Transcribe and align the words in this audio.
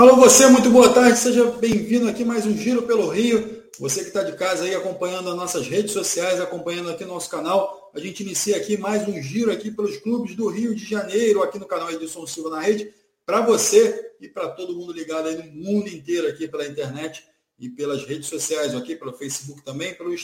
Alô, 0.00 0.16
você, 0.16 0.46
muito 0.46 0.70
boa 0.70 0.94
tarde, 0.94 1.18
seja 1.18 1.44
bem-vindo 1.44 2.08
aqui 2.08 2.24
mais 2.24 2.46
um 2.46 2.56
Giro 2.56 2.84
pelo 2.84 3.10
Rio. 3.10 3.64
Você 3.78 4.00
que 4.00 4.06
está 4.06 4.22
de 4.22 4.32
casa 4.32 4.64
aí 4.64 4.74
acompanhando 4.74 5.28
as 5.28 5.36
nossas 5.36 5.66
redes 5.66 5.92
sociais, 5.92 6.40
acompanhando 6.40 6.88
aqui 6.88 7.04
nosso 7.04 7.28
canal, 7.28 7.90
a 7.94 8.00
gente 8.00 8.22
inicia 8.22 8.56
aqui 8.56 8.78
mais 8.78 9.06
um 9.06 9.20
giro 9.20 9.52
aqui 9.52 9.70
pelos 9.70 9.98
clubes 9.98 10.34
do 10.34 10.48
Rio 10.48 10.74
de 10.74 10.86
Janeiro, 10.86 11.42
aqui 11.42 11.58
no 11.58 11.66
canal 11.66 11.92
Edilson 11.92 12.26
Silva 12.26 12.48
na 12.48 12.60
Rede, 12.60 12.90
para 13.26 13.42
você 13.42 14.14
e 14.18 14.26
para 14.26 14.48
todo 14.48 14.74
mundo 14.74 14.90
ligado 14.90 15.28
aí 15.28 15.36
no 15.36 15.52
mundo 15.52 15.88
inteiro 15.90 16.26
aqui 16.28 16.48
pela 16.48 16.66
internet 16.66 17.22
e 17.58 17.68
pelas 17.68 18.02
redes 18.02 18.26
sociais, 18.26 18.74
ok? 18.74 18.96
Pelo 18.96 19.12
Facebook 19.12 19.62
também, 19.62 19.92
pelo 19.92 20.14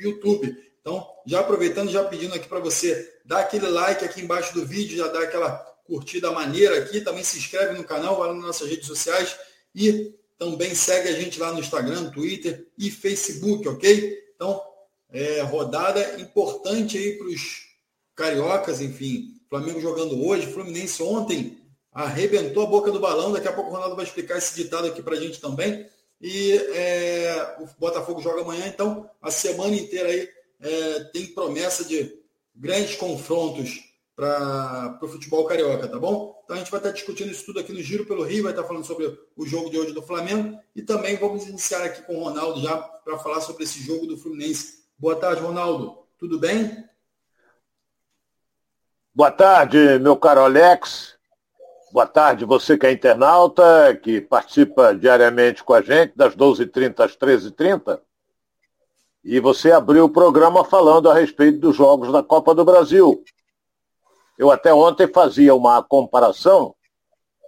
YouTube. 0.00 0.56
Então, 0.80 1.04
já 1.26 1.40
aproveitando, 1.40 1.90
já 1.90 2.04
pedindo 2.04 2.36
aqui 2.36 2.46
para 2.46 2.60
você 2.60 3.12
dar 3.24 3.40
aquele 3.40 3.66
like 3.66 4.04
aqui 4.04 4.20
embaixo 4.20 4.54
do 4.54 4.64
vídeo, 4.64 4.96
já 4.96 5.08
dar 5.08 5.24
aquela 5.24 5.73
curtida 5.84 6.32
maneira 6.32 6.78
aqui, 6.78 7.00
também 7.00 7.22
se 7.22 7.38
inscreve 7.38 7.76
no 7.76 7.84
canal, 7.84 8.16
vai 8.16 8.32
nas 8.32 8.42
nossas 8.42 8.68
redes 8.68 8.86
sociais 8.86 9.36
e 9.74 10.14
também 10.38 10.74
segue 10.74 11.08
a 11.08 11.12
gente 11.12 11.38
lá 11.38 11.52
no 11.52 11.60
Instagram, 11.60 12.10
Twitter 12.10 12.66
e 12.76 12.90
Facebook, 12.90 13.68
ok? 13.68 14.18
Então, 14.34 14.60
é, 15.10 15.42
rodada 15.42 16.20
importante 16.20 16.98
aí 16.98 17.16
para 17.16 17.28
os 17.28 17.68
cariocas, 18.14 18.80
enfim. 18.80 19.40
Flamengo 19.48 19.80
jogando 19.80 20.26
hoje, 20.26 20.46
Fluminense 20.46 21.02
ontem 21.02 21.58
arrebentou 21.92 22.64
a 22.64 22.66
boca 22.66 22.90
do 22.90 22.98
balão. 22.98 23.32
Daqui 23.32 23.46
a 23.46 23.52
pouco 23.52 23.70
o 23.70 23.72
Ronaldo 23.72 23.94
vai 23.94 24.04
explicar 24.04 24.38
esse 24.38 24.56
ditado 24.56 24.88
aqui 24.88 25.02
para 25.02 25.14
a 25.14 25.20
gente 25.20 25.40
também. 25.40 25.86
E 26.20 26.52
é, 26.52 27.56
o 27.60 27.68
Botafogo 27.78 28.20
joga 28.20 28.40
amanhã, 28.40 28.66
então 28.66 29.08
a 29.20 29.30
semana 29.30 29.76
inteira 29.76 30.08
aí 30.08 30.28
é, 30.60 31.00
tem 31.12 31.26
promessa 31.26 31.84
de 31.84 32.18
grandes 32.54 32.96
confrontos 32.96 33.93
para 34.16 34.98
o 35.02 35.08
futebol 35.08 35.44
carioca, 35.44 35.88
tá 35.88 35.98
bom? 35.98 36.40
Então 36.44 36.56
a 36.56 36.58
gente 36.58 36.70
vai 36.70 36.78
estar 36.78 36.92
discutindo 36.92 37.30
isso 37.30 37.46
tudo 37.46 37.60
aqui 37.60 37.72
no 37.72 37.82
Giro 37.82 38.06
pelo 38.06 38.22
Rio, 38.22 38.44
vai 38.44 38.52
estar 38.52 38.64
falando 38.64 38.84
sobre 38.84 39.18
o 39.36 39.44
jogo 39.44 39.70
de 39.70 39.78
hoje 39.78 39.92
do 39.92 40.02
Flamengo 40.02 40.58
e 40.74 40.82
também 40.82 41.16
vamos 41.16 41.48
iniciar 41.48 41.84
aqui 41.84 42.02
com 42.02 42.16
o 42.16 42.24
Ronaldo 42.24 42.60
já 42.60 42.76
para 42.76 43.18
falar 43.18 43.40
sobre 43.40 43.64
esse 43.64 43.80
jogo 43.80 44.06
do 44.06 44.16
Fluminense. 44.16 44.84
Boa 44.96 45.16
tarde, 45.16 45.42
Ronaldo. 45.42 45.98
Tudo 46.18 46.38
bem? 46.38 46.84
Boa 49.12 49.30
tarde, 49.30 49.98
meu 49.98 50.16
caro 50.16 50.42
Alex. 50.42 51.14
Boa 51.92 52.06
tarde, 52.06 52.44
você 52.44 52.76
que 52.76 52.86
é 52.86 52.92
internauta, 52.92 53.96
que 54.02 54.20
participa 54.20 54.94
diariamente 54.94 55.62
com 55.62 55.72
a 55.72 55.80
gente, 55.80 56.12
das 56.16 56.34
12h30 56.34 57.00
às 57.00 57.16
13h30. 57.16 58.00
E 59.24 59.40
você 59.40 59.72
abriu 59.72 60.04
o 60.04 60.10
programa 60.10 60.64
falando 60.64 61.10
a 61.10 61.14
respeito 61.14 61.58
dos 61.58 61.76
jogos 61.76 62.12
da 62.12 62.22
Copa 62.22 62.54
do 62.54 62.64
Brasil. 62.64 63.24
Eu 64.38 64.50
até 64.50 64.74
ontem 64.74 65.06
fazia 65.06 65.54
uma 65.54 65.82
comparação, 65.82 66.74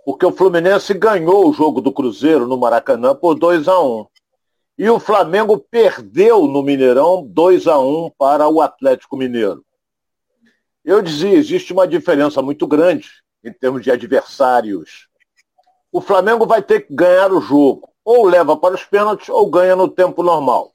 porque 0.05 0.25
o 0.25 0.33
Fluminense 0.33 0.95
ganhou 0.95 1.49
o 1.49 1.53
jogo 1.53 1.81
do 1.81 1.93
Cruzeiro 1.93 2.47
no 2.47 2.57
Maracanã 2.57 3.15
por 3.15 3.35
2 3.35 3.67
a 3.67 3.81
1 3.81 4.07
E 4.79 4.89
o 4.89 5.01
Flamengo 5.01 5.59
perdeu 5.59 6.47
no 6.47 6.63
Mineirão 6.63 7.27
2 7.27 7.67
a 7.67 7.79
1 7.79 8.11
para 8.17 8.49
o 8.49 8.61
Atlético 8.61 9.17
Mineiro. 9.17 9.65
Eu 10.85 11.03
dizia, 11.03 11.37
existe 11.37 11.73
uma 11.73 11.89
diferença 11.89 12.41
muito 12.41 12.65
grande 12.67 13.09
em 13.43 13.53
termos 13.53 13.83
de 13.83 13.91
adversários. 13.91 15.09
O 15.91 16.01
Flamengo 16.01 16.47
vai 16.47 16.63
ter 16.63 16.83
que 16.83 16.95
ganhar 16.95 17.33
o 17.33 17.41
jogo. 17.41 17.89
Ou 18.05 18.27
leva 18.27 18.57
para 18.57 18.77
os 18.77 18.85
pênaltis 18.85 19.29
ou 19.29 19.51
ganha 19.51 19.75
no 19.75 19.89
tempo 19.89 20.23
normal. 20.23 20.73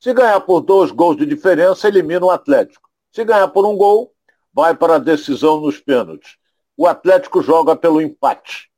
Se 0.00 0.12
ganhar 0.12 0.40
por 0.40 0.60
dois 0.60 0.90
gols 0.90 1.16
de 1.16 1.24
diferença, 1.24 1.86
elimina 1.86 2.26
o 2.26 2.30
Atlético. 2.30 2.88
Se 3.12 3.24
ganhar 3.24 3.46
por 3.48 3.64
um 3.64 3.76
gol, 3.76 4.11
vai 4.52 4.74
para 4.74 4.96
a 4.96 4.98
decisão 4.98 5.60
nos 5.60 5.78
pênaltis. 5.78 6.36
O 6.76 6.86
Atlético 6.86 7.42
joga 7.42 7.76
pelo 7.76 8.00
empate. 8.00 8.70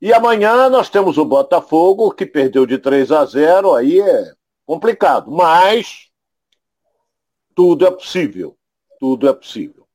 E 0.00 0.12
amanhã 0.12 0.68
nós 0.68 0.88
temos 0.88 1.18
o 1.18 1.24
Botafogo, 1.24 2.12
que 2.12 2.24
perdeu 2.24 2.64
de 2.64 2.78
3 2.78 3.10
a 3.10 3.24
0, 3.24 3.74
aí 3.74 4.00
é 4.00 4.32
complicado. 4.64 5.30
Mas 5.30 6.08
tudo 7.54 7.84
é 7.84 7.90
possível. 7.90 8.56
Tudo 9.00 9.28
é 9.28 9.32
possível. 9.32 9.88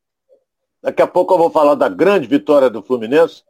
Daqui 0.82 1.02
a 1.02 1.08
pouco 1.08 1.34
eu 1.34 1.38
vou 1.38 1.50
falar 1.50 1.76
da 1.76 1.88
grande 1.88 2.28
vitória 2.28 2.70
do 2.70 2.84
Fluminense. 2.84 3.44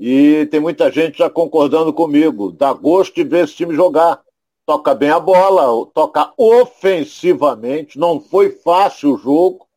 E 0.00 0.46
tem 0.46 0.58
muita 0.58 0.90
gente 0.90 1.18
já 1.18 1.30
concordando 1.30 1.92
comigo. 1.92 2.50
Dá 2.50 2.72
gosto 2.72 3.14
de 3.14 3.22
ver 3.22 3.44
esse 3.44 3.54
time 3.54 3.76
jogar. 3.76 4.20
Toca 4.66 4.92
bem 4.94 5.10
a 5.10 5.20
bola, 5.20 5.86
toca 5.94 6.32
ofensivamente. 6.36 7.96
Não 7.96 8.20
foi 8.20 8.50
fácil 8.50 9.14
o 9.14 9.18
jogo. 9.18 9.67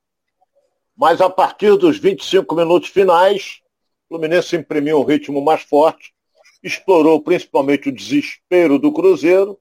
Mas 0.95 1.21
a 1.21 1.29
partir 1.29 1.77
dos 1.77 1.97
25 1.97 2.53
minutos 2.55 2.89
finais, 2.89 3.61
o 4.05 4.15
Fluminense 4.15 4.55
imprimiu 4.55 4.99
um 4.99 5.03
ritmo 5.03 5.41
mais 5.41 5.61
forte, 5.63 6.13
explorou 6.61 7.21
principalmente 7.21 7.89
o 7.89 7.91
desespero 7.91 8.77
do 8.77 8.91
Cruzeiro 8.91 9.57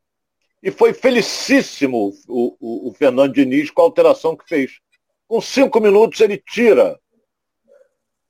e 0.62 0.70
foi 0.70 0.92
felicíssimo 0.92 2.12
o, 2.28 2.56
o, 2.60 2.88
o 2.88 2.92
Fernando 2.92 3.32
Diniz 3.32 3.70
com 3.70 3.80
a 3.80 3.84
alteração 3.84 4.36
que 4.36 4.46
fez. 4.46 4.80
Com 5.26 5.40
cinco 5.40 5.80
minutos 5.80 6.20
ele 6.20 6.36
tira 6.36 6.98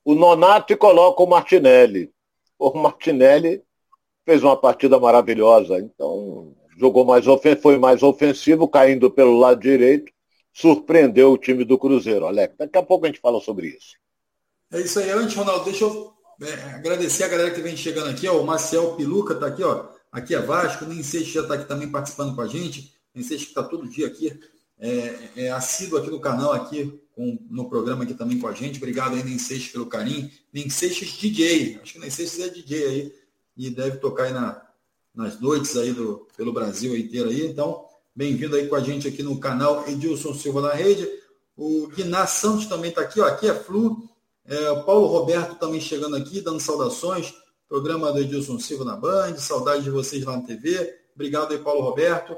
o 0.04 0.14
Nonato 0.14 0.72
e 0.72 0.76
coloca 0.76 1.22
o 1.22 1.26
Martinelli. 1.26 2.12
O 2.58 2.70
Martinelli 2.78 3.62
fez 4.24 4.42
uma 4.42 4.56
partida 4.56 5.00
maravilhosa, 5.00 5.78
então 5.78 6.54
jogou 6.78 7.04
mais 7.04 7.24
foi 7.60 7.78
mais 7.78 8.02
ofensivo, 8.02 8.68
caindo 8.68 9.10
pelo 9.10 9.38
lado 9.38 9.60
direito 9.60 10.12
surpreendeu 10.52 11.32
o 11.32 11.38
time 11.38 11.64
do 11.64 11.78
Cruzeiro. 11.78 12.26
Alex, 12.26 12.54
daqui 12.58 12.78
a 12.78 12.82
pouco 12.82 13.04
a 13.04 13.08
gente 13.08 13.20
fala 13.20 13.40
sobre 13.40 13.68
isso. 13.68 13.96
É 14.72 14.80
isso 14.80 14.98
aí. 14.98 15.10
Antes, 15.10 15.34
Ronaldo, 15.34 15.64
deixa 15.64 15.84
eu 15.84 16.12
é, 16.42 16.74
agradecer 16.74 17.24
a 17.24 17.28
galera 17.28 17.50
que 17.50 17.60
vem 17.60 17.76
chegando 17.76 18.10
aqui. 18.10 18.26
Ó, 18.28 18.40
o 18.40 18.46
Marcel 18.46 18.94
Piluca 18.94 19.34
está 19.34 19.46
aqui, 19.46 19.62
ó. 19.62 19.88
Aqui 20.12 20.34
é 20.34 20.40
Vasco, 20.40 20.84
nem 20.86 21.02
sei 21.02 21.20
se 21.20 21.30
já 21.30 21.42
está 21.42 21.54
aqui 21.54 21.68
também 21.68 21.90
participando 21.90 22.34
com 22.34 22.40
a 22.40 22.46
gente. 22.46 22.94
Nem 23.14 23.24
sei 23.24 23.38
se 23.38 23.44
está 23.44 23.62
todo 23.62 23.88
dia 23.88 24.06
aqui. 24.06 24.38
É, 24.78 25.14
é 25.36 25.50
assíduo 25.50 25.98
aqui 25.98 26.10
no 26.10 26.20
canal, 26.20 26.52
aqui 26.52 27.00
com, 27.14 27.38
no 27.50 27.68
programa 27.68 28.04
aqui 28.04 28.14
também 28.14 28.38
com 28.38 28.48
a 28.48 28.52
gente. 28.52 28.78
Obrigado 28.78 29.14
aí, 29.14 29.22
Nem 29.22 29.38
Seixas, 29.38 29.70
pelo 29.70 29.86
carinho. 29.86 30.30
Nem 30.52 30.70
Seixas 30.70 31.08
DJ. 31.08 31.78
Acho 31.82 31.94
que 31.94 31.98
Nem 31.98 32.10
Seixas 32.10 32.40
é 32.40 32.48
DJ 32.48 32.86
aí. 32.86 33.14
E 33.56 33.70
deve 33.70 33.98
tocar 33.98 34.24
aí 34.24 34.32
na, 34.32 34.62
nas 35.14 35.38
noites 35.38 35.76
aí 35.76 35.92
do, 35.92 36.26
pelo 36.36 36.52
Brasil 36.52 36.96
inteiro 36.96 37.28
aí. 37.28 37.46
Então, 37.46 37.84
Bem-vindo 38.20 38.54
aí 38.54 38.68
com 38.68 38.76
a 38.76 38.80
gente 38.80 39.08
aqui 39.08 39.22
no 39.22 39.40
canal 39.40 39.88
Edilson 39.88 40.34
Silva 40.34 40.60
na 40.60 40.74
Rede. 40.74 41.08
O 41.56 41.86
Guiná 41.86 42.26
Santos 42.26 42.66
também 42.66 42.90
está 42.90 43.00
aqui, 43.00 43.18
ó. 43.18 43.24
Aqui 43.24 43.48
é 43.48 43.54
Flu. 43.54 43.96
É, 44.44 44.70
o 44.72 44.84
Paulo 44.84 45.06
Roberto 45.06 45.54
também 45.54 45.80
chegando 45.80 46.16
aqui, 46.16 46.42
dando 46.42 46.60
saudações. 46.60 47.32
Programa 47.66 48.12
do 48.12 48.18
Edilson 48.18 48.58
Silva 48.58 48.84
na 48.84 48.94
Band. 48.94 49.38
Saudade 49.38 49.84
de 49.84 49.90
vocês 49.90 50.22
lá 50.22 50.36
na 50.36 50.42
TV. 50.42 50.94
Obrigado 51.14 51.52
aí, 51.52 51.58
Paulo 51.60 51.80
Roberto. 51.80 52.36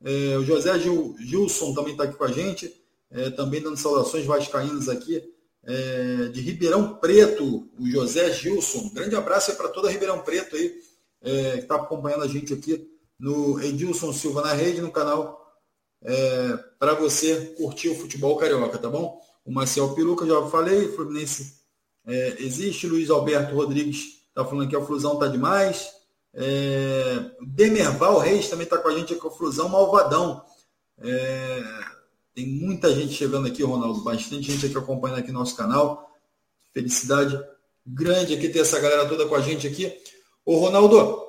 É, 0.00 0.36
o 0.38 0.44
José 0.44 0.78
Gil, 0.78 1.16
Gilson 1.18 1.74
também 1.74 1.90
está 1.94 2.04
aqui 2.04 2.14
com 2.14 2.22
a 2.22 2.30
gente. 2.30 2.72
É, 3.10 3.28
também 3.30 3.60
dando 3.60 3.76
saudações 3.76 4.24
vascaínas 4.24 4.88
aqui. 4.88 5.20
É, 5.64 6.28
de 6.28 6.40
Ribeirão 6.40 6.98
Preto, 6.98 7.68
o 7.76 7.90
José 7.90 8.30
Gilson. 8.30 8.90
Grande 8.94 9.16
abraço 9.16 9.52
para 9.56 9.70
toda 9.70 9.90
Ribeirão 9.90 10.20
Preto 10.20 10.54
aí, 10.54 10.72
é, 11.20 11.52
que 11.54 11.58
está 11.62 11.74
acompanhando 11.74 12.22
a 12.22 12.28
gente 12.28 12.54
aqui 12.54 12.94
no 13.18 13.60
Edilson 13.62 14.12
Silva 14.12 14.42
na 14.42 14.52
rede, 14.52 14.80
no 14.80 14.90
canal, 14.90 15.40
é, 16.02 16.56
para 16.78 16.94
você 16.94 17.54
curtir 17.56 17.88
o 17.88 17.94
futebol 17.94 18.36
carioca, 18.36 18.78
tá 18.78 18.88
bom? 18.88 19.20
O 19.44 19.52
Marcel 19.52 19.94
Piluca, 19.94 20.26
já 20.26 20.46
falei, 20.48 20.92
Fluminense 20.92 21.56
é, 22.06 22.36
existe, 22.38 22.86
Luiz 22.86 23.10
Alberto 23.10 23.54
Rodrigues 23.54 24.16
está 24.28 24.44
falando 24.44 24.68
que 24.68 24.76
o 24.76 24.84
Flusão 24.84 25.18
tá 25.18 25.26
demais. 25.26 25.90
É, 26.34 27.30
Demerval 27.40 28.18
Reis 28.18 28.48
também 28.48 28.64
está 28.64 28.78
com 28.78 28.88
a 28.88 28.94
gente 28.94 29.14
aqui, 29.14 29.26
o 29.26 29.30
Flusão 29.30 29.68
Malvadão. 29.68 30.44
É, 30.98 31.62
tem 32.34 32.46
muita 32.46 32.94
gente 32.94 33.14
chegando 33.14 33.48
aqui, 33.48 33.62
Ronaldo, 33.62 34.04
bastante 34.04 34.52
gente 34.52 34.66
aqui 34.66 34.76
acompanhando 34.76 35.20
aqui 35.20 35.32
nosso 35.32 35.56
canal. 35.56 36.10
Felicidade 36.72 37.42
grande 37.86 38.34
aqui 38.34 38.48
ter 38.48 38.60
essa 38.60 38.78
galera 38.78 39.08
toda 39.08 39.26
com 39.26 39.34
a 39.34 39.40
gente 39.40 39.66
aqui. 39.66 39.96
Ô, 40.44 40.58
Ronaldo, 40.58 41.25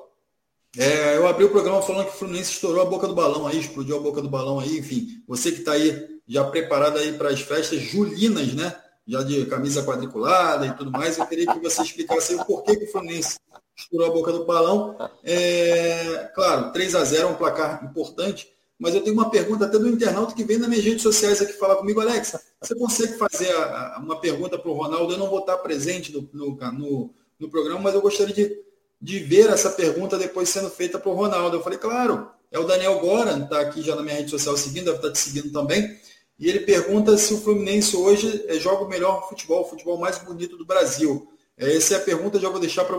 é, 0.78 1.16
eu 1.16 1.26
abri 1.26 1.44
o 1.44 1.50
programa 1.50 1.82
falando 1.82 2.06
que 2.06 2.14
o 2.14 2.18
Fluminense 2.18 2.52
estourou 2.52 2.80
a 2.80 2.84
boca 2.84 3.08
do 3.08 3.14
balão 3.14 3.48
aí, 3.48 3.58
explodiu 3.58 3.96
a 3.96 4.00
boca 4.00 4.22
do 4.22 4.28
balão 4.28 4.60
aí, 4.60 4.78
enfim. 4.78 5.20
Você 5.26 5.50
que 5.50 5.58
está 5.58 5.72
aí 5.72 6.20
já 6.24 6.44
preparado 6.44 6.98
aí 6.98 7.14
para 7.14 7.30
as 7.30 7.40
festas 7.40 7.80
julinas, 7.80 8.54
né? 8.54 8.76
Já 9.04 9.24
de 9.24 9.44
camisa 9.46 9.82
quadriculada 9.82 10.66
e 10.66 10.72
tudo 10.74 10.92
mais, 10.92 11.18
eu 11.18 11.26
queria 11.26 11.52
que 11.52 11.58
você 11.58 11.82
explicasse 11.82 12.34
o 12.36 12.44
porquê 12.44 12.76
que 12.76 12.84
o 12.84 12.92
Fluminense 12.92 13.40
estourou 13.76 14.06
a 14.06 14.12
boca 14.12 14.30
do 14.30 14.44
balão. 14.44 14.96
É, 15.24 16.30
claro, 16.32 16.70
3 16.72 16.94
a 16.94 17.04
0 17.04 17.22
é 17.22 17.26
um 17.26 17.34
placar 17.34 17.84
importante, 17.84 18.48
mas 18.78 18.94
eu 18.94 19.00
tenho 19.00 19.14
uma 19.14 19.30
pergunta 19.30 19.64
até 19.64 19.80
do 19.80 19.88
internauta 19.88 20.32
que 20.32 20.44
vem 20.44 20.58
nas 20.58 20.68
minhas 20.68 20.84
redes 20.84 21.02
sociais 21.02 21.42
aqui 21.42 21.54
falar 21.54 21.74
comigo, 21.74 22.00
Alex. 22.00 22.36
Você 22.60 22.74
consegue 22.76 23.14
fazer 23.14 23.50
a, 23.50 23.96
a, 23.96 23.98
uma 23.98 24.20
pergunta 24.20 24.56
para 24.56 24.70
o 24.70 24.74
Ronaldo? 24.74 25.12
Eu 25.12 25.18
não 25.18 25.28
vou 25.28 25.40
estar 25.40 25.56
presente 25.58 26.12
no, 26.12 26.28
no, 26.32 26.56
no, 26.56 27.14
no 27.40 27.50
programa, 27.50 27.80
mas 27.80 27.94
eu 27.94 28.00
gostaria 28.00 28.32
de 28.32 28.67
de 29.00 29.20
ver 29.20 29.48
essa 29.50 29.70
pergunta 29.70 30.18
depois 30.18 30.48
sendo 30.48 30.70
feita 30.70 30.98
para 30.98 31.10
o 31.10 31.14
Ronaldo. 31.14 31.56
Eu 31.56 31.62
falei, 31.62 31.78
claro, 31.78 32.28
é 32.50 32.58
o 32.58 32.64
Daniel 32.64 32.98
Goran, 32.98 33.44
está 33.44 33.60
aqui 33.60 33.82
já 33.82 33.94
na 33.94 34.02
minha 34.02 34.16
rede 34.16 34.30
social 34.30 34.56
seguindo, 34.56 34.86
deve 34.86 34.96
estar 34.96 35.08
tá 35.08 35.12
te 35.12 35.18
seguindo 35.18 35.52
também. 35.52 35.98
E 36.38 36.48
ele 36.48 36.60
pergunta 36.60 37.16
se 37.16 37.34
o 37.34 37.40
Fluminense 37.40 37.96
hoje 37.96 38.44
é, 38.46 38.54
joga 38.54 38.84
o 38.84 38.88
melhor 38.88 39.28
futebol, 39.28 39.62
o 39.62 39.68
futebol 39.68 39.98
mais 39.98 40.18
bonito 40.18 40.56
do 40.56 40.64
Brasil. 40.64 41.28
É, 41.56 41.76
essa 41.76 41.94
é 41.94 41.96
a 41.96 42.00
pergunta, 42.00 42.38
já 42.38 42.48
vou 42.48 42.60
deixar 42.60 42.84
para 42.84 42.96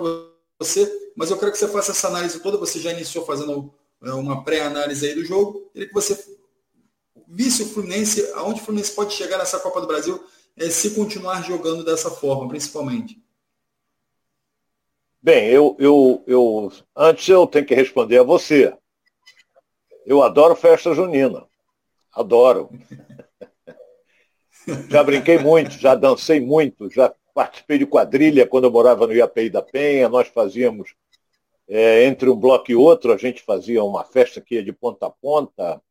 você, 0.60 0.92
mas 1.16 1.31
eu 1.31 1.38
quero 1.38 1.51
que 1.51 1.57
você 1.57 1.68
faça 1.68 1.92
essa 1.92 2.07
análise 2.07 2.40
toda. 2.42 2.57
Você 2.57 2.80
já 2.80 2.92
iniciou 2.92 3.25
fazendo 3.25 3.74
é, 4.04 4.12
uma 4.12 4.44
pré-análise 4.44 5.06
aí 5.06 5.16
do 5.16 5.24
jogo. 5.24 5.69
Queria 5.72 5.88
que 5.88 5.94
você 5.94 6.18
visse 7.28 7.63
o 7.63 7.69
Fluminense, 7.69 8.30
aonde 8.36 8.60
o 8.62 8.63
Fluminense 8.63 8.92
pode 8.92 9.13
chegar 9.13 9.38
nessa 9.38 9.60
Copa 9.60 9.80
do 9.80 9.88
Brasil, 9.88 10.22
se 10.72 10.90
continuar 10.90 11.42
jogando 11.44 11.86
dessa 11.86 12.10
forma, 12.10 12.50
principalmente. 12.50 13.24
Bem, 15.21 15.50
eu, 15.50 15.75
eu, 15.80 16.24
eu 16.25 16.71
antes 16.95 17.27
eu 17.27 17.45
tenho 17.45 17.66
que 17.66 17.75
responder 17.75 18.19
a 18.19 18.24
você. 18.24 18.74
Eu 20.06 20.24
adoro 20.24 20.56
festa 20.56 20.94
junina. 20.94 21.45
Adoro. 22.13 22.69
já 24.89 25.04
brinquei 25.04 25.38
muito, 25.38 25.71
já 25.71 25.94
dancei 25.94 26.39
muito, 26.39 26.89
já 26.89 27.13
participei 27.33 27.77
de 27.77 27.86
quadrilha 27.86 28.48
quando 28.48 28.63
eu 28.63 28.71
morava 28.71 29.06
no 29.06 29.13
IAPI 29.13 29.50
da 29.50 29.62
Penha. 29.62 30.07
Nós 30.07 30.30
fazíamos, 30.30 30.95
é, 31.68 32.06
entre 32.06 32.30
um 32.30 32.36
bloco 32.38 32.72
e 32.72 32.75
outro, 32.75 33.12
a 33.12 33.18
gente 33.18 33.44
fazia 33.44 33.83
uma 33.83 34.06
festa 34.06 34.39
que 34.39 34.56
ia 34.56 34.63
de 34.63 34.72
ponta 34.72 35.07
a 35.07 35.10
ponta. 35.10 35.81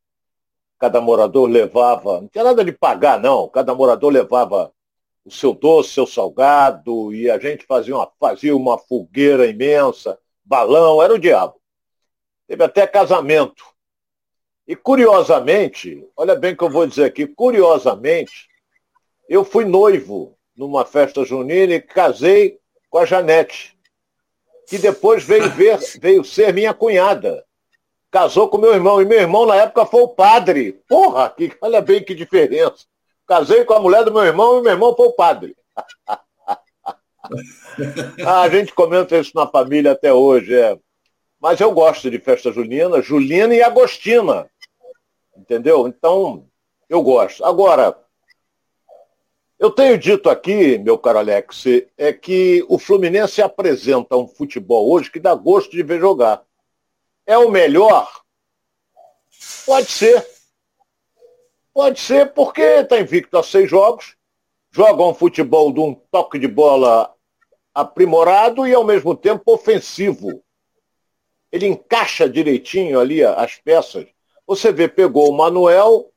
Cada 0.79 1.03
morador 1.03 1.51
levava, 1.51 2.23
não 2.23 2.29
tinha 2.29 2.45
nada 2.45 2.65
de 2.65 2.73
pagar, 2.73 3.21
não. 3.21 3.47
Cada 3.49 3.75
morador 3.75 4.11
levava 4.11 4.73
o 5.29 5.31
seu 5.31 5.53
doce, 5.53 5.91
seu 5.91 6.07
salgado, 6.07 7.15
e 7.15 7.31
a 7.31 7.39
gente 7.39 7.67
fazia 7.67 7.95
uma, 7.95 8.11
fazia 8.19 8.57
uma 8.57 8.79
fogueira 8.79 9.47
imensa, 9.47 10.19
balão, 10.43 11.03
era 11.03 11.15
o 11.15 11.19
diabo. 11.19 11.61
Teve 12.47 12.65
até 12.65 12.87
casamento. 12.87 13.65
E 14.67 14.75
curiosamente, 14.75 16.07
olha 16.17 16.35
bem 16.35 16.55
o 16.55 16.57
que 16.57 16.65
eu 16.65 16.71
vou 16.71 16.87
dizer 16.87 17.05
aqui, 17.05 17.27
curiosamente, 17.27 18.49
eu 19.29 19.45
fui 19.45 19.67
noivo 19.67 20.37
numa 20.57 20.85
festa 20.85 21.25
junina 21.25 21.75
e 21.75 21.81
casei 21.81 22.59
com 22.89 22.99
a 22.99 23.05
Janete, 23.05 23.79
que 24.67 24.79
depois 24.79 25.25
veio 25.25 25.51
ver, 25.51 25.79
veio 26.01 26.25
ser 26.25 26.53
minha 26.55 26.73
cunhada. 26.73 27.45
Casou 28.11 28.49
com 28.49 28.57
meu 28.57 28.73
irmão, 28.73 29.03
e 29.03 29.05
meu 29.05 29.21
irmão 29.21 29.45
na 29.45 29.57
época 29.57 29.85
foi 29.85 30.01
o 30.01 30.09
padre. 30.09 30.73
Porra, 30.89 31.29
que, 31.29 31.55
olha 31.61 31.83
bem 31.83 32.03
que 32.03 32.15
diferença. 32.15 32.87
Casei 33.29 33.63
com 33.67 33.75
a 33.75 33.81
mulher 33.81 34.05
do 34.05 34.13
meu 34.13 34.25
irmão 34.25 34.59
e 34.59 34.63
meu 34.63 34.73
irmão 34.73 34.97
foi 34.97 35.07
o 35.07 35.13
padre. 35.13 35.55
ah, 38.27 38.41
a 38.41 38.49
gente 38.49 38.73
comenta 38.73 39.19
isso 39.19 39.33
na 39.35 39.47
família 39.47 39.93
até 39.93 40.11
hoje. 40.11 40.55
É. 40.55 40.79
Mas 41.39 41.61
eu 41.61 41.71
gosto 41.71 42.11
de 42.11 42.19
festa 42.19 42.51
junina, 42.51 43.03
julina 43.03 43.55
e 43.55 43.63
agostina. 43.63 44.51
Entendeu? 45.37 45.87
Então, 45.87 46.49
eu 46.89 47.03
gosto. 47.03 47.45
Agora, 47.45 47.97
eu 49.59 49.71
tenho 49.71 49.99
dito 49.99 50.31
aqui, 50.31 50.79
meu 50.79 50.97
caro 50.97 51.19
Alex, 51.19 51.65
é 51.99 52.15
que 52.15 52.65
o 52.67 52.79
Fluminense 52.79 53.43
apresenta 53.43 54.17
um 54.17 54.27
futebol 54.27 54.91
hoje 54.91 55.11
que 55.11 55.21
dá 55.21 55.35
gosto 55.35 55.73
de 55.73 55.83
ver 55.83 56.01
jogar. 56.01 56.43
É 57.27 57.37
o 57.37 57.51
melhor? 57.51 58.09
Pode 59.67 59.91
ser. 59.91 60.38
Pode 61.79 62.01
ser 62.01 62.33
porque 62.33 62.61
está 62.61 62.99
invicto 62.99 63.39
a 63.39 63.43
seis 63.45 63.71
jogos, 63.71 64.17
joga 64.69 65.05
um 65.05 65.15
futebol 65.15 65.73
de 65.73 65.79
um 65.79 65.95
toque 65.95 66.37
de 66.37 66.49
bola 66.49 67.15
aprimorado 67.73 68.67
e 68.67 68.75
ao 68.75 68.83
mesmo 68.83 69.15
tempo 69.15 69.55
ofensivo. 69.55 70.43
Ele 71.53 71.69
encaixa 71.69 72.29
direitinho 72.29 72.99
ali 72.99 73.23
as 73.23 73.55
peças. 73.59 74.09
Você 74.45 74.73
vê, 74.73 74.89
pegou 74.89 75.31
o 75.31 75.37
Manuel, 75.37 76.11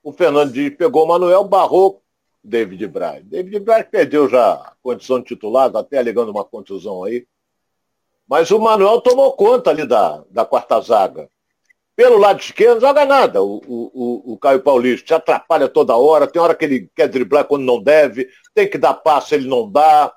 o 0.00 0.12
Fernando 0.12 0.52
Diniz 0.52 0.76
pegou 0.76 1.02
o 1.02 1.08
Manuel, 1.08 1.42
barrou 1.42 2.00
David 2.40 2.86
Braz. 2.86 3.24
David 3.24 3.58
Braz 3.58 3.88
perdeu 3.90 4.28
já 4.28 4.52
a 4.52 4.74
condição 4.80 5.18
de 5.18 5.24
titular, 5.24 5.74
até 5.74 5.98
alegando 5.98 6.30
uma 6.30 6.44
contusão 6.44 7.02
aí. 7.02 7.26
Mas 8.28 8.52
o 8.52 8.60
Manuel 8.60 9.00
tomou 9.00 9.32
conta 9.32 9.70
ali 9.70 9.84
da, 9.84 10.22
da 10.30 10.44
quarta 10.44 10.80
zaga. 10.80 11.28
Pelo 12.00 12.16
lado 12.16 12.40
esquerdo, 12.40 12.76
não 12.76 12.88
joga 12.88 13.04
nada. 13.04 13.42
O, 13.42 13.60
o, 13.68 14.32
o, 14.32 14.38
Caio 14.38 14.62
Paulista 14.62 15.08
se 15.08 15.12
atrapalha 15.12 15.68
toda 15.68 15.94
hora. 15.94 16.26
Tem 16.26 16.40
hora 16.40 16.54
que 16.54 16.64
ele 16.64 16.90
quer 16.96 17.06
driblar 17.08 17.44
quando 17.44 17.66
não 17.66 17.78
deve. 17.78 18.26
Tem 18.54 18.66
que 18.66 18.78
dar 18.78 18.94
passo, 18.94 19.34
ele 19.34 19.46
não 19.46 19.70
dá. 19.70 20.10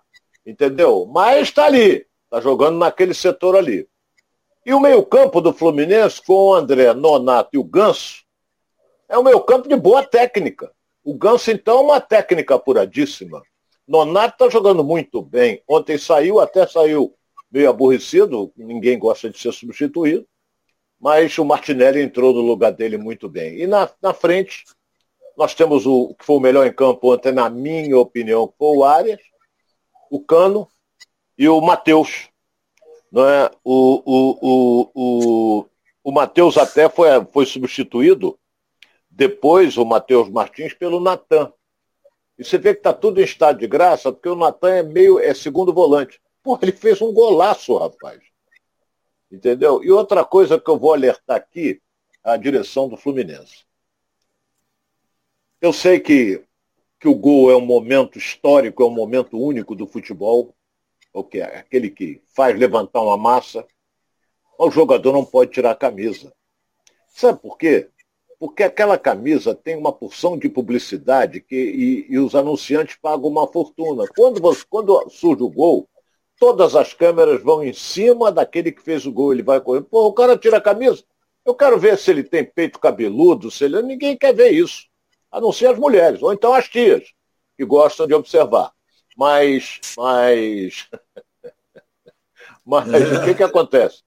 Entendeu? 0.46 1.06
Mas 1.14 1.50
está 1.50 1.66
ali. 1.66 2.08
Está 2.24 2.40
jogando 2.40 2.78
naquele 2.78 3.14
setor 3.14 3.58
ali. 3.58 3.86
E 4.66 4.74
o 4.74 4.80
meio-campo 4.80 5.42
do 5.42 5.52
Fluminense, 5.52 6.22
com 6.26 6.34
o 6.34 6.54
André, 6.54 6.94
Nonato 6.94 7.50
e 7.52 7.58
o 7.58 7.66
Ganso, 7.66 8.24
é 9.10 9.18
um 9.18 9.24
meio-campo 9.24 9.68
de 9.68 9.76
boa 9.76 10.06
técnica. 10.06 10.72
O 11.04 11.14
Ganso, 11.14 11.52
então, 11.52 11.80
é 11.80 11.82
uma 11.82 12.00
técnica 12.00 12.56
apuradíssima. 12.56 13.44
Nonato 13.86 14.36
está 14.36 14.50
jogando 14.50 14.86
muito 14.86 15.22
bem. 15.22 15.62
Ontem 15.68 15.98
saiu, 15.98 16.40
até 16.40 16.66
saiu 16.66 17.14
meio 17.52 17.70
aborrecido, 17.70 18.54
ninguém 18.56 18.98
gosta 18.98 19.30
de 19.30 19.38
ser 19.38 19.52
substituído 19.52 20.26
mas 21.04 21.38
o 21.38 21.44
Martinelli 21.44 22.02
entrou 22.02 22.34
no 22.34 22.40
lugar 22.40 22.72
dele 22.72 22.98
muito 22.98 23.28
bem. 23.28 23.60
E 23.60 23.68
na, 23.68 23.90
na 24.02 24.14
frente, 24.14 24.64
nós 25.36 25.54
temos 25.54 25.86
o 25.86 26.16
que 26.16 26.24
foi 26.24 26.38
o 26.38 26.40
melhor 26.40 26.66
em 26.66 26.72
campo 26.72 27.14
ontem, 27.14 27.34
na 27.34 27.50
minha 27.50 28.00
opinião, 28.00 28.54
foi 28.58 28.78
o 28.78 28.86
Arias, 28.86 29.20
o 30.10 30.22
Cano 30.22 30.66
e 31.38 31.50
o 31.50 31.60
Matheus. 31.60 32.30
Não 33.12 33.28
é? 33.28 33.52
O, 33.66 34.02
o, 34.06 34.40
o, 34.42 34.92
o, 34.96 35.66
o 36.06 36.12
Matheus 36.14 36.58
até 36.58 36.88
foi, 36.88 37.10
foi 37.34 37.46
substituído 37.46 38.40
depois, 39.10 39.76
o 39.76 39.84
Matheus 39.84 40.30
Martins, 40.30 40.74
pelo 40.74 41.02
Natan. 41.02 41.52
E 42.40 42.46
você 42.46 42.58
vê 42.58 42.74
que 42.74 42.80
está 42.80 42.94
tudo 42.94 43.20
em 43.20 43.26
estado 43.26 43.60
de 43.60 43.68
graça, 43.68 44.10
porque 44.10 44.30
o 44.30 44.38
Natan 44.38 44.70
é 44.70 44.84
meio, 44.84 45.20
é 45.20 45.34
segundo 45.34 45.74
volante. 45.74 46.22
Porra, 46.42 46.60
ele 46.64 46.72
fez 46.72 47.02
um 47.02 47.12
golaço, 47.12 47.78
rapaz. 47.78 48.33
Entendeu? 49.34 49.84
E 49.84 49.90
outra 49.90 50.24
coisa 50.24 50.60
que 50.60 50.70
eu 50.70 50.78
vou 50.78 50.94
alertar 50.94 51.38
aqui, 51.38 51.82
a 52.24 52.38
direção 52.38 52.88
do 52.88 52.96
Fluminense. 52.96 53.66
Eu 55.60 55.74
sei 55.74 56.00
que, 56.00 56.44
que 57.00 57.08
o 57.08 57.16
gol 57.16 57.50
é 57.50 57.56
um 57.56 57.66
momento 57.66 58.20
histórico, 58.20 58.84
é 58.84 58.86
um 58.86 58.92
momento 58.92 59.36
único 59.40 59.74
do 59.74 59.88
futebol, 59.88 60.54
okay, 61.12 61.42
aquele 61.42 61.90
que 61.90 62.22
faz 62.28 62.56
levantar 62.56 63.02
uma 63.02 63.18
massa. 63.18 63.66
O 64.56 64.70
jogador 64.70 65.12
não 65.12 65.26
pode 65.26 65.50
tirar 65.50 65.72
a 65.72 65.76
camisa. 65.76 66.32
Sabe 67.08 67.40
por 67.40 67.58
quê? 67.58 67.90
Porque 68.38 68.62
aquela 68.62 69.00
camisa 69.00 69.56
tem 69.56 69.76
uma 69.76 69.92
porção 69.92 70.38
de 70.38 70.48
publicidade 70.48 71.42
que, 71.42 71.56
e, 71.56 72.06
e 72.08 72.20
os 72.20 72.36
anunciantes 72.36 72.98
pagam 73.02 73.30
uma 73.30 73.48
fortuna. 73.48 74.06
Quando, 74.16 74.40
você, 74.40 74.64
quando 74.70 75.10
surge 75.10 75.42
o 75.42 75.50
gol, 75.50 75.90
todas 76.40 76.76
as 76.76 76.94
câmeras 76.94 77.42
vão 77.42 77.64
em 77.64 77.74
cima 77.74 78.32
daquele 78.32 78.72
que 78.72 78.82
fez 78.82 79.06
o 79.06 79.12
gol. 79.12 79.34
Ele 79.34 79.44
vai 79.44 79.62
correr. 79.62 79.82
Pô, 79.82 80.08
o 80.08 80.14
cara 80.14 80.38
tira 80.38 80.58
a 80.58 80.62
camisa. 80.62 81.04
Eu 81.46 81.54
quero 81.54 81.78
ver 81.78 81.98
se 81.98 82.12
ele 82.12 82.24
tem 82.24 82.44
peito 82.44 82.80
cabeludo, 82.80 83.52
se 83.52 83.66
ele. 83.66 83.82
Ninguém 83.82 84.18
quer 84.18 84.34
ver 84.34 84.52
isso. 84.52 84.88
A 85.32 85.42
não 85.42 85.52
ser 85.52 85.68
as 85.68 85.80
mulheres, 85.80 86.22
ou 86.22 86.32
então 86.32 86.54
as 86.54 86.70
tias, 86.70 87.04
que 87.58 87.66
gostam 87.66 88.08
de 88.08 88.14
observar. 88.14 88.72
Mas. 89.18 89.80
Mas. 89.98 90.90
mas 92.64 92.88
o 92.88 93.26
que, 93.26 93.36
que 93.36 93.44
acontece? 93.44 94.04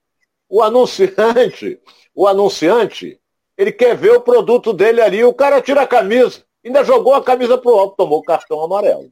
O 0.49 0.63
anunciante, 0.63 1.79
o 2.15 2.25
anunciante, 2.25 3.19
ele 3.57 3.71
quer 3.71 3.95
ver 3.95 4.11
o 4.11 4.21
produto 4.21 4.71
dele 4.71 5.01
ali, 5.01 5.23
o 5.23 5.33
cara 5.33 5.61
tira 5.61 5.81
a 5.81 5.87
camisa, 5.87 6.45
ainda 6.63 6.83
jogou 6.83 7.13
a 7.13 7.23
camisa 7.23 7.57
pro 7.57 7.75
alto, 7.75 7.97
tomou 7.97 8.23
cartão 8.23 8.63
amarelo. 8.63 9.11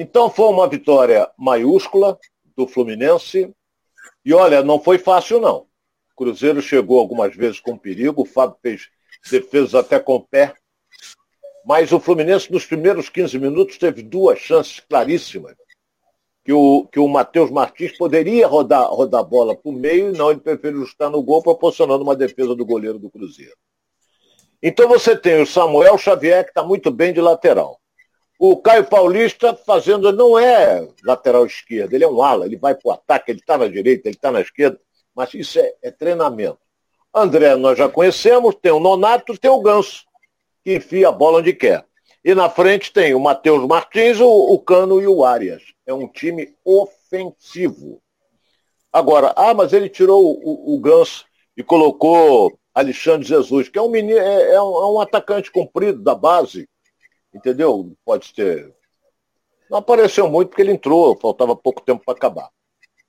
Então 0.00 0.30
foi 0.30 0.46
uma 0.46 0.66
vitória 0.66 1.30
maiúscula 1.36 2.18
do 2.56 2.66
Fluminense. 2.66 3.54
E 4.24 4.32
olha, 4.32 4.62
não 4.62 4.80
foi 4.80 4.96
fácil 4.96 5.38
não. 5.38 5.66
O 6.12 6.16
Cruzeiro 6.16 6.62
chegou 6.62 6.98
algumas 6.98 7.36
vezes 7.36 7.60
com 7.60 7.76
perigo, 7.76 8.22
o 8.22 8.24
Fábio 8.24 8.56
fez 8.62 8.88
defesas 9.30 9.74
até 9.74 10.00
com 10.00 10.14
o 10.14 10.26
pé. 10.26 10.54
Mas 11.66 11.92
o 11.92 12.00
Fluminense, 12.00 12.50
nos 12.50 12.64
primeiros 12.64 13.10
15 13.10 13.38
minutos, 13.38 13.76
teve 13.76 14.02
duas 14.02 14.38
chances 14.38 14.80
claríssimas. 14.80 15.54
Que 16.46 16.52
o, 16.54 16.88
que 16.90 16.98
o 16.98 17.06
Matheus 17.06 17.50
Martins 17.50 17.98
poderia 17.98 18.46
rodar, 18.46 18.88
rodar 18.88 19.20
a 19.20 19.24
bola 19.24 19.54
para 19.54 19.70
o 19.70 19.74
meio 19.74 20.14
e 20.14 20.16
não, 20.16 20.30
ele 20.30 20.40
preferiu 20.40 20.82
estar 20.82 21.10
no 21.10 21.22
gol, 21.22 21.42
proporcionando 21.42 22.02
uma 22.02 22.16
defesa 22.16 22.54
do 22.54 22.64
goleiro 22.64 22.98
do 22.98 23.10
Cruzeiro. 23.10 23.54
Então 24.62 24.88
você 24.88 25.14
tem 25.14 25.42
o 25.42 25.46
Samuel 25.46 25.98
Xavier, 25.98 26.44
que 26.44 26.52
está 26.52 26.62
muito 26.62 26.90
bem 26.90 27.12
de 27.12 27.20
lateral. 27.20 27.78
O 28.42 28.56
Caio 28.56 28.86
Paulista 28.86 29.54
fazendo, 29.54 30.10
não 30.12 30.38
é 30.38 30.88
lateral 31.04 31.44
esquerdo, 31.44 31.92
ele 31.92 32.04
é 32.04 32.08
um 32.08 32.22
ala, 32.22 32.46
ele 32.46 32.56
vai 32.56 32.74
para 32.74 32.88
o 32.88 32.90
ataque, 32.90 33.30
ele 33.30 33.38
está 33.38 33.58
na 33.58 33.68
direita, 33.68 34.08
ele 34.08 34.16
está 34.16 34.32
na 34.32 34.40
esquerda, 34.40 34.80
mas 35.14 35.34
isso 35.34 35.58
é, 35.58 35.74
é, 35.82 35.90
treinamento. 35.90 36.58
André, 37.14 37.54
nós 37.56 37.76
já 37.76 37.86
conhecemos, 37.86 38.54
tem 38.54 38.72
o 38.72 38.80
Nonato, 38.80 39.36
tem 39.36 39.50
o 39.50 39.60
Ganso, 39.60 40.06
que 40.64 40.76
enfia 40.76 41.10
a 41.10 41.12
bola 41.12 41.40
onde 41.40 41.52
quer. 41.52 41.84
E 42.24 42.34
na 42.34 42.48
frente 42.48 42.90
tem 42.90 43.14
o 43.14 43.20
Matheus 43.20 43.66
Martins, 43.66 44.18
o, 44.18 44.26
o 44.26 44.58
Cano 44.58 45.02
e 45.02 45.06
o 45.06 45.22
Arias. 45.22 45.62
É 45.84 45.92
um 45.92 46.08
time 46.08 46.56
ofensivo. 46.64 48.00
Agora, 48.90 49.34
ah, 49.36 49.52
mas 49.52 49.74
ele 49.74 49.90
tirou 49.90 50.24
o, 50.24 50.72
o, 50.72 50.76
o 50.76 50.80
Ganso 50.80 51.26
e 51.54 51.62
colocou 51.62 52.58
Alexandre 52.74 53.28
Jesus, 53.28 53.68
que 53.68 53.78
é 53.78 53.82
um, 53.82 53.90
menino, 53.90 54.18
é, 54.18 54.54
é, 54.54 54.62
um, 54.62 54.76
é 54.76 54.86
um 54.92 54.98
atacante 54.98 55.52
comprido 55.52 56.02
da 56.02 56.14
base, 56.14 56.66
Entendeu? 57.32 57.92
Pode 58.04 58.32
ter. 58.34 58.74
Não 59.70 59.78
apareceu 59.78 60.28
muito 60.28 60.48
porque 60.48 60.62
ele 60.62 60.72
entrou, 60.72 61.16
faltava 61.16 61.54
pouco 61.54 61.80
tempo 61.80 62.04
para 62.04 62.14
acabar. 62.14 62.50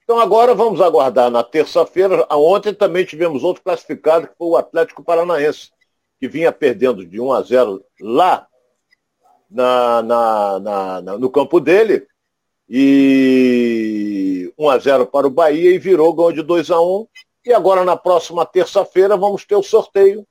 Então 0.04 0.20
agora 0.20 0.54
vamos 0.54 0.82
aguardar 0.82 1.32
na 1.32 1.44
terça-feira. 1.44 2.28
Ontem 2.32 2.74
também 2.74 3.06
tivemos 3.06 3.44
outro 3.44 3.64
classificado, 3.64 4.28
que 4.28 4.36
foi 4.38 4.48
o 4.48 4.58
Atlético 4.58 5.04
Paranaense, 5.04 5.72
que 6.20 6.28
vinha 6.28 6.52
perdendo 6.52 7.06
de 7.06 7.20
1 7.20 7.34
a 7.34 7.42
0 7.42 7.84
lá 8.00 8.48
na, 9.50 10.02
na, 10.02 10.60
na, 10.60 11.02
no 11.18 11.30
campo 11.30 11.60
dele. 11.60 12.06
E 12.70 14.54
1 14.58 14.70
a 14.70 14.78
0 14.78 15.08
para 15.08 15.28
o 15.28 15.32
Bahia 15.32 15.72
e 15.72 15.80
virou, 15.80 16.14
ganhou 16.14 16.32
de 16.32 16.42
2 16.42 16.72
a 16.72 16.80
1 16.80 17.08
E 17.46 17.54
agora 17.54 17.84
na 17.84 17.98
próxima 17.98 18.46
terça-feira 18.46 19.18
vamos 19.18 19.46
ter 19.46 19.56
o 19.56 19.64
sorteio 19.64 20.26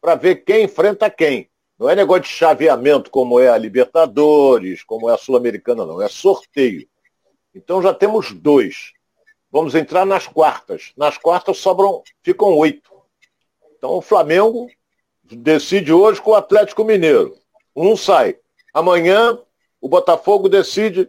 para 0.00 0.14
ver 0.14 0.36
quem 0.36 0.64
enfrenta 0.64 1.08
quem. 1.08 1.48
Não 1.78 1.88
é 1.88 1.94
negócio 1.94 2.24
de 2.24 2.28
chaveamento 2.28 3.10
como 3.10 3.38
é 3.38 3.48
a 3.48 3.56
Libertadores, 3.56 4.82
como 4.82 5.08
é 5.08 5.14
a 5.14 5.18
Sul-Americana, 5.18 5.86
não. 5.86 6.02
É 6.02 6.08
sorteio. 6.08 6.88
Então 7.54 7.80
já 7.80 7.94
temos 7.94 8.32
dois. 8.32 8.92
Vamos 9.50 9.74
entrar 9.74 10.04
nas 10.04 10.26
quartas. 10.26 10.92
Nas 10.96 11.16
quartas 11.16 11.58
sobram, 11.58 12.02
ficam 12.22 12.56
oito. 12.56 12.90
Então 13.76 13.92
o 13.92 14.02
Flamengo 14.02 14.68
decide 15.22 15.92
hoje 15.92 16.20
com 16.20 16.32
o 16.32 16.34
Atlético 16.34 16.84
Mineiro. 16.84 17.36
Um 17.74 17.96
sai. 17.96 18.36
Amanhã 18.74 19.38
o 19.80 19.88
Botafogo 19.88 20.48
decide 20.48 21.08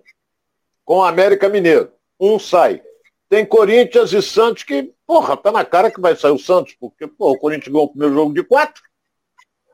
com 0.85 0.97
o 0.97 1.03
América 1.03 1.49
Mineiro. 1.49 1.91
Um 2.19 2.37
sai. 2.37 2.81
Tem 3.27 3.45
Corinthians 3.45 4.13
e 4.13 4.21
Santos 4.21 4.63
que, 4.63 4.93
porra, 5.05 5.35
tá 5.35 5.51
na 5.51 5.65
cara 5.65 5.91
que 5.91 6.01
vai 6.01 6.15
sair 6.15 6.31
o 6.31 6.39
Santos, 6.39 6.75
porque 6.79 7.07
porra, 7.07 7.33
o 7.33 7.39
Corinthians 7.39 7.67
ganhou 7.71 7.85
o 7.85 7.89
primeiro 7.89 8.13
jogo 8.13 8.33
de 8.33 8.43
quatro. 8.43 8.81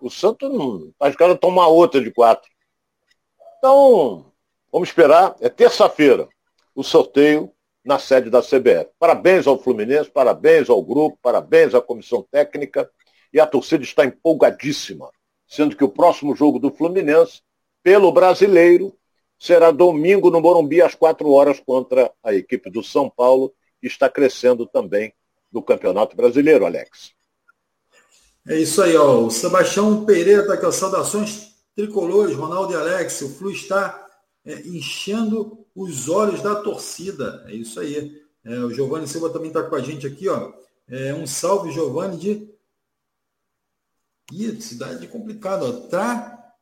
O 0.05 0.09
Santos 0.11 0.53
não. 0.53 0.93
Os 0.99 1.15
caras 1.15 1.39
tomar 1.39 1.65
outra 1.65 1.99
de 1.99 2.11
quatro. 2.11 2.47
Então, 3.57 4.31
vamos 4.71 4.89
esperar. 4.89 5.35
É 5.41 5.49
terça-feira 5.49 6.29
o 6.75 6.83
sorteio 6.83 7.51
na 7.83 7.97
sede 7.97 8.29
da 8.29 8.39
CBF. 8.39 8.91
Parabéns 8.99 9.47
ao 9.47 9.57
Fluminense, 9.57 10.07
parabéns 10.07 10.69
ao 10.69 10.79
grupo, 10.83 11.17
parabéns 11.23 11.73
à 11.73 11.81
comissão 11.81 12.21
técnica. 12.21 12.87
E 13.33 13.39
a 13.39 13.47
torcida 13.47 13.83
está 13.83 14.05
empolgadíssima, 14.05 15.09
sendo 15.47 15.75
que 15.75 15.83
o 15.83 15.89
próximo 15.89 16.35
jogo 16.35 16.59
do 16.59 16.69
Fluminense, 16.69 17.41
pelo 17.81 18.11
brasileiro, 18.11 18.95
será 19.39 19.71
domingo 19.71 20.29
no 20.29 20.39
Morumbi 20.39 20.83
às 20.83 20.93
quatro 20.93 21.31
horas 21.31 21.59
contra 21.59 22.13
a 22.23 22.31
equipe 22.31 22.69
do 22.69 22.83
São 22.83 23.09
Paulo, 23.09 23.51
que 23.81 23.87
está 23.87 24.07
crescendo 24.07 24.67
também 24.67 25.11
no 25.51 25.63
Campeonato 25.63 26.15
Brasileiro, 26.15 26.63
Alex. 26.63 27.15
É 28.47 28.59
isso 28.59 28.81
aí, 28.81 28.95
ó. 28.95 29.25
O 29.25 29.31
Sebastião 29.31 30.05
Pereira 30.05 30.41
está 30.43 30.53
aqui, 30.53 30.65
ó. 30.65 30.71
Saudações 30.71 31.55
tricolores, 31.75 32.35
Ronaldo 32.35 32.73
e 32.73 32.75
Alex. 32.75 33.21
O 33.21 33.29
Flu 33.29 33.51
está 33.51 34.07
é, 34.45 34.61
enchendo 34.67 35.65
os 35.75 36.07
olhos 36.07 36.41
da 36.41 36.55
torcida. 36.55 37.43
É 37.47 37.55
isso 37.55 37.79
aí. 37.79 38.21
É, 38.43 38.59
o 38.59 38.71
Giovanni 38.71 39.07
Silva 39.07 39.31
também 39.31 39.47
está 39.47 39.63
com 39.63 39.75
a 39.75 39.81
gente 39.81 40.05
aqui, 40.05 40.29
ó. 40.29 40.53
É, 40.87 41.13
um 41.13 41.25
salve, 41.25 41.71
Giovanni, 41.71 42.17
de. 42.17 42.53
Ih, 44.31 44.61
cidade 44.61 45.07
complicada, 45.07 45.65
ó. 45.65 45.71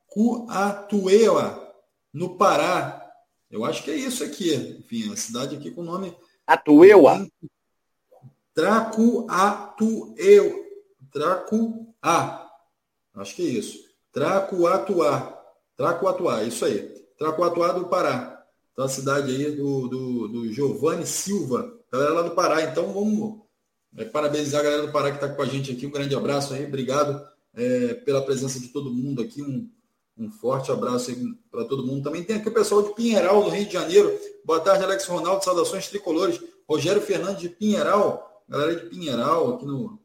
Tracuatuela, 0.09 1.73
no 2.13 2.37
Pará. 2.37 3.01
Eu 3.51 3.65
acho 3.65 3.83
que 3.83 3.91
é 3.91 3.95
isso 3.95 4.23
aqui. 4.23 4.55
Enfim, 4.55 5.11
a 5.11 5.17
cidade 5.17 5.57
aqui 5.57 5.69
com 5.69 5.81
o 5.81 5.85
nome. 5.85 6.15
Atueua. 6.47 7.27
Tracuatueu. 8.53 10.13
Tracuá. 11.13 12.49
Acho 13.15 13.35
que 13.35 13.43
é 13.43 13.51
isso. 13.51 13.79
Tracuatuá. 14.11 15.41
Tracuatuá, 15.77 16.43
isso 16.43 16.65
aí. 16.65 16.79
Tracuatuá 17.17 17.71
do 17.71 17.85
Pará. 17.85 18.43
Então 18.71 18.85
a 18.85 18.89
cidade 18.89 19.31
aí 19.31 19.51
do, 19.51 19.87
do, 19.87 20.27
do 20.27 20.51
Giovanni 20.51 21.05
Silva. 21.05 21.79
Galera 21.91 22.13
lá 22.13 22.21
do 22.23 22.31
Pará. 22.31 22.63
Então 22.63 22.91
vamos 22.91 23.41
é, 23.95 24.03
parabenizar 24.05 24.61
a 24.61 24.63
galera 24.63 24.87
do 24.87 24.91
Pará 24.91 25.11
que 25.11 25.23
está 25.23 25.29
com 25.29 25.41
a 25.41 25.45
gente 25.45 25.71
aqui. 25.71 25.85
Um 25.85 25.91
grande 25.91 26.15
abraço 26.15 26.53
aí. 26.53 26.65
Obrigado 26.65 27.23
é, 27.53 27.93
pela 27.93 28.23
presença 28.23 28.59
de 28.59 28.69
todo 28.69 28.93
mundo 28.93 29.21
aqui. 29.21 29.41
Um, 29.41 29.69
um 30.17 30.31
forte 30.31 30.71
abraço 30.71 31.11
para 31.51 31.65
todo 31.65 31.85
mundo. 31.85 32.03
Também 32.03 32.23
tem 32.23 32.37
aqui 32.37 32.49
o 32.49 32.53
pessoal 32.53 32.81
de 32.81 32.93
Pinheiral, 32.95 33.43
no 33.43 33.49
Rio 33.49 33.65
de 33.65 33.73
Janeiro. 33.73 34.19
Boa 34.43 34.59
tarde, 34.59 34.83
Alex 34.83 35.05
Ronaldo. 35.05 35.43
Saudações 35.43 35.87
tricolores. 35.87 36.39
Rogério 36.67 37.01
Fernandes 37.01 37.41
de 37.41 37.49
Pinheiral. 37.49 38.43
Galera 38.49 38.75
de 38.75 38.85
Pinheiral 38.87 39.55
aqui 39.55 39.65
no, 39.65 39.99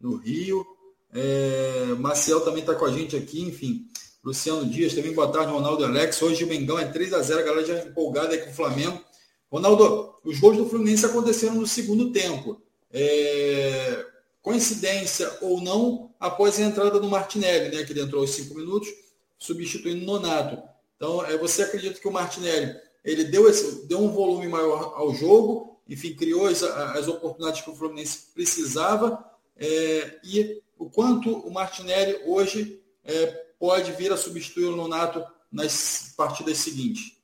no 0.00 0.16
Rio. 0.16 0.66
É, 1.12 1.94
Marcel 1.98 2.40
também 2.40 2.60
está 2.60 2.74
com 2.74 2.84
a 2.84 2.92
gente 2.92 3.16
aqui, 3.16 3.42
enfim. 3.42 3.86
Luciano 4.22 4.66
Dias 4.66 4.94
também, 4.94 5.12
boa 5.12 5.30
tarde, 5.30 5.52
Ronaldo 5.52 5.84
Alex. 5.84 6.20
Hoje 6.20 6.44
o 6.44 6.46
Mengão 6.46 6.78
é 6.78 6.84
3 6.84 7.12
a 7.14 7.22
0 7.22 7.40
a 7.40 7.42
galera 7.42 7.66
já 7.66 7.84
empolgada 7.84 8.34
aí 8.34 8.40
com 8.42 8.50
o 8.50 8.54
Flamengo. 8.54 9.00
Ronaldo, 9.50 10.14
os 10.24 10.38
gols 10.38 10.56
do 10.56 10.68
Fluminense 10.68 11.06
aconteceram 11.06 11.54
no 11.54 11.66
segundo 11.66 12.12
tempo. 12.12 12.60
É, 12.90 14.04
coincidência 14.42 15.30
ou 15.40 15.60
não, 15.60 16.14
após 16.20 16.58
a 16.58 16.62
entrada 16.62 17.00
do 17.00 17.08
Martinelli, 17.08 17.74
né, 17.74 17.84
que 17.84 17.92
ele 17.92 18.02
entrou 18.02 18.22
aos 18.22 18.30
5 18.30 18.54
minutos, 18.54 18.88
substituindo 19.38 20.04
Nonato. 20.04 20.62
Então, 20.96 21.24
é, 21.24 21.36
você 21.38 21.62
acredita 21.62 22.00
que 22.00 22.08
o 22.08 22.12
Martinelli 22.12 22.74
ele 23.04 23.24
deu, 23.24 23.48
esse, 23.48 23.86
deu 23.86 24.00
um 24.00 24.10
volume 24.10 24.48
maior 24.48 24.92
ao 24.96 25.14
jogo, 25.14 25.80
enfim, 25.88 26.14
criou 26.14 26.46
as, 26.46 26.62
as 26.62 27.08
oportunidades 27.08 27.62
que 27.62 27.70
o 27.70 27.74
Fluminense 27.74 28.32
precisava, 28.34 29.24
é, 29.58 30.20
e 30.22 30.62
o 30.78 30.88
quanto 30.88 31.36
o 31.36 31.52
Martinelli 31.52 32.20
hoje 32.24 32.80
é, 33.04 33.26
pode 33.58 33.90
vir 33.92 34.12
a 34.12 34.16
substituir 34.16 34.66
o 34.66 34.76
Nonato 34.76 35.24
nas 35.50 36.14
partidas 36.16 36.58
seguintes? 36.58 37.18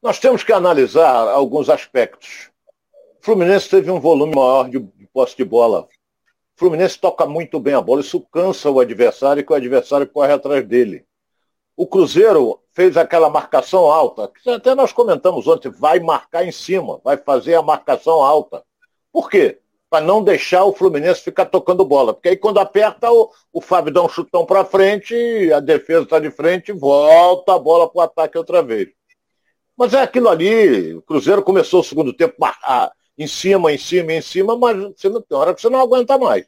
Nós 0.00 0.18
temos 0.18 0.42
que 0.42 0.52
analisar 0.52 1.28
alguns 1.28 1.68
aspectos. 1.68 2.50
O 3.20 3.24
Fluminense 3.24 3.68
teve 3.68 3.90
um 3.90 4.00
volume 4.00 4.34
maior 4.34 4.70
de, 4.70 4.80
posse 5.12 5.36
de 5.36 5.44
bola. 5.44 5.82
O 5.82 5.88
Fluminense 6.56 6.98
toca 6.98 7.26
muito 7.26 7.60
bem 7.60 7.74
a 7.74 7.80
bola, 7.80 8.00
isso 8.00 8.20
cansa 8.32 8.70
o 8.70 8.80
adversário, 8.80 9.44
que 9.44 9.52
o 9.52 9.56
adversário 9.56 10.08
corre 10.08 10.32
atrás 10.32 10.66
dele. 10.66 11.04
O 11.76 11.86
Cruzeiro 11.86 12.60
fez 12.72 12.96
aquela 12.96 13.28
marcação 13.28 13.90
alta, 13.90 14.28
que 14.28 14.48
até 14.48 14.74
nós 14.74 14.92
comentamos 14.92 15.46
ontem, 15.46 15.68
vai 15.68 16.00
marcar 16.00 16.44
em 16.44 16.52
cima, 16.52 17.00
vai 17.04 17.16
fazer 17.16 17.54
a 17.54 17.62
marcação 17.62 18.22
alta. 18.22 18.64
Por 19.12 19.28
quê? 19.28 19.60
Para 19.90 20.04
não 20.04 20.22
deixar 20.22 20.64
o 20.64 20.72
Fluminense 20.72 21.22
ficar 21.22 21.46
tocando 21.46 21.84
bola. 21.84 22.12
Porque 22.12 22.28
aí 22.30 22.36
quando 22.36 22.58
aperta, 22.58 23.10
o, 23.10 23.30
o 23.52 23.60
Fábio 23.60 23.92
dá 23.92 24.02
um 24.02 24.08
chutão 24.08 24.44
para 24.44 24.64
frente, 24.64 25.14
a 25.52 25.60
defesa 25.60 26.02
está 26.02 26.18
de 26.18 26.30
frente, 26.30 26.72
volta 26.72 27.54
a 27.54 27.58
bola 27.58 27.88
para 27.88 27.98
o 27.98 28.02
ataque 28.02 28.36
outra 28.36 28.62
vez. 28.62 28.88
Mas 29.76 29.94
é 29.94 30.02
aquilo 30.02 30.28
ali, 30.28 30.94
o 30.94 31.02
Cruzeiro 31.02 31.42
começou 31.42 31.80
o 31.80 31.84
segundo 31.84 32.12
tempo 32.12 32.34
ah, 32.44 32.92
em 33.16 33.26
cima, 33.26 33.72
em 33.72 33.78
cima, 33.78 34.12
em 34.12 34.20
cima, 34.20 34.56
mas 34.56 34.76
você 34.76 35.08
não, 35.08 35.22
tem 35.22 35.38
hora 35.38 35.54
que 35.54 35.60
você 35.60 35.70
não 35.70 35.80
aguenta 35.80 36.18
mais. 36.18 36.46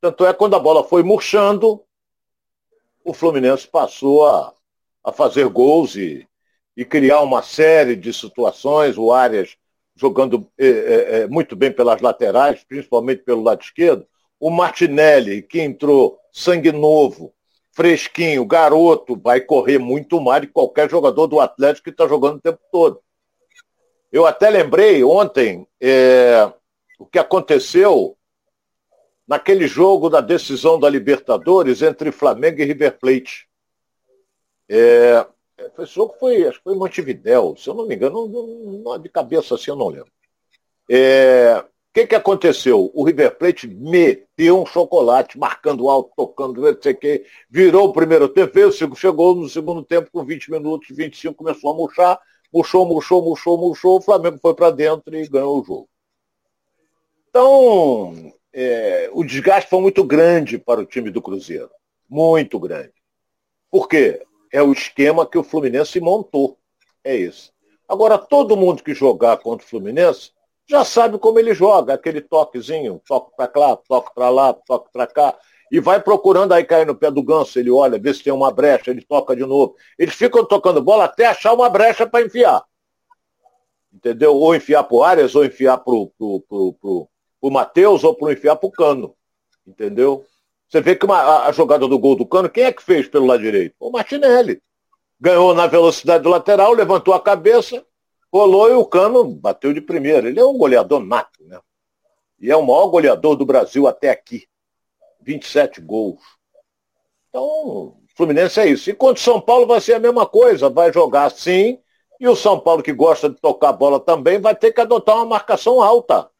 Tanto 0.00 0.24
é 0.24 0.32
quando 0.32 0.54
a 0.54 0.60
bola 0.60 0.84
foi 0.84 1.02
murchando, 1.02 1.82
o 3.04 3.12
Fluminense 3.12 3.66
passou 3.66 4.26
a, 4.26 4.54
a 5.02 5.12
fazer 5.12 5.48
gols 5.48 5.96
e, 5.96 6.26
e 6.76 6.84
criar 6.84 7.20
uma 7.20 7.42
série 7.42 7.96
de 7.96 8.12
situações, 8.12 8.96
o 8.96 9.12
Arias 9.12 9.56
jogando 9.98 10.48
é, 10.56 10.66
é, 10.66 11.26
muito 11.26 11.56
bem 11.56 11.72
pelas 11.72 12.00
laterais, 12.00 12.64
principalmente 12.64 13.22
pelo 13.22 13.42
lado 13.42 13.62
esquerdo. 13.62 14.06
O 14.38 14.50
Martinelli, 14.50 15.42
que 15.42 15.60
entrou 15.60 16.18
sangue 16.32 16.70
novo, 16.70 17.34
fresquinho, 17.72 18.46
garoto, 18.46 19.20
vai 19.20 19.40
correr 19.40 19.78
muito 19.78 20.20
mais 20.20 20.42
de 20.42 20.46
qualquer 20.46 20.88
jogador 20.88 21.26
do 21.26 21.40
Atlético 21.40 21.84
que 21.84 21.90
está 21.90 22.06
jogando 22.06 22.36
o 22.36 22.40
tempo 22.40 22.60
todo. 22.70 23.00
Eu 24.10 24.24
até 24.24 24.48
lembrei 24.48 25.02
ontem 25.02 25.66
é, 25.80 26.50
o 26.98 27.04
que 27.04 27.18
aconteceu 27.18 28.16
naquele 29.26 29.66
jogo 29.66 30.08
da 30.08 30.20
decisão 30.20 30.78
da 30.78 30.88
Libertadores 30.88 31.82
entre 31.82 32.10
Flamengo 32.10 32.60
e 32.60 32.64
River 32.64 32.98
Plate. 32.98 33.46
É, 34.68 35.26
esse 35.78 35.94
jogo 35.94 36.14
foi, 36.18 36.46
acho 36.46 36.58
que 36.58 36.64
foi 36.64 36.74
Montevidéu, 36.74 37.54
se 37.56 37.68
eu 37.68 37.74
não 37.74 37.86
me 37.86 37.94
engano, 37.94 38.28
não, 38.28 38.46
não, 38.78 38.98
de 38.98 39.08
cabeça 39.08 39.54
assim 39.54 39.70
eu 39.70 39.76
não 39.76 39.88
lembro. 39.88 40.10
É, 40.90 41.64
o 41.64 41.92
que, 41.92 42.06
que 42.06 42.14
aconteceu? 42.14 42.90
O 42.94 43.04
River 43.04 43.36
Plate 43.36 43.66
meteu 43.66 44.62
um 44.62 44.66
chocolate, 44.66 45.38
marcando 45.38 45.88
alto, 45.88 46.12
tocando, 46.16 46.60
não 46.60 46.82
sei 46.82 46.92
o 46.92 46.96
que, 46.96 47.24
virou 47.50 47.88
o 47.88 47.92
primeiro 47.92 48.28
tempo, 48.28 48.52
chegou 48.96 49.34
no 49.34 49.48
segundo 49.48 49.82
tempo 49.82 50.10
com 50.12 50.24
20 50.24 50.50
minutos, 50.50 50.88
25, 50.96 51.34
começou 51.34 51.72
a 51.72 51.74
murchar, 51.74 52.20
murchou, 52.52 52.86
murchou, 52.86 53.22
murchou, 53.22 53.58
murchou, 53.58 53.96
o 53.98 54.02
Flamengo 54.02 54.38
foi 54.40 54.54
para 54.54 54.70
dentro 54.70 55.14
e 55.16 55.28
ganhou 55.28 55.60
o 55.60 55.64
jogo. 55.64 55.88
Então, 57.28 58.32
é, 58.52 59.10
o 59.12 59.24
desgaste 59.24 59.68
foi 59.68 59.80
muito 59.80 60.02
grande 60.04 60.58
para 60.58 60.80
o 60.80 60.86
time 60.86 61.10
do 61.10 61.22
Cruzeiro. 61.22 61.70
Muito 62.08 62.58
grande. 62.58 62.92
Por 63.70 63.86
quê? 63.86 64.22
É 64.52 64.62
o 64.62 64.72
esquema 64.72 65.26
que 65.26 65.38
o 65.38 65.42
Fluminense 65.42 66.00
montou. 66.00 66.58
É 67.04 67.16
isso. 67.16 67.52
Agora, 67.88 68.18
todo 68.18 68.56
mundo 68.56 68.82
que 68.82 68.94
jogar 68.94 69.38
contra 69.38 69.66
o 69.66 69.68
Fluminense 69.68 70.32
já 70.68 70.84
sabe 70.84 71.18
como 71.18 71.38
ele 71.38 71.54
joga, 71.54 71.94
aquele 71.94 72.20
toquezinho, 72.20 73.00
toque 73.06 73.34
para 73.34 73.50
lá, 73.56 73.76
toque 73.76 74.14
para 74.14 74.28
lá, 74.28 74.52
toque 74.52 74.90
para 74.92 75.06
cá, 75.06 75.34
e 75.72 75.80
vai 75.80 76.00
procurando 76.00 76.52
aí 76.52 76.64
cair 76.64 76.86
no 76.86 76.94
pé 76.94 77.10
do 77.10 77.22
ganso, 77.22 77.58
ele 77.58 77.70
olha, 77.70 77.98
vê 77.98 78.12
se 78.12 78.22
tem 78.22 78.32
uma 78.32 78.50
brecha, 78.50 78.90
ele 78.90 79.02
toca 79.02 79.34
de 79.34 79.44
novo. 79.44 79.74
Eles 79.98 80.14
ficam 80.14 80.44
tocando 80.44 80.82
bola 80.82 81.04
até 81.04 81.26
achar 81.26 81.54
uma 81.54 81.70
brecha 81.70 82.06
para 82.06 82.24
enfiar. 82.24 82.62
entendeu? 83.92 84.34
Ou 84.36 84.54
enfiar 84.54 84.84
pro 84.84 85.02
Arias, 85.02 85.34
ou 85.34 85.44
enfiar 85.44 85.78
pro, 85.78 86.12
pro, 86.18 86.40
pro, 86.48 86.72
pro, 86.74 87.08
pro 87.40 87.50
Matheus, 87.50 88.04
ou 88.04 88.14
pro 88.14 88.32
enfiar 88.32 88.56
pro 88.56 88.70
Cano, 88.70 89.14
entendeu? 89.66 90.24
Você 90.68 90.80
vê 90.82 90.94
que 90.94 91.06
uma, 91.06 91.46
a 91.46 91.52
jogada 91.52 91.88
do 91.88 91.98
gol 91.98 92.14
do 92.14 92.26
Cano, 92.26 92.50
quem 92.50 92.64
é 92.64 92.72
que 92.72 92.82
fez 92.82 93.08
pelo 93.08 93.26
lado 93.26 93.42
direito? 93.42 93.74
O 93.80 93.90
Martinelli. 93.90 94.62
Ganhou 95.20 95.54
na 95.54 95.66
velocidade 95.66 96.22
do 96.22 96.28
lateral, 96.28 96.72
levantou 96.72 97.14
a 97.14 97.20
cabeça, 97.20 97.84
rolou 98.32 98.70
e 98.70 98.74
o 98.74 98.84
Cano 98.84 99.24
bateu 99.24 99.72
de 99.72 99.80
primeira. 99.80 100.28
Ele 100.28 100.38
é 100.38 100.44
um 100.44 100.56
goleador 100.56 101.00
nato, 101.00 101.42
né? 101.44 101.58
E 102.38 102.50
é 102.50 102.56
o 102.56 102.64
maior 102.64 102.86
goleador 102.88 103.34
do 103.34 103.46
Brasil 103.46 103.88
até 103.88 104.10
aqui. 104.10 104.46
27 105.22 105.80
gols. 105.80 106.20
Então, 107.28 107.96
Fluminense 108.14 108.60
é 108.60 108.66
isso. 108.66 108.90
E 108.90 108.94
contra 108.94 109.20
o 109.20 109.24
São 109.24 109.40
Paulo 109.40 109.66
vai 109.66 109.80
ser 109.80 109.94
a 109.94 109.98
mesma 109.98 110.26
coisa. 110.26 110.68
Vai 110.68 110.92
jogar 110.92 111.24
assim. 111.24 111.80
E 112.20 112.28
o 112.28 112.36
São 112.36 112.60
Paulo, 112.60 112.82
que 112.82 112.92
gosta 112.92 113.28
de 113.28 113.36
tocar 113.36 113.70
a 113.70 113.72
bola 113.72 113.98
também, 113.98 114.38
vai 114.38 114.54
ter 114.54 114.72
que 114.72 114.80
adotar 114.80 115.16
uma 115.16 115.24
marcação 115.24 115.82
alta 115.82 116.30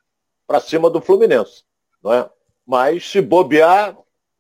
para 0.47 0.61
cima 0.61 0.91
do 0.91 1.01
Fluminense. 1.01 1.65
Não 2.03 2.13
é? 2.13 2.31
Mas, 2.67 3.11
se 3.11 3.21
bobear, 3.21 3.97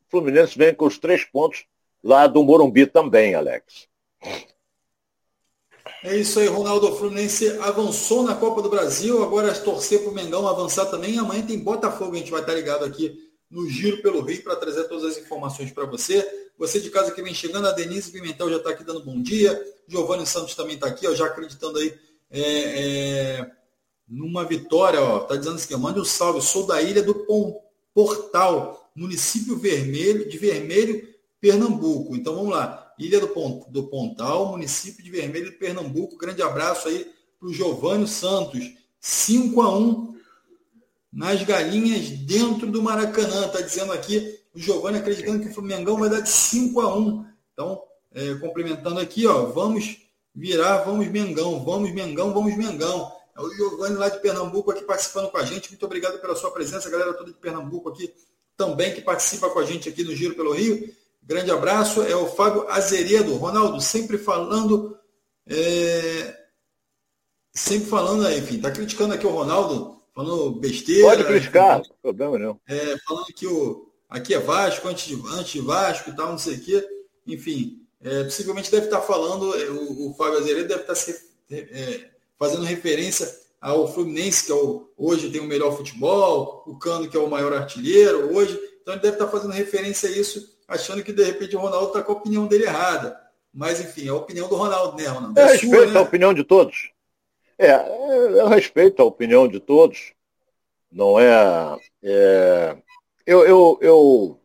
Fluminense 0.09 0.57
vem 0.57 0.75
com 0.75 0.87
os 0.87 0.99
três 0.99 1.25
pontos 1.25 1.65
lá 2.03 2.27
do 2.27 2.43
Morumbi 2.43 2.87
também, 2.87 3.35
Alex. 3.35 3.89
É 6.03 6.17
isso 6.17 6.39
aí, 6.39 6.47
Ronaldo. 6.47 6.89
O 6.89 6.97
Fluminense 6.97 7.49
avançou 7.61 8.23
na 8.23 8.35
Copa 8.35 8.63
do 8.63 8.71
Brasil, 8.71 9.23
agora 9.23 9.53
torcer 9.55 10.01
para 10.01 10.11
o 10.11 10.15
Mengão 10.15 10.47
avançar 10.47 10.87
também. 10.87 11.19
Amanhã 11.19 11.45
tem 11.45 11.59
Botafogo, 11.59 12.15
a 12.15 12.19
gente 12.19 12.31
vai 12.31 12.41
estar 12.41 12.55
ligado 12.55 12.85
aqui 12.85 13.29
no 13.51 13.69
Giro 13.69 14.01
pelo 14.03 14.21
Rio 14.21 14.43
para 14.43 14.57
trazer 14.57 14.85
todas 14.85 15.05
as 15.05 15.19
informações 15.19 15.73
para 15.73 15.87
você. 15.87 16.27
Você 16.59 16.81
de 16.81 16.91
casa 16.91 17.13
que 17.13 17.23
vem 17.23 17.35
chegando, 17.35 17.67
a 17.67 17.73
Denise 17.73 18.11
Pimentel 18.11 18.51
já 18.51 18.57
está 18.57 18.71
aqui 18.71 18.85
dando 18.85 19.05
bom 19.05 19.21
dia. 19.21 19.61
Giovanni 19.87 20.27
Santos 20.27 20.55
também 20.55 20.75
está 20.75 20.87
aqui, 20.87 21.07
ó, 21.07 21.15
já 21.15 21.27
acreditando 21.27 21.79
aí 21.79 21.95
é, 22.31 22.43
é, 23.41 23.51
numa 24.09 24.45
vitória. 24.45 25.01
Ó, 25.01 25.21
tá 25.21 25.37
dizendo 25.37 25.57
assim, 25.57 25.77
mande 25.77 26.01
um 26.01 26.05
salve. 26.05 26.41
Sou 26.43 26.67
da 26.67 26.83
ilha 26.83 27.03
do 27.03 27.15
Portal, 27.95 28.88
município 28.99 29.57
vermelho, 29.57 30.29
de 30.29 30.37
Vermelho, 30.37 31.09
Pernambuco. 31.41 32.17
Então 32.17 32.35
vamos 32.35 32.51
lá. 32.51 32.93
Ilha 32.99 33.21
do, 33.21 33.29
Pont, 33.29 33.71
do 33.71 33.85
Pontal, 33.85 34.51
município 34.51 35.05
de 35.05 35.11
Vermelho 35.11 35.57
Pernambuco. 35.59 36.17
Grande 36.17 36.43
abraço 36.43 36.89
aí 36.89 37.11
para 37.39 37.49
o 37.49 37.53
Giovanni 37.53 38.09
Santos. 38.09 38.73
5 39.01 39.63
a 39.63 39.79
1 39.79 40.19
nas 41.13 41.43
galinhas 41.45 42.09
dentro 42.11 42.67
do 42.67 42.83
Maracanã. 42.83 43.47
Está 43.47 43.61
dizendo 43.61 43.93
aqui 43.93 44.41
o 44.53 44.59
Giovanni 44.59 44.99
acreditando 44.99 45.41
que 45.45 45.49
o 45.49 45.55
Flamengo 45.55 45.97
vai 45.97 46.11
dar 46.11 46.21
de 46.21 46.29
5 46.29 46.81
a 46.81 46.97
1 46.97 47.27
Então, 47.53 47.83
é, 48.13 48.35
complementando 48.35 48.99
aqui, 48.99 49.27
ó, 49.27 49.47
vamos 49.47 49.99
virar, 50.35 50.79
vamos 50.79 51.07
Mengão, 51.09 51.65
vamos 51.65 51.93
Mengão, 51.93 52.35
vamos 52.35 52.57
Mengão. 52.57 53.13
É 53.37 53.41
o 53.41 53.55
Giovanni 53.55 53.95
lá 53.95 54.09
de 54.09 54.19
Pernambuco 54.19 54.73
aqui 54.73 54.83
participando 54.83 55.31
com 55.31 55.39
a 55.39 55.45
gente. 55.45 55.69
Muito 55.71 55.87
obrigado 55.87 56.21
pela 56.21 56.35
sua 56.35 56.51
presença, 56.51 56.91
galera 56.91 57.15
toda 57.15 57.31
de 57.31 57.39
Pernambuco 57.39 57.89
aqui 57.91 58.13
também 58.59 58.93
que 58.93 59.01
participa 59.01 59.49
com 59.49 59.61
a 59.61 59.65
gente 59.65 59.89
aqui 59.89 60.03
no 60.03 60.15
Giro 60.15 60.35
pelo 60.35 60.53
Rio. 60.53 60.93
Grande 61.23 61.51
abraço. 61.51 62.03
É 62.03 62.17
o 62.17 62.27
Fábio 62.27 62.69
Azeredo. 62.69 63.37
Ronaldo, 63.37 63.81
sempre 63.81 64.19
falando. 64.19 64.99
É... 65.47 66.37
Sempre 67.55 67.89
falando, 67.89 68.31
enfim, 68.31 68.61
tá 68.61 68.71
criticando 68.71 69.15
aqui 69.15 69.27
o 69.27 69.31
Ronaldo, 69.31 70.01
falando 70.15 70.53
besteira. 70.61 71.09
Pode 71.09 71.25
criticar, 71.25 71.81
enfim, 71.81 71.91
problema 72.01 72.39
não. 72.39 72.61
É, 72.69 72.97
falando 72.99 73.27
que 73.35 73.49
o, 73.49 73.91
aqui 74.09 74.33
é 74.33 74.39
Vasco, 74.39 74.87
antes 74.87 75.07
de, 75.07 75.15
antes 75.33 75.53
de 75.53 75.61
Vasco 75.61 76.11
e 76.11 76.15
tal, 76.15 76.31
não 76.31 76.39
sei 76.39 76.55
o 76.55 76.61
quê. 76.61 76.89
Enfim, 77.27 77.85
é, 78.01 78.23
possivelmente 78.23 78.71
deve 78.71 78.85
estar 78.85 79.01
falando, 79.01 79.57
é, 79.61 79.71
o, 79.71 80.11
o 80.11 80.15
Fábio 80.15 80.39
Azeredo 80.39 80.69
deve 80.69 80.83
estar 80.83 80.95
se, 80.95 81.21
é, 81.51 82.11
fazendo 82.39 82.63
referência 82.63 83.29
ao 83.61 83.93
Fluminense, 83.93 84.47
que 84.47 84.53
é 84.53 84.55
o, 84.55 84.89
hoje 84.97 85.31
tem 85.31 85.41
o 85.41 85.45
melhor 85.45 85.77
futebol, 85.77 86.63
o 86.67 86.79
Cano, 86.79 87.09
que 87.09 87.17
é 87.17 87.21
o 87.21 87.31
maior 87.31 87.53
artilheiro, 87.53 88.35
hoje. 88.35 88.59
Então 88.83 88.95
ele 88.95 89.03
deve 89.03 89.17
estar 89.17 89.29
fazendo 89.29 89.53
referência 89.53 90.09
a 90.09 90.13
isso 90.13 90.59
achando 90.69 91.03
que 91.03 91.13
de 91.13 91.25
repente 91.25 91.57
o 91.57 91.61
Ronaldo 91.61 91.87
está 91.87 92.03
com 92.03 92.13
a 92.13 92.17
opinião 92.17 92.47
dele 92.47 92.65
errada. 92.65 93.19
Mas, 93.53 93.81
enfim, 93.81 94.07
é 94.07 94.11
a 94.11 94.15
opinião 94.15 94.47
do 94.49 94.55
Ronaldo, 94.55 94.97
né, 94.97 95.09
Ronaldo? 95.09 95.41
É 95.41 95.43
eu 95.43 95.47
respeito 95.49 95.75
sua, 95.75 95.87
né? 95.87 95.99
a 95.99 96.03
opinião 96.03 96.35
de 96.35 96.45
todos. 96.45 96.93
É, 97.59 97.73
eu 98.39 98.47
respeito 98.47 99.01
a 99.01 99.05
opinião 99.07 99.49
de 99.49 99.59
todos. 99.59 100.13
Não 100.93 101.19
é. 101.19 101.79
é 102.03 102.77
eu, 103.27 103.45
eu, 103.47 103.79
eu. 103.81 104.41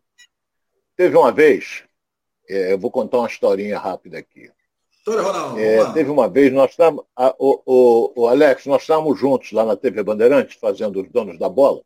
Teve 0.95 1.17
uma 1.17 1.31
vez, 1.31 1.83
é, 2.49 2.73
eu 2.73 2.79
vou 2.79 2.89
contar 2.89 3.17
uma 3.17 3.27
historinha 3.27 3.77
rápida 3.77 4.17
aqui. 4.17 4.49
História, 5.05 5.21
Ronaldo. 5.21 5.59
É, 5.59 5.91
teve 5.91 6.09
uma 6.09 6.29
vez, 6.29 6.53
nós 6.53 6.71
estávamos. 6.71 7.03
O, 7.37 7.61
o, 7.65 8.21
o 8.21 8.27
Alex, 8.29 8.65
nós 8.65 8.83
estávamos 8.83 9.19
juntos 9.19 9.51
lá 9.51 9.65
na 9.65 9.75
TV 9.75 10.01
Bandeirantes, 10.01 10.55
fazendo 10.55 11.01
os 11.01 11.09
donos 11.09 11.37
da 11.37 11.49
bola. 11.49 11.83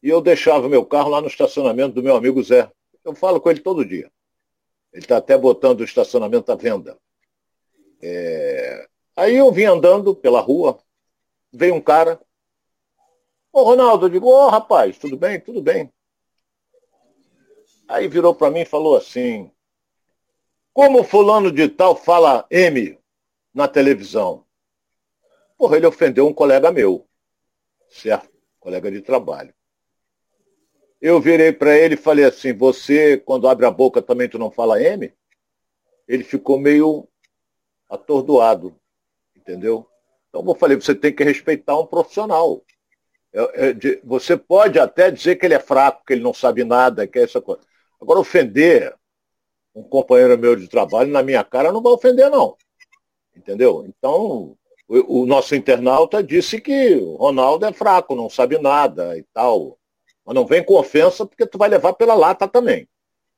E 0.00 0.08
eu 0.08 0.20
deixava 0.20 0.68
meu 0.68 0.86
carro 0.86 1.08
lá 1.10 1.20
no 1.20 1.26
estacionamento 1.26 1.96
do 1.96 2.02
meu 2.02 2.14
amigo 2.14 2.40
Zé. 2.40 2.70
Eu 3.04 3.16
falo 3.16 3.40
com 3.40 3.50
ele 3.50 3.58
todo 3.58 3.84
dia. 3.84 4.08
Ele 4.92 5.02
está 5.02 5.16
até 5.16 5.36
botando 5.36 5.80
o 5.80 5.84
estacionamento 5.84 6.52
à 6.52 6.54
venda. 6.54 6.96
É... 8.00 8.86
Aí 9.16 9.34
eu 9.34 9.50
vim 9.50 9.64
andando 9.64 10.14
pela 10.14 10.40
rua, 10.40 10.78
veio 11.52 11.74
um 11.74 11.80
cara. 11.80 12.20
Ô 13.52 13.64
Ronaldo, 13.64 14.06
eu 14.06 14.10
digo, 14.10 14.28
ô 14.28 14.46
oh, 14.46 14.48
rapaz, 14.48 14.96
tudo 14.98 15.16
bem? 15.16 15.40
Tudo 15.40 15.60
bem. 15.60 15.92
Aí 17.88 18.06
virou 18.06 18.36
para 18.36 18.52
mim 18.52 18.60
e 18.60 18.64
falou 18.64 18.96
assim, 18.96 19.50
como 20.78 21.02
fulano 21.02 21.50
de 21.50 21.68
tal 21.68 21.96
fala 21.96 22.46
M 22.48 22.96
na 23.52 23.66
televisão? 23.66 24.44
Porra, 25.56 25.76
ele 25.76 25.86
ofendeu 25.86 26.24
um 26.28 26.32
colega 26.32 26.70
meu, 26.70 27.04
certo? 27.88 28.30
Colega 28.60 28.88
de 28.88 29.00
trabalho. 29.00 29.52
Eu 31.00 31.20
virei 31.20 31.52
para 31.52 31.76
ele 31.76 31.94
e 31.94 31.96
falei 31.96 32.24
assim, 32.24 32.52
você, 32.52 33.16
quando 33.16 33.48
abre 33.48 33.66
a 33.66 33.72
boca, 33.72 34.00
também 34.00 34.28
tu 34.28 34.38
não 34.38 34.52
fala 34.52 34.80
M? 34.80 35.12
Ele 36.06 36.22
ficou 36.22 36.60
meio 36.60 37.08
atordoado, 37.90 38.72
entendeu? 39.36 39.84
Então 40.28 40.44
eu 40.46 40.54
falei, 40.54 40.76
você 40.76 40.94
tem 40.94 41.12
que 41.12 41.24
respeitar 41.24 41.76
um 41.76 41.86
profissional. 41.86 42.62
É, 43.32 43.70
é, 43.70 44.00
você 44.04 44.36
pode 44.36 44.78
até 44.78 45.10
dizer 45.10 45.34
que 45.34 45.44
ele 45.44 45.54
é 45.54 45.60
fraco, 45.60 46.04
que 46.06 46.12
ele 46.12 46.22
não 46.22 46.32
sabe 46.32 46.62
nada, 46.62 47.04
que 47.04 47.18
é 47.18 47.24
essa 47.24 47.40
coisa. 47.40 47.62
Agora, 48.00 48.20
ofender 48.20 48.94
um 49.78 49.82
companheiro 49.84 50.36
meu 50.36 50.56
de 50.56 50.68
trabalho 50.68 51.10
na 51.10 51.22
minha 51.22 51.44
cara 51.44 51.72
não 51.72 51.80
vai 51.80 51.92
ofender, 51.92 52.28
não. 52.30 52.56
Entendeu? 53.36 53.84
Então, 53.86 54.56
o, 54.88 55.22
o 55.22 55.26
nosso 55.26 55.54
internauta 55.54 56.22
disse 56.22 56.60
que 56.60 56.96
o 56.96 57.16
Ronaldo 57.16 57.64
é 57.64 57.72
fraco, 57.72 58.16
não 58.16 58.28
sabe 58.28 58.58
nada 58.58 59.16
e 59.16 59.22
tal. 59.32 59.78
Mas 60.24 60.34
não 60.34 60.44
vem 60.44 60.64
com 60.64 60.74
ofensa 60.74 61.24
porque 61.24 61.46
tu 61.46 61.56
vai 61.56 61.68
levar 61.68 61.92
pela 61.92 62.14
lata 62.14 62.48
também. 62.48 62.88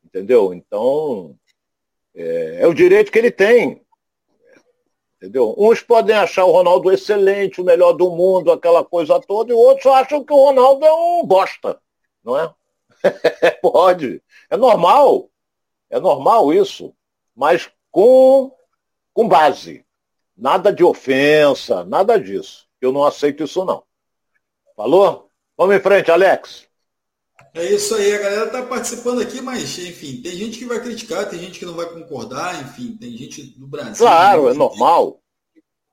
Entendeu? 0.05 0.55
Então, 0.55 1.37
é, 2.15 2.63
é 2.63 2.67
o 2.67 2.75
direito 2.75 3.13
que 3.13 3.19
ele 3.19 3.31
tem. 3.31 3.83
Entendeu? 5.17 5.55
Uns 5.59 5.83
podem 5.83 6.17
achar 6.17 6.47
o 6.47 6.53
Ronaldo 6.53 6.91
excelente, 6.91 7.61
o 7.61 7.65
melhor 7.65 7.93
do 7.93 8.11
mundo, 8.11 8.51
aquela 8.51 8.83
coisa 8.83 9.21
toda, 9.21 9.53
e 9.53 9.55
outros 9.55 9.87
acham 9.87 10.25
que 10.25 10.33
o 10.33 10.45
Ronaldo 10.47 10.85
é 10.87 10.93
um 10.93 11.27
bosta, 11.27 11.79
não 12.25 12.39
é? 12.39 12.51
Pode. 13.61 14.23
É 14.49 14.57
normal. 14.57 15.31
É 15.91 15.99
normal 15.99 16.55
isso. 16.55 16.95
Mas 17.35 17.71
com, 17.91 18.55
com 19.13 19.29
base. 19.29 19.85
Nada 20.37 20.73
de 20.73 20.83
ofensa, 20.83 21.85
nada 21.85 22.19
disso. 22.19 22.67
Eu 22.81 22.93
não 22.93 23.05
aceito 23.05 23.45
isso, 23.45 23.65
não. 23.65 23.83
Falou? 24.75 25.29
Vamos 25.59 25.77
em 25.77 25.81
frente, 25.81 26.11
Alex. 26.11 26.71
É 27.53 27.65
isso 27.65 27.95
aí, 27.97 28.15
a 28.15 28.19
galera 28.19 28.47
está 28.47 28.63
participando 28.63 29.21
aqui, 29.21 29.41
mas, 29.41 29.77
enfim, 29.79 30.23
tem 30.23 30.33
gente 30.33 30.59
que 30.59 30.65
vai 30.65 30.81
criticar, 30.81 31.29
tem 31.29 31.39
gente 31.39 31.59
que 31.59 31.67
não 31.67 31.75
vai 31.75 31.87
concordar, 31.87 32.63
enfim, 32.63 32.97
tem 32.97 33.17
gente 33.17 33.43
do 33.59 33.67
Brasil. 33.67 34.07
Claro, 34.07 34.49
é 34.49 34.55
normal. 34.55 35.21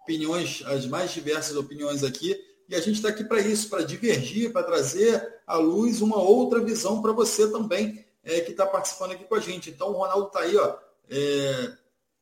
Opiniões, 0.04 0.64
as 0.68 0.86
mais 0.86 1.12
diversas 1.12 1.58
opiniões 1.58 2.04
aqui, 2.04 2.40
e 2.70 2.76
a 2.76 2.80
gente 2.80 2.98
está 2.98 3.10
aqui 3.10 3.24
para 3.24 3.42
isso, 3.42 3.70
para 3.70 3.84
divergir, 3.84 4.54
para 4.54 4.64
trazer 4.64 5.42
à 5.48 5.58
luz 5.58 6.00
uma 6.00 6.22
outra 6.22 6.64
visão 6.64 7.02
para 7.02 7.12
você 7.12 7.52
também, 7.52 8.06
é, 8.28 8.42
que 8.42 8.52
está 8.52 8.66
participando 8.66 9.14
aqui 9.14 9.24
com 9.24 9.36
a 9.36 9.40
gente. 9.40 9.70
Então, 9.70 9.90
o 9.90 9.94
Ronaldo 9.94 10.28
está 10.28 10.42
aí, 10.42 10.56
ó, 10.58 10.76
é, 11.10 11.72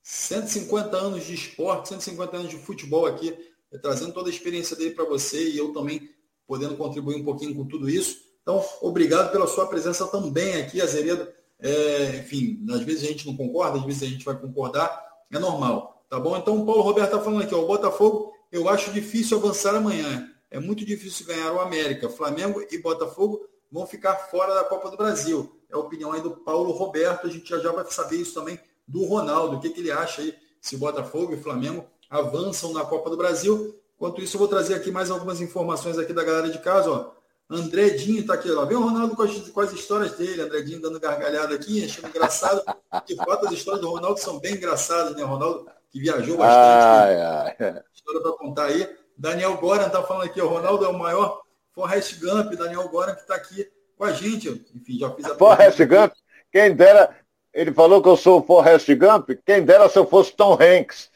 150 0.03 0.95
anos 0.95 1.25
de 1.25 1.33
esporte, 1.33 1.89
150 1.89 2.37
anos 2.37 2.49
de 2.49 2.57
futebol 2.57 3.07
aqui, 3.07 3.35
é, 3.71 3.77
trazendo 3.79 4.13
toda 4.13 4.29
a 4.29 4.31
experiência 4.31 4.75
dele 4.75 4.91
para 4.91 5.03
você 5.03 5.49
e 5.49 5.57
eu 5.57 5.73
também 5.73 6.07
podendo 6.47 6.77
contribuir 6.77 7.15
um 7.15 7.25
pouquinho 7.25 7.55
com 7.55 7.65
tudo 7.65 7.89
isso. 7.89 8.19
Então, 8.43 8.63
obrigado 8.81 9.31
pela 9.31 9.47
sua 9.47 9.67
presença 9.67 10.05
também 10.05 10.57
aqui, 10.57 10.79
Azeredo. 10.79 11.27
É, 11.59 12.17
enfim, 12.17 12.63
às 12.69 12.81
vezes 12.81 13.03
a 13.03 13.07
gente 13.07 13.25
não 13.25 13.35
concorda, 13.35 13.79
às 13.79 13.85
vezes 13.85 14.03
a 14.03 14.05
gente 14.05 14.23
vai 14.23 14.37
concordar, 14.37 15.03
é 15.31 15.39
normal, 15.39 16.05
tá 16.07 16.19
bom? 16.19 16.37
Então, 16.37 16.61
o 16.61 16.65
Paulo 16.65 16.83
Roberto 16.83 17.13
está 17.13 17.19
falando 17.19 17.41
aqui, 17.41 17.55
ó, 17.55 17.63
o 17.63 17.67
Botafogo, 17.67 18.31
eu 18.51 18.69
acho 18.69 18.91
difícil 18.91 19.37
avançar 19.37 19.73
amanhã. 19.73 20.31
É 20.51 20.59
muito 20.59 20.85
difícil 20.85 21.25
ganhar 21.25 21.51
o 21.53 21.59
América. 21.59 22.09
Flamengo 22.09 22.63
e 22.69 22.77
Botafogo 22.77 23.41
vão 23.71 23.85
ficar 23.85 24.15
fora 24.15 24.53
da 24.53 24.63
Copa 24.63 24.89
do 24.89 24.97
Brasil. 24.97 25.59
É 25.69 25.75
a 25.75 25.79
opinião 25.79 26.11
aí 26.11 26.21
do 26.21 26.31
Paulo 26.31 26.71
Roberto. 26.71 27.27
A 27.27 27.29
gente 27.29 27.49
já, 27.49 27.59
já 27.59 27.71
vai 27.71 27.85
saber 27.89 28.17
isso 28.17 28.33
também 28.33 28.59
do 28.87 29.03
Ronaldo. 29.05 29.57
O 29.57 29.59
que, 29.59 29.69
que 29.69 29.81
ele 29.81 29.91
acha 29.91 30.21
aí 30.21 30.35
se 30.61 30.77
Botafogo 30.77 31.33
e 31.33 31.37
Flamengo 31.37 31.85
avançam 32.09 32.73
na 32.73 32.83
Copa 32.83 33.09
do 33.09 33.17
Brasil. 33.17 33.79
Enquanto 33.95 34.21
isso, 34.21 34.35
eu 34.35 34.39
vou 34.39 34.47
trazer 34.47 34.73
aqui 34.73 34.91
mais 34.91 35.11
algumas 35.11 35.39
informações 35.39 35.97
aqui 35.97 36.11
da 36.11 36.23
galera 36.23 36.49
de 36.49 36.59
casa. 36.59 36.89
Ó. 36.89 37.11
André 37.49 37.89
Dinho 37.91 38.21
está 38.21 38.33
aqui. 38.33 38.51
Ó. 38.51 38.65
Vem 38.65 38.77
o 38.77 38.81
Ronaldo 38.81 39.15
com 39.15 39.23
as, 39.23 39.49
com 39.49 39.59
as 39.61 39.71
histórias 39.71 40.13
dele. 40.13 40.41
André 40.41 40.61
Dinho 40.61 40.81
dando 40.81 40.99
gargalhada 40.99 41.53
aqui, 41.55 41.85
achando 41.85 42.07
engraçado. 42.07 42.63
De 43.05 43.15
fato, 43.15 43.45
as 43.45 43.51
histórias 43.51 43.81
do 43.81 43.89
Ronaldo 43.89 44.19
são 44.19 44.39
bem 44.39 44.55
engraçadas, 44.55 45.15
né? 45.15 45.23
O 45.23 45.27
Ronaldo 45.27 45.67
que 45.91 45.99
viajou 45.99 46.37
bastante. 46.37 46.83
Ai, 46.83 47.21
ai. 47.21 47.83
História 47.93 48.21
para 48.21 48.31
contar 48.33 48.65
aí. 48.65 48.97
Daniel 49.17 49.57
Goran 49.57 49.87
está 49.87 50.03
falando 50.03 50.25
aqui. 50.25 50.41
O 50.41 50.49
Ronaldo 50.49 50.83
é 50.83 50.87
o 50.87 50.97
maior 50.97 51.44
Forrest 51.75 52.19
Gump. 52.19 52.55
Daniel 52.55 52.87
Goran 52.87 53.13
que 53.13 53.21
está 53.21 53.35
aqui 53.35 53.69
com 53.97 54.05
a 54.05 54.13
gente. 54.13 54.49
Enfim, 54.73 54.97
já 54.97 55.11
fiz 55.11 55.25
a 55.25 55.35
Forrest 55.35 55.77
Gump? 55.85 56.13
Quem 56.51 56.73
dera... 56.73 57.15
Ele 57.53 57.73
falou 57.73 58.01
que 58.01 58.09
eu 58.09 58.17
sou 58.17 58.39
o 58.39 58.45
Forrest 58.45 58.87
Gump. 58.95 59.29
Quem 59.45 59.63
dera 59.63 59.87
se 59.87 59.99
eu 59.99 60.07
fosse 60.07 60.33
Tom 60.33 60.57
Hanks. 60.59 61.11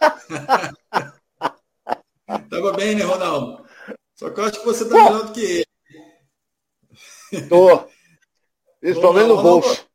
Tava 2.50 2.72
bem, 2.72 2.94
né, 2.94 3.04
Ronaldo? 3.04 3.64
Só 4.14 4.30
que 4.30 4.40
eu 4.40 4.44
acho 4.44 4.60
que 4.60 4.66
você 4.66 4.88
tá 4.88 4.94
melhor 4.94 5.26
do 5.26 5.32
que 5.32 5.40
ele. 5.40 5.66
Tô. 7.48 7.88
Principalmente 8.80 9.28
no 9.28 9.42
bolso. 9.42 9.86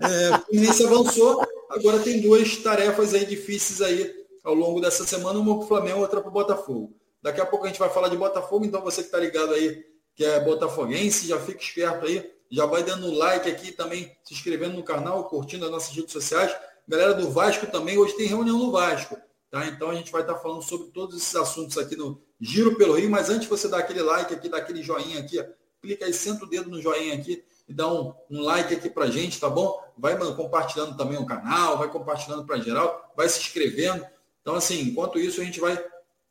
É, 0.00 0.30
o 0.30 0.38
Fluminense 0.40 0.84
avançou, 0.84 1.46
agora 1.70 2.00
tem 2.00 2.20
duas 2.20 2.56
tarefas 2.58 3.14
aí 3.14 3.24
difíceis 3.24 3.80
aí 3.80 4.12
ao 4.42 4.54
longo 4.54 4.80
dessa 4.80 5.04
semana, 5.04 5.38
uma 5.38 5.56
para 5.56 5.64
o 5.64 5.68
Flamengo, 5.68 6.00
outra 6.00 6.20
para 6.20 6.28
o 6.28 6.32
Botafogo. 6.32 6.94
Daqui 7.24 7.40
a 7.40 7.46
pouco 7.46 7.64
a 7.64 7.68
gente 7.68 7.78
vai 7.78 7.88
falar 7.88 8.10
de 8.10 8.18
Botafogo, 8.18 8.66
então 8.66 8.82
você 8.82 9.00
que 9.00 9.06
está 9.06 9.18
ligado 9.18 9.54
aí, 9.54 9.82
que 10.14 10.22
é 10.22 10.40
botafoguense, 10.40 11.26
já 11.26 11.40
fica 11.40 11.58
esperto 11.58 12.04
aí, 12.04 12.30
já 12.50 12.66
vai 12.66 12.82
dando 12.82 13.10
like 13.10 13.48
aqui 13.48 13.72
também, 13.72 14.14
se 14.22 14.34
inscrevendo 14.34 14.76
no 14.76 14.82
canal, 14.82 15.26
curtindo 15.26 15.64
as 15.64 15.70
nossas 15.70 15.96
redes 15.96 16.12
sociais. 16.12 16.54
Galera 16.86 17.14
do 17.14 17.30
Vasco 17.30 17.66
também, 17.66 17.96
hoje 17.96 18.14
tem 18.14 18.26
reunião 18.26 18.58
no 18.58 18.70
Vasco. 18.70 19.16
Tá? 19.50 19.66
Então 19.68 19.88
a 19.88 19.94
gente 19.94 20.12
vai 20.12 20.20
estar 20.20 20.34
falando 20.34 20.60
sobre 20.60 20.88
todos 20.88 21.16
esses 21.16 21.34
assuntos 21.34 21.78
aqui 21.78 21.96
no 21.96 22.20
Giro 22.38 22.76
pelo 22.76 22.92
Rio, 22.92 23.08
mas 23.08 23.30
antes 23.30 23.48
você 23.48 23.68
dar 23.68 23.78
aquele 23.78 24.02
like 24.02 24.34
aqui, 24.34 24.50
dar 24.50 24.58
aquele 24.58 24.82
joinha 24.82 25.20
aqui, 25.20 25.42
clica 25.80 26.04
aí, 26.04 26.12
senta 26.12 26.44
o 26.44 26.46
dedo 26.46 26.68
no 26.68 26.82
joinha 26.82 27.14
aqui 27.14 27.42
e 27.66 27.72
dá 27.72 27.90
um, 27.90 28.12
um 28.30 28.42
like 28.42 28.74
aqui 28.74 28.90
pra 28.90 29.06
gente, 29.06 29.40
tá 29.40 29.48
bom? 29.48 29.82
Vai 29.96 30.14
mano, 30.18 30.36
compartilhando 30.36 30.94
também 30.94 31.16
o 31.16 31.24
canal, 31.24 31.78
vai 31.78 31.88
compartilhando 31.88 32.44
para 32.44 32.58
geral, 32.58 33.14
vai 33.16 33.30
se 33.30 33.40
inscrevendo. 33.40 34.06
Então, 34.42 34.56
assim, 34.56 34.82
enquanto 34.82 35.18
isso, 35.18 35.40
a 35.40 35.44
gente 35.44 35.58
vai 35.58 35.82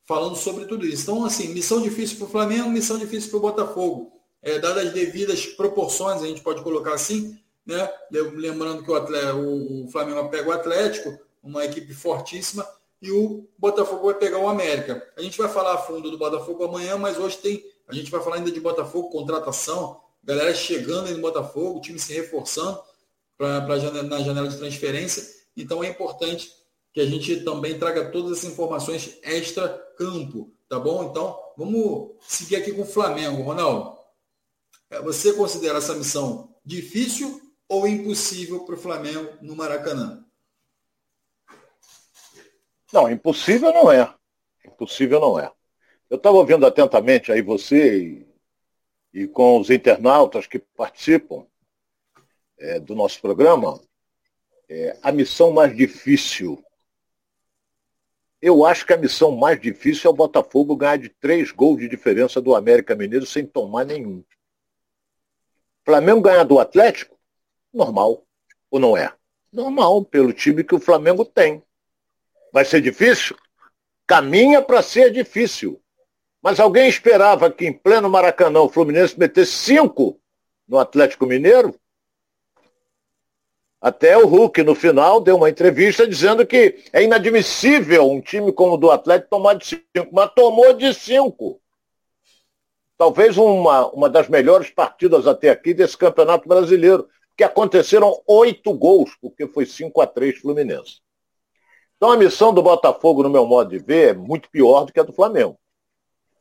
falando 0.05 0.35
sobre 0.35 0.65
tudo 0.65 0.85
isso. 0.85 1.03
Então, 1.03 1.25
assim, 1.25 1.49
missão 1.49 1.81
difícil 1.81 2.17
para 2.17 2.27
o 2.27 2.29
Flamengo, 2.29 2.69
missão 2.69 2.97
difícil 2.97 3.29
para 3.29 3.37
o 3.37 3.41
Botafogo. 3.41 4.11
É, 4.41 4.59
dadas 4.59 4.87
as 4.87 4.93
devidas 4.93 5.45
proporções, 5.45 6.21
a 6.21 6.27
gente 6.27 6.41
pode 6.41 6.61
colocar 6.61 6.93
assim, 6.93 7.39
né? 7.65 7.89
Lembrando 8.11 8.83
que 8.83 8.91
o, 8.91 8.95
atleta, 8.95 9.35
o 9.35 9.87
Flamengo 9.89 10.29
pega 10.29 10.49
o 10.49 10.51
Atlético, 10.51 11.17
uma 11.41 11.63
equipe 11.63 11.93
fortíssima, 11.93 12.67
e 13.01 13.11
o 13.11 13.47
Botafogo 13.57 14.05
vai 14.05 14.15
pegar 14.15 14.39
o 14.39 14.47
América. 14.47 15.05
A 15.17 15.21
gente 15.21 15.37
vai 15.37 15.49
falar 15.49 15.73
a 15.73 15.77
fundo 15.77 16.11
do 16.11 16.17
Botafogo 16.17 16.63
amanhã, 16.63 16.97
mas 16.97 17.17
hoje 17.17 17.37
tem. 17.37 17.63
A 17.87 17.93
gente 17.93 18.11
vai 18.11 18.21
falar 18.21 18.37
ainda 18.37 18.51
de 18.51 18.59
Botafogo, 18.59 19.09
contratação, 19.09 19.99
galera 20.23 20.53
chegando 20.53 21.07
aí 21.07 21.13
no 21.13 21.21
Botafogo, 21.21 21.79
o 21.79 21.81
time 21.81 21.99
se 21.99 22.13
reforçando 22.13 22.79
pra, 23.37 23.61
pra 23.61 23.77
na 24.03 24.19
janela 24.19 24.47
de 24.47 24.57
transferência. 24.57 25.23
Então 25.55 25.83
é 25.83 25.89
importante 25.89 26.51
que 26.93 27.01
a 27.01 27.05
gente 27.05 27.43
também 27.43 27.77
traga 27.77 28.11
todas 28.11 28.37
essas 28.37 28.51
informações 28.51 29.17
extra-campo, 29.23 30.53
tá 30.69 30.79
bom? 30.79 31.03
Então, 31.05 31.37
vamos 31.57 32.11
seguir 32.21 32.57
aqui 32.57 32.71
com 32.71 32.83
o 32.83 32.85
Flamengo. 32.85 33.41
Ronaldo, 33.41 33.97
é, 34.91 35.01
você 35.01 35.33
considera 35.33 35.79
essa 35.79 35.95
missão 35.95 36.55
difícil 36.63 37.41
ou 37.67 37.87
impossível 37.87 38.63
para 38.63 38.75
o 38.75 38.77
Flamengo 38.77 39.33
no 39.41 39.55
Maracanã? 39.55 40.23
Não, 42.93 43.09
impossível 43.09 43.73
não 43.73 43.91
é. 43.91 44.13
Impossível 44.63 45.19
não 45.19 45.39
é. 45.39 45.51
Eu 46.07 46.17
estava 46.17 46.37
ouvindo 46.37 46.63
atentamente 46.63 47.31
aí 47.31 47.41
você 47.41 47.97
e, 49.11 49.21
e, 49.21 49.27
com 49.27 49.59
os 49.59 49.71
internautas 49.71 50.45
que 50.45 50.59
participam 50.59 51.47
é, 52.59 52.79
do 52.79 52.93
nosso 52.93 53.19
programa, 53.19 53.81
é, 54.69 54.95
a 55.01 55.11
missão 55.11 55.51
mais 55.51 55.75
difícil. 55.75 56.63
Eu 58.45 58.65
acho 58.65 58.85
que 58.85 58.91
a 58.91 58.97
missão 58.97 59.31
mais 59.31 59.57
difícil 59.57 60.09
é 60.09 60.13
o 60.13 60.17
Botafogo 60.17 60.75
ganhar 60.75 60.97
de 60.97 61.07
três 61.07 61.49
gols 61.49 61.79
de 61.79 61.87
diferença 61.87 62.41
do 62.41 62.53
América 62.53 62.93
Mineiro 62.93 63.25
sem 63.25 63.45
tomar 63.45 63.85
nenhum. 63.85 64.21
Flamengo 65.85 66.19
ganhar 66.19 66.43
do 66.43 66.59
Atlético? 66.59 67.17
Normal. 67.73 68.27
Ou 68.69 68.81
não 68.81 68.97
é? 68.97 69.13
Normal, 69.49 70.03
pelo 70.03 70.33
time 70.33 70.61
que 70.61 70.75
o 70.75 70.79
Flamengo 70.79 71.23
tem. 71.23 71.63
Vai 72.51 72.65
ser 72.65 72.81
difícil? 72.81 73.37
Caminha 74.05 74.61
para 74.61 74.81
ser 74.81 75.09
difícil. 75.09 75.81
Mas 76.41 76.59
alguém 76.59 76.89
esperava 76.89 77.49
que 77.49 77.65
em 77.65 77.71
pleno 77.71 78.09
Maracanã 78.09 78.59
o 78.59 78.69
Fluminense 78.69 79.17
metesse 79.17 79.53
cinco 79.53 80.19
no 80.67 80.77
Atlético 80.79 81.25
Mineiro? 81.25 81.79
Até 83.83 84.17
o 84.17 84.25
Hulk, 84.25 84.63
no 84.63 84.73
final, 84.73 85.19
deu 85.19 85.35
uma 85.35 85.49
entrevista 85.49 86.07
dizendo 86.07 86.47
que 86.47 86.85
é 86.93 87.03
inadmissível 87.03 88.09
um 88.09 88.21
time 88.21 88.49
como 88.53 88.75
o 88.75 88.77
do 88.77 88.89
Atlético 88.89 89.31
tomar 89.31 89.55
de 89.55 89.65
cinco, 89.65 90.09
mas 90.09 90.31
tomou 90.33 90.71
de 90.71 90.93
cinco. 90.93 91.59
Talvez 92.97 93.35
uma, 93.35 93.87
uma 93.87 94.09
das 94.09 94.29
melhores 94.29 94.69
partidas 94.69 95.27
até 95.27 95.49
aqui 95.49 95.73
desse 95.73 95.97
Campeonato 95.97 96.47
Brasileiro, 96.47 97.09
que 97.35 97.43
aconteceram 97.43 98.21
oito 98.25 98.73
gols, 98.73 99.17
porque 99.21 99.45
foi 99.47 99.65
5 99.65 99.99
a 99.99 100.07
3 100.07 100.39
Fluminense. 100.39 101.01
Então 101.97 102.09
a 102.09 102.15
missão 102.15 102.53
do 102.53 102.63
Botafogo, 102.63 103.21
no 103.23 103.29
meu 103.29 103.45
modo 103.45 103.71
de 103.71 103.79
ver, 103.79 104.11
é 104.11 104.13
muito 104.13 104.49
pior 104.49 104.85
do 104.85 104.93
que 104.93 104.99
a 105.01 105.03
do 105.03 105.11
Flamengo. 105.11 105.59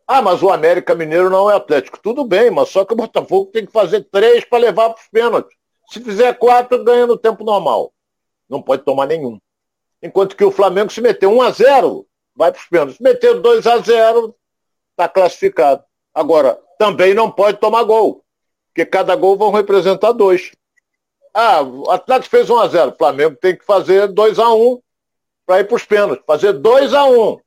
Ah, 0.06 0.22
mas 0.22 0.44
o 0.44 0.50
América 0.50 0.94
Mineiro 0.94 1.28
não 1.28 1.50
é 1.50 1.56
Atlético. 1.56 1.98
Tudo 2.00 2.24
bem, 2.24 2.52
mas 2.52 2.68
só 2.68 2.84
que 2.84 2.92
o 2.92 2.96
Botafogo 2.96 3.50
tem 3.50 3.66
que 3.66 3.72
fazer 3.72 4.06
três 4.12 4.44
para 4.44 4.58
levar 4.58 4.90
para 4.90 5.02
os 5.02 5.08
pênaltis. 5.08 5.61
Se 5.92 6.00
fizer 6.02 6.32
quatro, 6.38 6.82
ganha 6.82 7.06
no 7.06 7.18
tempo 7.18 7.44
normal. 7.44 7.92
Não 8.48 8.62
pode 8.62 8.82
tomar 8.82 9.06
nenhum. 9.06 9.38
Enquanto 10.02 10.34
que 10.34 10.42
o 10.42 10.50
Flamengo, 10.50 10.90
se 10.90 11.02
meter 11.02 11.26
1 11.26 11.42
a 11.42 11.50
0 11.50 12.06
vai 12.34 12.50
para 12.50 12.58
os 12.58 12.66
pênaltis. 12.66 12.96
Se 12.96 13.02
meter 13.02 13.38
2 13.38 13.66
a 13.66 13.76
0 13.76 14.34
está 14.92 15.06
classificado. 15.06 15.84
Agora, 16.14 16.58
também 16.78 17.12
não 17.12 17.30
pode 17.30 17.58
tomar 17.58 17.82
gol. 17.82 18.24
Porque 18.68 18.86
cada 18.86 19.14
gol 19.14 19.36
vão 19.36 19.50
representar 19.50 20.12
dois. 20.12 20.52
Ah, 21.34 21.60
o 21.60 21.90
Atlético 21.90 22.30
fez 22.30 22.48
1 22.48 22.58
a 22.58 22.68
0 22.68 22.90
O 22.92 22.96
Flamengo 22.96 23.36
tem 23.36 23.54
que 23.54 23.64
fazer 23.66 24.08
2 24.08 24.38
a 24.38 24.50
1 24.50 24.80
para 25.44 25.60
ir 25.60 25.64
para 25.64 25.76
os 25.76 25.84
pênaltis, 25.84 26.24
fazer 26.26 26.54
2 26.54 26.94
a 26.94 27.04
1 27.04 27.32
um, 27.32 27.38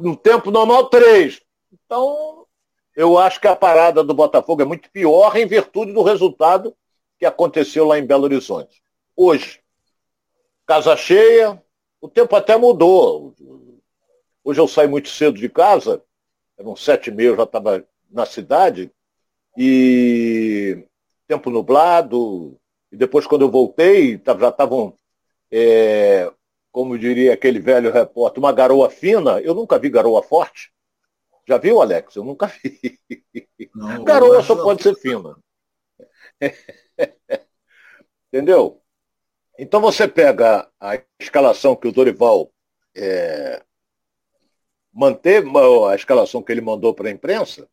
no 0.00 0.16
tempo 0.18 0.50
normal 0.50 0.90
3. 0.90 1.40
Então, 1.72 2.44
eu 2.94 3.16
acho 3.16 3.40
que 3.40 3.48
a 3.48 3.56
parada 3.56 4.04
do 4.04 4.12
Botafogo 4.12 4.60
é 4.60 4.66
muito 4.66 4.90
pior 4.90 5.34
em 5.34 5.46
virtude 5.46 5.92
do 5.92 6.02
resultado 6.02 6.76
que 7.22 7.26
aconteceu 7.26 7.84
lá 7.84 7.96
em 8.00 8.04
Belo 8.04 8.24
Horizonte. 8.24 8.82
Hoje, 9.14 9.60
casa 10.66 10.96
cheia, 10.96 11.62
o 12.00 12.08
tempo 12.08 12.34
até 12.34 12.56
mudou. 12.56 13.32
Hoje 14.42 14.60
eu 14.60 14.66
saí 14.66 14.88
muito 14.88 15.08
cedo 15.08 15.38
de 15.38 15.48
casa, 15.48 16.02
eram 16.58 16.74
sete 16.74 17.10
e 17.10 17.12
meia, 17.12 17.28
eu 17.28 17.36
já 17.36 17.44
estava 17.44 17.86
na 18.10 18.26
cidade, 18.26 18.90
e 19.56 20.84
tempo 21.28 21.48
nublado, 21.48 22.58
e 22.90 22.96
depois 22.96 23.24
quando 23.24 23.42
eu 23.42 23.50
voltei, 23.52 24.20
já 24.40 24.48
estavam 24.48 24.98
é, 25.48 26.28
como 26.72 26.98
diria 26.98 27.34
aquele 27.34 27.60
velho 27.60 27.92
repórter, 27.92 28.42
uma 28.42 28.50
garoa 28.50 28.90
fina. 28.90 29.40
Eu 29.40 29.54
nunca 29.54 29.78
vi 29.78 29.88
garoa 29.88 30.24
forte. 30.24 30.72
Já 31.46 31.56
viu, 31.56 31.80
Alex? 31.80 32.16
Eu 32.16 32.24
nunca 32.24 32.48
vi. 32.48 32.98
Não, 33.72 34.02
garoa 34.02 34.42
só 34.42 34.56
pode 34.56 34.82
ser 34.82 34.96
fina. 34.96 35.36
Entendeu? 38.32 38.80
Então 39.58 39.80
você 39.80 40.08
pega 40.08 40.68
a 40.80 41.00
escalação 41.20 41.76
que 41.76 41.86
o 41.86 41.92
Dorival 41.92 42.50
é, 42.94 43.62
manteve, 44.92 45.48
a 45.88 45.94
escalação 45.94 46.42
que 46.42 46.52
ele 46.52 46.60
mandou 46.60 46.94
para 46.94 47.08
a 47.08 47.12
imprensa, 47.12 47.68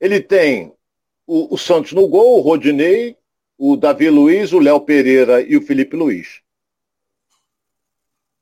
ele 0.00 0.20
tem 0.20 0.74
o, 1.26 1.54
o 1.54 1.58
Santos 1.58 1.92
no 1.92 2.08
gol, 2.08 2.38
o 2.38 2.40
Rodinei, 2.40 3.16
o 3.56 3.76
Davi 3.76 4.10
Luiz, 4.10 4.52
o 4.52 4.58
Léo 4.58 4.80
Pereira 4.80 5.40
e 5.40 5.56
o 5.56 5.62
Felipe 5.62 5.96
Luiz. 5.96 6.42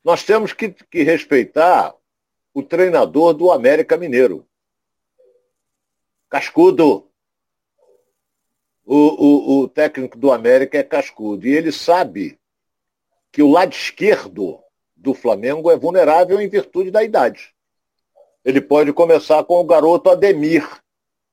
Nós 0.03 0.25
temos 0.25 0.53
que, 0.53 0.71
que 0.71 1.03
respeitar 1.03 1.95
o 2.55 2.63
treinador 2.63 3.35
do 3.35 3.53
América 3.53 3.97
Mineiro. 3.97 4.47
Cascudo. 6.29 7.10
O, 8.93 8.97
o, 8.97 9.61
o, 9.61 9.69
técnico 9.69 10.19
do 10.19 10.33
América 10.33 10.77
é 10.77 10.83
cascudo. 10.83 11.47
E 11.47 11.53
ele 11.53 11.71
sabe 11.71 12.37
que 13.31 13.41
o 13.41 13.49
lado 13.49 13.73
esquerdo 13.73 14.59
do 14.97 15.15
Flamengo 15.15 15.71
é 15.71 15.77
vulnerável 15.77 16.41
em 16.41 16.49
virtude 16.49 16.91
da 16.91 17.05
idade. 17.05 17.55
Ele 18.45 18.61
pode 18.61 18.93
começar 18.93 19.45
com 19.45 19.61
o 19.61 19.65
garoto 19.65 20.11
Ademir, 20.11 20.69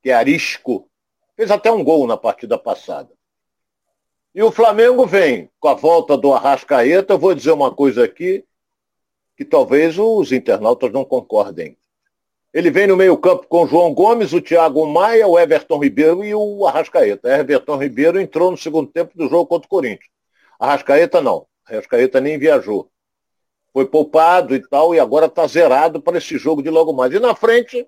que 0.04 0.12
é 0.12 0.13
arisco. 0.13 0.88
Fez 1.36 1.50
até 1.50 1.72
um 1.72 1.84
gol 1.84 2.06
na 2.06 2.15
partida 2.15 2.60
passada. 2.60 3.10
E 4.36 4.43
o 4.43 4.52
Flamengo 4.52 5.08
vem 5.08 5.50
com 5.60 5.70
a 5.70 5.74
volta 5.74 6.15
do 6.15 6.32
Arrascaeta. 6.34 7.13
Eu 7.13 7.17
vou 7.17 7.34
dizer 7.34 7.54
uma 7.54 7.74
coisa 7.74 8.04
aqui 8.04 8.46
que 9.36 9.43
talvez 9.43 9.98
os 9.98 10.32
internautas 10.32 10.91
não 10.91 11.04
concordem. 11.04 11.76
Ele 12.58 12.72
vem 12.72 12.88
no 12.88 12.98
meio-campo 12.98 13.46
com 13.48 13.65
o 13.65 13.67
João 13.67 13.93
Gomes, 13.93 14.34
o 14.34 14.41
Thiago 14.41 14.84
Maia, 14.88 15.28
o 15.28 15.38
Everton 15.38 15.78
Ribeiro 15.78 16.26
e 16.26 16.34
o 16.34 16.65
Arrascaeta. 16.65 17.30
Everton 17.30 17.78
Ribeiro 17.78 18.20
entrou 18.20 18.50
no 18.50 18.58
segundo 18.58 18.91
tempo 18.91 19.15
do 19.15 19.30
jogo 19.30 19.46
contra 19.46 19.67
o 19.67 19.70
Corinthians. 19.70 20.10
Arrascaeta 20.60 21.22
não. 21.22 21.46
Arrascaeta 21.67 22.20
nem 22.20 22.39
viajou. 22.39 22.89
Foi 23.72 23.86
poupado 23.86 24.56
e 24.56 24.67
tal, 24.70 24.96
e 24.96 25.00
agora 25.00 25.28
está 25.28 25.46
zerado 25.46 26.02
para 26.02 26.17
esse 26.17 26.36
jogo 26.39 26.63
de 26.63 26.72
logo 26.72 26.91
mais. 26.93 27.13
E 27.13 27.20
na 27.20 27.36
frente, 27.36 27.88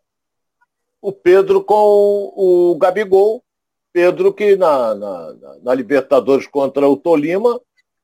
o 1.01 1.11
Pedro 1.11 1.63
com 1.63 2.31
o, 2.35 2.77
Gabigol. 2.77 3.43
Pedro 3.91 4.31
que 4.31 4.55
na, 4.55 4.93
na, 4.93 5.35
na 5.63 5.73
Libertadores 5.73 6.45
contra 6.45 6.87
o 6.87 6.95
Tolima 6.95 7.59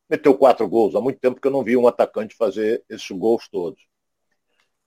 meteu 0.10 0.36
quatro 0.36 0.67
gols. 0.67 0.95
Há 0.95 0.99
muito 0.99 1.19
tempo 1.19 1.39
que 1.39 1.47
eu 1.47 1.51
não 1.51 1.63
vi 1.63 1.78
um 1.78 1.88
atacante 1.88 2.36
fazer 2.36 2.84
esses 2.89 3.12
gols 3.12 3.47
todos. 3.49 3.80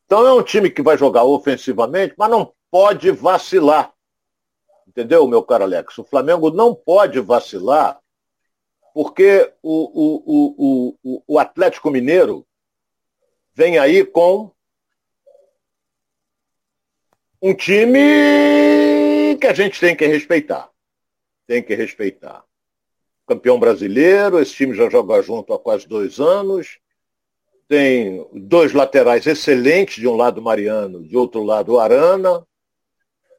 Então 0.08 0.26
é 0.26 0.32
um 0.32 0.42
time 0.42 0.70
que 0.70 0.80
vai 0.80 0.96
jogar 0.96 1.24
ofensivamente, 1.24 2.14
mas 2.16 2.30
não 2.30 2.54
pode 2.70 3.10
vacilar. 3.10 3.92
Entendeu, 4.86 5.28
meu 5.28 5.42
caro 5.42 5.64
Alex? 5.64 5.98
O 5.98 6.04
Flamengo 6.04 6.50
não 6.50 6.74
pode 6.74 7.20
vacilar, 7.20 8.00
porque 8.94 9.52
o, 9.62 9.84
o, 10.24 10.96
o, 11.04 11.22
o, 11.26 11.38
Atlético 11.38 11.90
Mineiro 11.90 12.46
vem 13.52 13.76
aí 13.76 14.02
com 14.02 14.50
um 17.42 17.52
time 17.52 19.36
que 19.38 19.46
a 19.46 19.52
gente 19.52 19.78
tem 19.78 19.94
que 19.94 20.06
respeitar. 20.06 20.70
Tem 21.46 21.62
que 21.62 21.74
respeitar. 21.74 22.42
Campeão 23.26 23.60
brasileiro, 23.60 24.40
esse 24.40 24.54
time 24.54 24.74
já 24.74 24.88
joga 24.88 25.20
junto 25.20 25.52
há 25.52 25.58
quase 25.58 25.86
dois 25.86 26.18
anos 26.18 26.80
tem 27.68 28.26
dois 28.33 28.72
laterais 28.72 29.26
excelentes, 29.26 29.96
de 29.96 30.09
um 30.09 30.16
lado 30.16 30.40
Mariano, 30.40 31.04
de 31.04 31.16
outro 31.16 31.42
lado 31.42 31.78
Arana. 31.78 32.44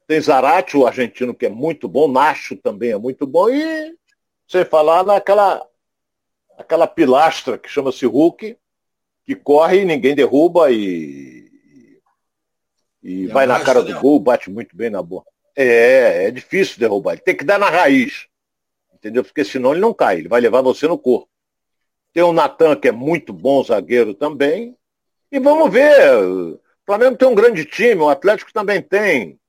Tem 0.08 0.22
Zarate, 0.22 0.78
o 0.78 0.86
argentino, 0.86 1.34
que 1.34 1.48
é 1.48 1.50
muito 1.50 1.88
bom, 1.88 2.08
Nacho 2.08 2.56
também 2.56 2.92
é 2.92 2.98
muito 2.98 3.28
bom, 3.28 3.50
e 3.50 3.96
sem 4.48 4.64
falar 4.66 5.04
naquela 5.04 5.66
aquela 6.58 6.88
pilastra 6.88 7.58
que 7.58 7.70
chama-se 7.70 8.06
Hulk, 8.06 8.58
que 9.26 9.36
corre 9.36 9.82
e 9.82 9.86
ninguém 9.86 10.14
derruba 10.14 10.70
e, 10.72 11.50
e, 13.02 13.24
e 13.24 13.28
vai 13.28 13.46
na 13.46 13.64
cara 13.64 13.82
do 13.82 13.98
gol, 14.00 14.20
bate 14.20 14.50
muito 14.50 14.76
bem 14.76 14.90
na 14.90 15.02
bola. 15.02 15.26
É, 15.56 16.26
é 16.26 16.32
difícil 16.32 16.80
derrubar, 16.80 17.14
ele 17.14 17.22
tem 17.22 17.36
que 17.36 17.46
dar 17.46 17.58
na 17.58 17.70
raiz, 17.70 18.28
entendeu? 18.94 19.24
Porque 19.24 19.46
senão 19.46 19.72
ele 19.72 19.80
não 19.80 19.94
cai, 19.94 20.18
ele 20.18 20.28
vai 20.28 20.42
levar 20.42 20.62
você 20.62 20.88
no 20.88 20.98
corpo. 20.98 21.30
Tem 22.14 22.24
o 22.24 22.34
Natan, 22.34 22.76
que 22.76 22.88
é 22.88 22.92
muito 22.92 23.32
bom 23.32 23.64
zagueiro 23.64 24.14
também. 24.14 24.76
E 25.32 25.40
vamos 25.40 25.72
ver. 25.72 26.24
O 26.24 26.60
Flamengo 26.86 27.18
tem 27.18 27.28
um 27.28 27.36
grande 27.36 27.66
time, 27.66 28.02
o 28.02 28.10
Atlético 28.10 28.52
também 28.52 28.82
tem. 28.82 29.40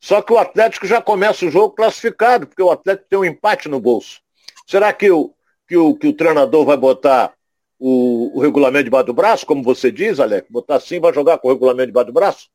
Só 0.00 0.20
que 0.20 0.32
o 0.32 0.38
Atlético 0.38 0.86
já 0.86 1.00
começa 1.00 1.46
o 1.46 1.50
jogo 1.50 1.74
classificado, 1.74 2.46
porque 2.46 2.62
o 2.62 2.70
Atlético 2.70 3.08
tem 3.08 3.18
um 3.18 3.24
empate 3.24 3.68
no 3.68 3.80
bolso. 3.80 4.20
Será 4.66 4.92
que 4.92 5.10
o, 5.10 5.32
que 5.66 5.76
o, 5.76 5.94
que 5.94 6.08
o 6.08 6.12
treinador 6.12 6.64
vai 6.64 6.76
botar 6.76 7.32
o, 7.78 8.36
o 8.36 8.40
regulamento 8.40 8.84
debaixo 8.84 9.06
do 9.06 9.14
braço, 9.14 9.46
como 9.46 9.62
você 9.62 9.90
diz, 9.90 10.20
Alex? 10.20 10.48
Botar 10.50 10.76
assim 10.76 11.00
vai 11.00 11.12
jogar 11.14 11.38
com 11.38 11.48
o 11.48 11.52
regulamento 11.52 11.86
debaixo 11.86 12.06
do 12.08 12.12
braço? 12.12 12.48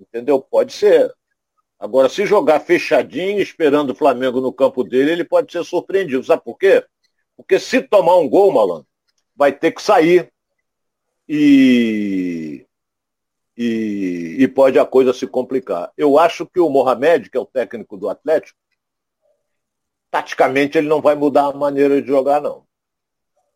Entendeu? 0.00 0.40
Pode 0.40 0.72
ser. 0.72 1.12
Agora, 1.78 2.08
se 2.08 2.24
jogar 2.24 2.60
fechadinho, 2.60 3.40
esperando 3.40 3.90
o 3.90 3.94
Flamengo 3.94 4.40
no 4.40 4.52
campo 4.52 4.82
dele, 4.82 5.12
ele 5.12 5.24
pode 5.24 5.52
ser 5.52 5.64
surpreendido. 5.64 6.24
Sabe 6.24 6.42
por 6.42 6.58
quê? 6.58 6.84
Porque 7.36 7.58
se 7.58 7.82
tomar 7.82 8.16
um 8.16 8.28
gol, 8.28 8.50
malandro, 8.52 8.86
vai 9.36 9.52
ter 9.52 9.72
que 9.72 9.82
sair 9.82 10.32
e, 11.28 12.66
e, 13.56 14.36
e, 14.40 14.48
pode 14.48 14.78
a 14.78 14.84
coisa 14.84 15.12
se 15.12 15.26
complicar. 15.26 15.92
Eu 15.96 16.18
acho 16.18 16.46
que 16.46 16.60
o 16.60 16.68
Mohamed, 16.68 17.30
que 17.30 17.36
é 17.36 17.40
o 17.40 17.46
técnico 17.46 17.96
do 17.96 18.08
Atlético, 18.08 18.58
taticamente 20.10 20.78
ele 20.78 20.88
não 20.88 21.00
vai 21.00 21.14
mudar 21.14 21.46
a 21.46 21.52
maneira 21.52 22.00
de 22.00 22.06
jogar, 22.06 22.40
não. 22.40 22.64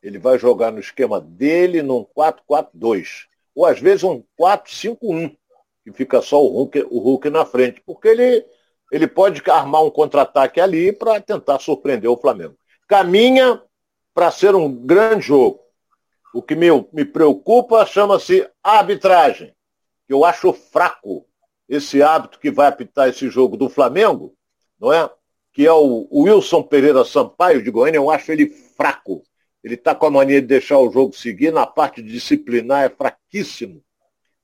Ele 0.03 0.19
vai 0.19 0.38
jogar 0.38 0.71
no 0.71 0.81
esquema 0.81 1.21
dele, 1.21 1.83
num 1.83 2.05
4-4-2. 2.05 3.27
Ou 3.55 3.67
às 3.67 3.81
vezes 3.81 4.05
um 4.05 4.23
4-5-1, 4.41 5.37
que 5.85 5.93
fica 5.93 6.23
só 6.23 6.43
o 6.43 6.49
Hulk, 6.49 6.87
o 6.91 6.99
Hulk 6.99 7.31
na 7.31 7.45
frente, 7.45 7.83
porque 7.85 8.09
ele, 8.09 8.45
ele 8.91 9.07
pode 9.07 9.43
armar 9.51 9.85
um 9.85 9.91
contra-ataque 9.91 10.61
ali 10.61 10.93
para 10.93 11.21
tentar 11.21 11.59
surpreender 11.59 12.11
o 12.11 12.17
Flamengo. 12.17 12.57
Caminha 12.87 13.62
para 14.14 14.31
ser 14.31 14.55
um 14.55 14.73
grande 14.73 15.27
jogo. 15.27 15.61
O 16.35 16.43
que 16.43 16.55
me, 16.55 16.69
me 16.93 17.05
preocupa 17.05 17.85
chama-se 17.87 18.49
arbitragem. 18.62 19.55
Eu 20.09 20.25
acho 20.25 20.53
fraco 20.53 21.27
esse 21.69 22.03
hábito 22.03 22.38
que 22.38 22.51
vai 22.51 22.67
apitar 22.67 23.09
esse 23.09 23.29
jogo 23.29 23.57
do 23.57 23.69
Flamengo, 23.69 24.35
não 24.81 24.93
é? 24.93 25.11
Que 25.53 25.67
é 25.67 25.73
o, 25.73 26.07
o 26.11 26.23
Wilson 26.23 26.62
Pereira 26.62 27.05
Sampaio 27.05 27.62
de 27.62 27.71
Goiânia, 27.71 27.99
eu 27.99 28.11
acho 28.11 28.33
ele 28.33 28.49
fraco. 28.49 29.23
Ele 29.62 29.75
está 29.75 29.95
com 29.95 30.07
a 30.07 30.11
mania 30.11 30.41
de 30.41 30.47
deixar 30.47 30.79
o 30.79 30.91
jogo 30.91 31.14
seguir, 31.14 31.53
na 31.53 31.67
parte 31.67 32.03
disciplinar 32.03 32.85
é 32.85 32.88
fraquíssimo. 32.88 33.83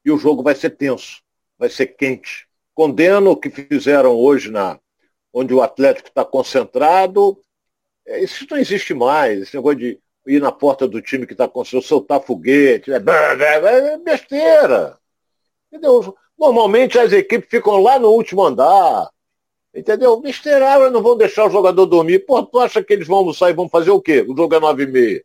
E 0.05 0.11
o 0.11 0.19
jogo 0.19 0.43
vai 0.43 0.55
ser 0.55 0.71
tenso, 0.71 1.23
vai 1.59 1.71
ser 1.71 1.87
quente. 1.87 2.47
Condeno 2.75 3.31
o 3.31 3.37
que 3.37 3.49
fizeram 3.49 4.15
hoje 4.17 4.51
na 4.51 4.79
onde 5.33 5.55
o 5.55 5.63
Atlético 5.63 6.09
está 6.09 6.25
concentrado. 6.25 7.41
É, 8.07 8.23
isso 8.23 8.47
não 8.51 8.59
existe 8.59 8.93
mais, 8.93 9.43
esse 9.43 9.57
negócio 9.57 9.79
de 9.79 10.01
ir 10.27 10.41
na 10.41 10.51
porta 10.51 10.89
do 10.89 11.03
time 11.03 11.27
que 11.27 11.33
está 11.33 11.47
com 11.47 11.65
seu 11.65 11.83
soltar 11.83 12.21
foguete, 12.21 12.93
é, 12.93 12.97
é 12.97 13.99
besteira. 13.99 14.99
Entendeu? 15.69 16.17
Normalmente 16.39 16.99
as 16.99 17.13
equipes 17.13 17.49
ficam 17.51 17.77
lá 17.83 17.99
no 17.99 18.11
último 18.11 18.45
andar. 18.45 19.11
Entendeu? 19.75 20.21
Besteira, 20.21 20.89
não 20.91 21.03
vão 21.03 21.17
deixar 21.17 21.47
o 21.47 21.51
jogador 21.51 21.87
dormir. 21.87 22.21
Pô, 22.21 22.43
tu 22.43 22.61
acha 22.61 22.83
que 22.83 22.93
eles 22.93 23.09
vão 23.09 23.33
sair 23.33 23.53
e 23.53 23.57
vão 23.57 23.69
fazer 23.69 23.91
o 23.91 24.01
quê? 24.01 24.23
O 24.23 24.37
jogo 24.37 24.55
é 24.55 24.61
nove 24.61 24.85
e 24.85 24.87
meia. 24.87 25.25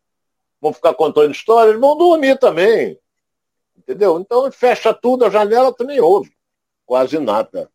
Vão 0.59 0.73
ficar 0.73 0.93
contando 0.93 1.31
histórias? 1.31 1.69
Eles 1.69 1.81
vão 1.81 1.97
dormir 1.97 2.37
também. 2.39 2.99
Entendeu? 3.77 4.19
Então 4.19 4.51
fecha 4.51 4.93
tudo, 4.93 5.25
a 5.25 5.29
janela 5.29 5.71
também 5.71 5.99
ouve. 5.99 6.31
Quase 6.85 7.19
nada. 7.19 7.69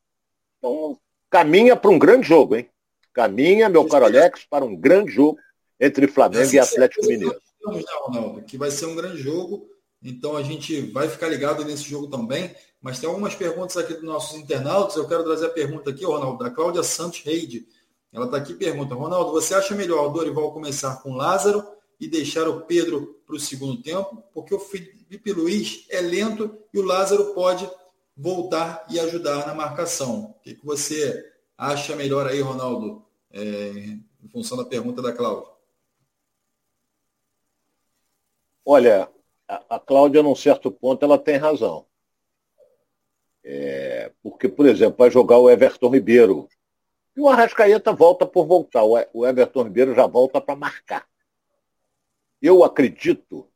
Então 0.58 0.98
caminha 1.30 1.76
para 1.76 1.90
um 1.90 1.98
grande 1.98 2.26
jogo, 2.26 2.56
hein? 2.56 2.68
Caminha, 3.12 3.68
meu 3.68 3.86
caro 3.86 4.04
Alex, 4.04 4.44
para 4.44 4.64
um 4.64 4.74
grande 4.74 5.12
jogo 5.12 5.38
entre 5.80 6.06
Flamengo 6.06 6.52
e 6.52 6.58
Atlético 6.58 7.06
Mineiro. 7.06 7.40
Ronaldo, 8.06 8.42
que 8.42 8.58
vai 8.58 8.70
ser 8.70 8.86
um 8.86 8.94
grande 8.94 9.18
jogo. 9.18 9.68
Então 10.02 10.36
a 10.36 10.42
gente 10.42 10.80
vai 10.92 11.08
ficar 11.08 11.28
ligado 11.28 11.64
nesse 11.64 11.84
jogo 11.84 12.08
também. 12.08 12.54
Mas 12.80 12.98
tem 12.98 13.08
algumas 13.08 13.34
perguntas 13.34 13.76
aqui 13.76 13.94
dos 13.94 14.02
nossos 14.02 14.38
internautas. 14.38 14.96
Eu 14.96 15.08
quero 15.08 15.24
trazer 15.24 15.46
a 15.46 15.50
pergunta 15.50 15.90
aqui, 15.90 16.04
Ronaldo, 16.04 16.44
da 16.44 16.50
Cláudia 16.50 16.82
Santos 16.82 17.22
Reide. 17.22 17.66
Ela 18.12 18.26
está 18.26 18.36
aqui 18.36 18.52
e 18.52 18.56
pergunta, 18.56 18.94
Ronaldo, 18.94 19.32
você 19.32 19.54
acha 19.54 19.74
melhor 19.74 20.06
o 20.06 20.10
Dorival 20.10 20.52
começar 20.52 21.02
com 21.02 21.14
Lázaro 21.14 21.66
e 21.98 22.06
deixar 22.06 22.46
o 22.46 22.60
Pedro 22.60 23.20
para 23.26 23.34
o 23.34 23.40
segundo 23.40 23.82
tempo? 23.82 24.22
Porque 24.32 24.54
o 24.54 24.60
Felipe 24.60 25.32
Luiz 25.32 25.84
é 25.88 26.00
lento 26.00 26.56
e 26.72 26.78
o 26.78 26.82
Lázaro 26.82 27.34
pode 27.34 27.68
voltar 28.16 28.86
e 28.88 29.00
ajudar 29.00 29.46
na 29.46 29.54
marcação. 29.54 30.34
O 30.38 30.42
que, 30.42 30.54
que 30.54 30.64
você 30.64 31.24
acha 31.58 31.96
melhor 31.96 32.26
aí, 32.26 32.40
Ronaldo, 32.40 33.04
é, 33.32 33.96
em 34.22 34.28
função 34.30 34.56
da 34.56 34.64
pergunta 34.64 35.02
da 35.02 35.12
Cláudia? 35.12 35.53
Olha, 38.64 39.08
a, 39.46 39.76
a 39.76 39.78
Cláudia, 39.78 40.22
num 40.22 40.34
certo 40.34 40.70
ponto, 40.70 41.04
ela 41.04 41.18
tem 41.18 41.36
razão. 41.36 41.86
É, 43.44 44.10
porque, 44.22 44.48
por 44.48 44.66
exemplo, 44.66 44.96
vai 44.98 45.10
jogar 45.10 45.38
o 45.38 45.50
Everton 45.50 45.90
Ribeiro. 45.90 46.48
E 47.14 47.20
o 47.20 47.28
Arrascaeta 47.28 47.92
volta 47.92 48.26
por 48.26 48.46
voltar. 48.46 48.82
O 48.84 49.26
Everton 49.26 49.64
Ribeiro 49.64 49.94
já 49.94 50.06
volta 50.06 50.40
para 50.40 50.56
marcar. 50.56 51.06
Eu 52.40 52.64
acredito 52.64 53.48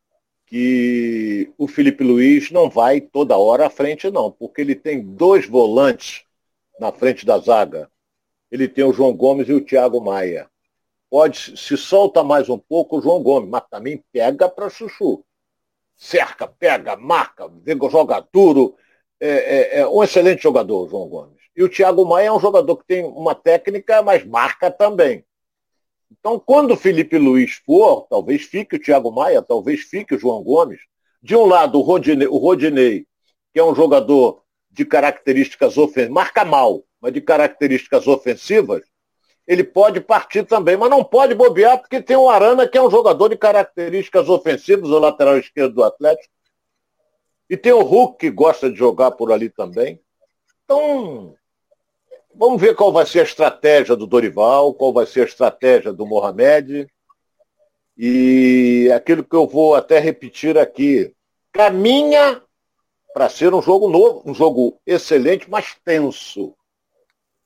que 0.46 1.52
o 1.58 1.66
Felipe 1.66 2.04
Luiz 2.04 2.50
não 2.50 2.70
vai 2.70 3.00
toda 3.00 3.36
hora 3.36 3.66
à 3.66 3.70
frente, 3.70 4.10
não, 4.10 4.30
porque 4.30 4.60
ele 4.60 4.74
tem 4.74 5.02
dois 5.02 5.46
volantes 5.46 6.24
na 6.78 6.92
frente 6.92 7.26
da 7.26 7.38
zaga. 7.38 7.90
Ele 8.50 8.68
tem 8.68 8.84
o 8.84 8.92
João 8.92 9.14
Gomes 9.14 9.48
e 9.48 9.52
o 9.52 9.64
Thiago 9.64 10.00
Maia 10.00 10.50
pode 11.10 11.56
se 11.56 11.76
solta 11.76 12.22
mais 12.22 12.48
um 12.48 12.58
pouco 12.58 12.98
o 12.98 13.00
João 13.00 13.22
Gomes, 13.22 13.48
mas 13.48 13.62
também 13.70 14.02
pega 14.12 14.48
para 14.48 14.70
chuchu. 14.70 15.24
Cerca, 15.96 16.46
pega, 16.46 16.96
marca, 16.96 17.50
joga 17.90 18.24
duro. 18.32 18.76
É, 19.20 19.28
é, 19.28 19.80
é, 19.80 19.88
um 19.88 20.02
excelente 20.04 20.42
jogador, 20.42 20.86
o 20.86 20.88
João 20.88 21.08
Gomes. 21.08 21.38
E 21.56 21.62
o 21.62 21.68
Thiago 21.68 22.04
Maia 22.04 22.28
é 22.28 22.32
um 22.32 22.38
jogador 22.38 22.76
que 22.76 22.86
tem 22.86 23.04
uma 23.04 23.34
técnica, 23.34 24.00
mas 24.00 24.24
marca 24.24 24.70
também. 24.70 25.24
Então, 26.10 26.38
quando 26.38 26.72
o 26.72 26.76
Felipe 26.76 27.18
Luiz 27.18 27.60
for, 27.66 28.06
talvez 28.08 28.42
fique 28.42 28.76
o 28.76 28.80
Thiago 28.80 29.10
Maia, 29.10 29.42
talvez 29.42 29.80
fique 29.80 30.14
o 30.14 30.18
João 30.18 30.42
Gomes. 30.42 30.80
De 31.20 31.34
um 31.34 31.46
lado, 31.46 31.78
o 31.78 31.82
Rodinei, 31.82 32.28
o 32.28 32.36
Rodinei 32.36 33.08
que 33.52 33.60
é 33.60 33.64
um 33.64 33.74
jogador 33.74 34.42
de 34.70 34.84
características 34.84 35.76
ofensivas, 35.76 36.14
marca 36.14 36.44
mal, 36.44 36.84
mas 37.00 37.12
de 37.12 37.20
características 37.20 38.06
ofensivas, 38.06 38.82
ele 39.48 39.64
pode 39.64 39.98
partir 39.98 40.44
também, 40.44 40.76
mas 40.76 40.90
não 40.90 41.02
pode 41.02 41.34
bobear 41.34 41.78
porque 41.78 42.02
tem 42.02 42.14
o 42.14 42.28
Arana, 42.28 42.68
que 42.68 42.76
é 42.76 42.82
um 42.82 42.90
jogador 42.90 43.30
de 43.30 43.36
características 43.36 44.28
ofensivas, 44.28 44.90
o 44.90 44.98
lateral 44.98 45.38
esquerdo 45.38 45.76
do 45.76 45.82
Atlético. 45.82 46.30
E 47.48 47.56
tem 47.56 47.72
o 47.72 47.80
Hulk, 47.82 48.18
que 48.18 48.30
gosta 48.30 48.70
de 48.70 48.76
jogar 48.76 49.12
por 49.12 49.32
ali 49.32 49.48
também. 49.48 49.98
Então, 50.64 51.34
vamos 52.34 52.60
ver 52.60 52.76
qual 52.76 52.92
vai 52.92 53.06
ser 53.06 53.20
a 53.20 53.24
estratégia 53.24 53.96
do 53.96 54.06
Dorival, 54.06 54.74
qual 54.74 54.92
vai 54.92 55.06
ser 55.06 55.22
a 55.22 55.24
estratégia 55.24 55.94
do 55.94 56.04
Mohamed. 56.04 56.86
E 57.96 58.92
aquilo 58.94 59.24
que 59.24 59.34
eu 59.34 59.46
vou 59.46 59.74
até 59.74 59.98
repetir 59.98 60.58
aqui, 60.58 61.10
caminha 61.54 62.42
para 63.14 63.30
ser 63.30 63.54
um 63.54 63.62
jogo 63.62 63.88
novo, 63.88 64.22
um 64.26 64.34
jogo 64.34 64.78
excelente, 64.86 65.48
mas 65.48 65.74
tenso. 65.82 66.54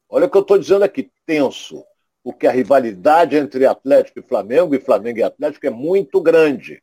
Olha 0.08 0.26
o 0.26 0.30
que 0.30 0.36
eu 0.36 0.42
estou 0.42 0.58
dizendo 0.58 0.82
aqui, 0.82 1.08
tenso. 1.24 1.84
Porque 2.22 2.46
a 2.46 2.52
rivalidade 2.52 3.36
entre 3.36 3.66
Atlético 3.66 4.20
e 4.20 4.22
Flamengo, 4.22 4.74
e 4.74 4.80
Flamengo 4.80 5.18
e 5.18 5.22
Atlético, 5.22 5.66
é 5.66 5.70
muito 5.70 6.20
grande. 6.20 6.82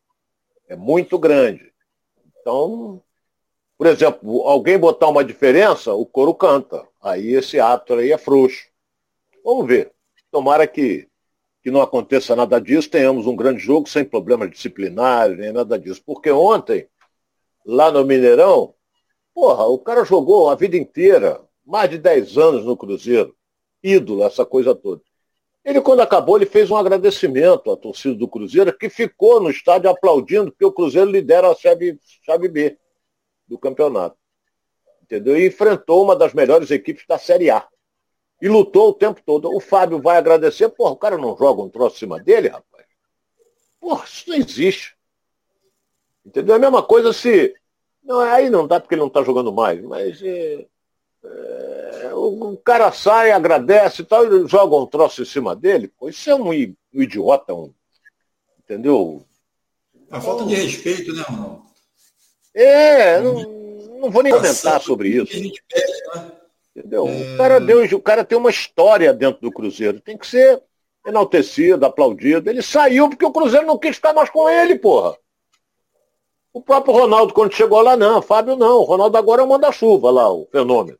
É 0.67 0.75
muito 0.75 1.17
grande. 1.17 1.71
Então, 2.39 3.01
por 3.77 3.87
exemplo, 3.87 4.41
alguém 4.41 4.77
botar 4.77 5.07
uma 5.07 5.23
diferença, 5.23 5.93
o 5.93 6.05
coro 6.05 6.33
canta. 6.33 6.85
Aí 7.01 7.33
esse 7.33 7.59
ato 7.59 7.93
aí 7.93 8.11
é 8.11 8.17
frouxo. 8.17 8.67
Vamos 9.43 9.65
ver. 9.67 9.93
Tomara 10.29 10.67
que, 10.67 11.07
que 11.63 11.71
não 11.71 11.81
aconteça 11.81 12.35
nada 12.35 12.59
disso, 12.59 12.89
tenhamos 12.89 13.25
um 13.25 13.35
grande 13.35 13.59
jogo 13.59 13.87
sem 13.87 14.03
problemas 14.03 14.51
disciplinares, 14.51 15.37
nem 15.37 15.53
nada 15.53 15.79
disso. 15.79 16.03
Porque 16.05 16.29
ontem, 16.29 16.87
lá 17.65 17.89
no 17.89 18.03
Mineirão, 18.03 18.73
porra, 19.33 19.65
o 19.65 19.79
cara 19.79 20.03
jogou 20.03 20.49
a 20.49 20.55
vida 20.55 20.75
inteira, 20.75 21.41
mais 21.65 21.89
de 21.89 21.97
10 21.97 22.37
anos 22.37 22.65
no 22.65 22.75
Cruzeiro, 22.75 23.33
ídolo, 23.81 24.25
essa 24.25 24.45
coisa 24.45 24.75
toda. 24.75 25.01
Ele, 25.63 25.81
quando 25.81 25.99
acabou, 25.99 26.37
ele 26.37 26.45
fez 26.45 26.71
um 26.71 26.77
agradecimento 26.77 27.71
à 27.71 27.77
torcida 27.77 28.15
do 28.15 28.27
Cruzeiro, 28.27 28.75
que 28.75 28.89
ficou 28.89 29.41
no 29.41 29.49
estádio 29.49 29.89
aplaudindo, 29.89 30.51
porque 30.51 30.65
o 30.65 30.71
Cruzeiro 30.71 31.11
lidera 31.11 31.49
a 31.49 31.55
chave, 31.55 31.99
chave 32.23 32.47
B 32.47 32.77
do 33.47 33.57
campeonato. 33.57 34.17
Entendeu? 35.03 35.37
E 35.37 35.47
enfrentou 35.47 36.03
uma 36.03 36.15
das 36.15 36.33
melhores 36.33 36.71
equipes 36.71 37.05
da 37.07 37.17
Série 37.17 37.49
A. 37.49 37.67
E 38.41 38.47
lutou 38.47 38.89
o 38.89 38.93
tempo 38.93 39.21
todo. 39.25 39.53
O 39.53 39.59
Fábio 39.59 40.01
vai 40.01 40.17
agradecer, 40.17 40.69
porra, 40.69 40.91
o 40.91 40.97
cara 40.97 41.17
não 41.17 41.35
joga 41.35 41.61
um 41.61 41.69
troço 41.69 41.97
em 41.97 41.99
cima 41.99 42.19
dele, 42.19 42.47
rapaz. 42.47 42.85
Porra, 43.79 44.05
isso 44.05 44.29
não 44.29 44.37
existe. 44.37 44.95
Entendeu? 46.25 46.53
É 46.53 46.57
a 46.57 46.61
mesma 46.61 46.83
coisa 46.83 47.11
se. 47.11 47.53
Não, 48.03 48.19
aí 48.19 48.49
não 48.49 48.67
dá 48.67 48.79
porque 48.79 48.95
ele 48.95 49.01
não 49.01 49.07
está 49.07 49.23
jogando 49.23 49.51
mais, 49.51 49.81
mas. 49.81 50.21
É, 50.21 50.67
é, 51.25 51.78
o, 52.13 52.57
cara 52.57 52.91
sai, 52.91 53.31
agradece 53.31 54.01
e 54.01 54.05
tal, 54.05 54.25
e 54.25 54.47
joga 54.47 54.75
um 54.75 54.85
troço 54.85 55.21
em 55.21 55.25
cima 55.25 55.55
dele. 55.55 55.87
Pô, 55.87 56.09
isso 56.09 56.29
é 56.29 56.35
um, 56.35 56.49
um 56.49 57.01
idiota, 57.01 57.53
um, 57.53 57.73
entendeu? 58.63 59.25
A 60.11 60.19
falta 60.19 60.45
de 60.45 60.55
respeito, 60.55 61.13
né, 61.13 61.23
Ronaldo? 61.27 61.63
É, 62.53 63.21
não, 63.21 63.33
não 63.99 64.11
vou 64.11 64.23
nem 64.23 64.33
comentar 64.33 64.81
sobre 64.81 65.09
isso. 65.09 65.39
Né? 65.39 65.51
Entendeu? 66.75 67.07
É... 67.07 67.33
O, 67.33 67.37
cara 67.37 67.59
deu, 67.59 67.83
o 67.83 68.01
cara 68.01 68.23
tem 68.23 68.37
uma 68.37 68.49
história 68.49 69.13
dentro 69.13 69.41
do 69.41 69.51
Cruzeiro. 69.51 69.99
Tem 69.99 70.17
que 70.17 70.25
ser 70.25 70.61
enaltecido, 71.05 71.85
aplaudido. 71.85 72.49
Ele 72.49 72.61
saiu 72.61 73.09
porque 73.09 73.25
o 73.25 73.31
Cruzeiro 73.31 73.65
não 73.65 73.77
quis 73.77 73.95
ficar 73.95 74.13
mais 74.13 74.29
com 74.29 74.49
ele, 74.49 74.77
porra. 74.77 75.15
O 76.51 76.61
próprio 76.61 76.93
Ronaldo, 76.93 77.33
quando 77.33 77.53
chegou 77.53 77.81
lá, 77.81 77.95
não, 77.95 78.21
Fábio 78.21 78.55
não. 78.55 78.79
O 78.79 78.83
Ronaldo 78.83 79.17
agora 79.17 79.41
é 79.41 79.45
o 79.45 79.47
manda-chuva 79.47 80.09
lá, 80.09 80.31
o 80.31 80.47
fenômeno. 80.51 80.97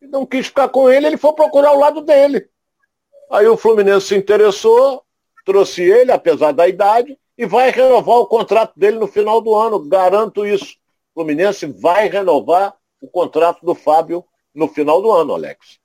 E 0.00 0.06
não 0.06 0.24
quis 0.24 0.46
ficar 0.46 0.68
com 0.68 0.90
ele, 0.90 1.06
ele 1.06 1.16
foi 1.16 1.32
procurar 1.32 1.72
o 1.72 1.78
lado 1.78 2.00
dele. 2.00 2.48
Aí 3.30 3.46
o 3.46 3.56
Fluminense 3.56 4.08
se 4.08 4.16
interessou, 4.16 5.02
trouxe 5.44 5.82
ele, 5.82 6.10
apesar 6.10 6.52
da 6.52 6.68
idade, 6.68 7.18
e 7.36 7.46
vai 7.46 7.70
renovar 7.70 8.18
o 8.18 8.26
contrato 8.26 8.78
dele 8.78 8.98
no 8.98 9.06
final 9.06 9.40
do 9.40 9.54
ano. 9.54 9.78
Garanto 9.88 10.44
isso. 10.44 10.76
O 11.14 11.20
Fluminense 11.20 11.66
vai 11.66 12.08
renovar 12.08 12.74
o 13.00 13.08
contrato 13.08 13.64
do 13.64 13.74
Fábio 13.74 14.24
no 14.54 14.68
final 14.68 15.00
do 15.00 15.10
ano, 15.10 15.34
Alex. 15.34 15.78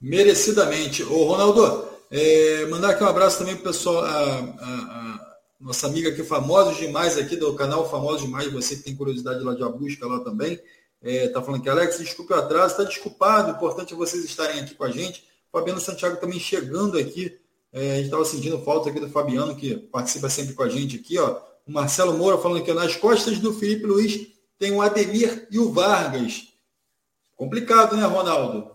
Merecidamente. 0.00 1.02
Ô, 1.02 1.24
Ronaldo, 1.24 1.88
é, 2.10 2.66
mandar 2.66 2.90
aqui 2.90 3.02
um 3.02 3.08
abraço 3.08 3.38
também 3.38 3.54
para 3.54 3.62
o 3.62 3.72
pessoal, 3.72 4.04
a, 4.04 4.08
a, 4.08 4.24
a, 4.40 5.36
nossa 5.60 5.86
amiga 5.86 6.10
aqui, 6.10 6.22
Famosos 6.22 6.76
Demais, 6.76 7.18
aqui 7.18 7.36
do 7.36 7.54
canal 7.54 7.90
Famosos 7.90 8.22
Demais, 8.22 8.52
você 8.52 8.76
que 8.76 8.84
tem 8.84 8.94
curiosidade 8.94 9.42
lá 9.42 9.54
de 9.54 9.62
a 9.62 9.68
busca 9.68 10.06
lá 10.06 10.20
também. 10.20 10.60
Está 11.02 11.40
é, 11.40 11.42
falando 11.42 11.62
que, 11.62 11.68
Alex, 11.68 11.98
desculpe 11.98 12.32
o 12.32 12.36
atraso, 12.36 12.72
está 12.72 12.84
desculpado, 12.84 13.52
importante 13.52 13.94
é 13.94 13.96
vocês 13.96 14.24
estarem 14.24 14.60
aqui 14.60 14.74
com 14.74 14.84
a 14.84 14.90
gente. 14.90 15.24
Fabiano 15.52 15.80
Santiago 15.80 16.16
também 16.16 16.40
chegando 16.40 16.98
aqui. 16.98 17.38
É, 17.72 17.92
a 17.92 17.94
gente 17.96 18.06
estava 18.06 18.24
sentindo 18.24 18.62
falta 18.64 18.90
aqui 18.90 18.98
do 18.98 19.08
Fabiano, 19.08 19.54
que 19.54 19.76
participa 19.76 20.28
sempre 20.28 20.54
com 20.54 20.62
a 20.62 20.68
gente 20.68 20.96
aqui. 20.96 21.18
Ó. 21.18 21.40
O 21.66 21.72
Marcelo 21.72 22.16
Moura 22.16 22.38
falando 22.38 22.64
que 22.64 22.72
nas 22.72 22.96
costas 22.96 23.38
do 23.38 23.52
Felipe 23.52 23.86
Luiz 23.86 24.28
tem 24.58 24.72
o 24.72 24.82
Ademir 24.82 25.46
e 25.50 25.58
o 25.58 25.72
Vargas. 25.72 26.48
Complicado, 27.36 27.96
né, 27.96 28.04
Ronaldo? 28.04 28.72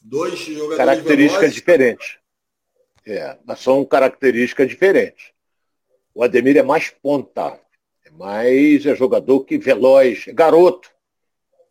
Dois 0.00 0.38
jogadores. 0.38 0.76
Características 0.76 1.40
velozes. 1.40 1.54
diferentes. 1.54 2.18
É, 3.06 3.38
mas 3.44 3.60
são 3.60 3.84
características 3.84 4.68
diferentes. 4.68 5.32
O 6.14 6.22
Ademir 6.22 6.56
é 6.56 6.62
mais 6.62 6.90
ponta, 6.90 7.58
é 8.04 8.10
mais 8.10 8.84
é 8.84 8.94
jogador 8.94 9.40
que 9.44 9.56
veloz, 9.56 10.24
é 10.26 10.32
garoto. 10.32 10.90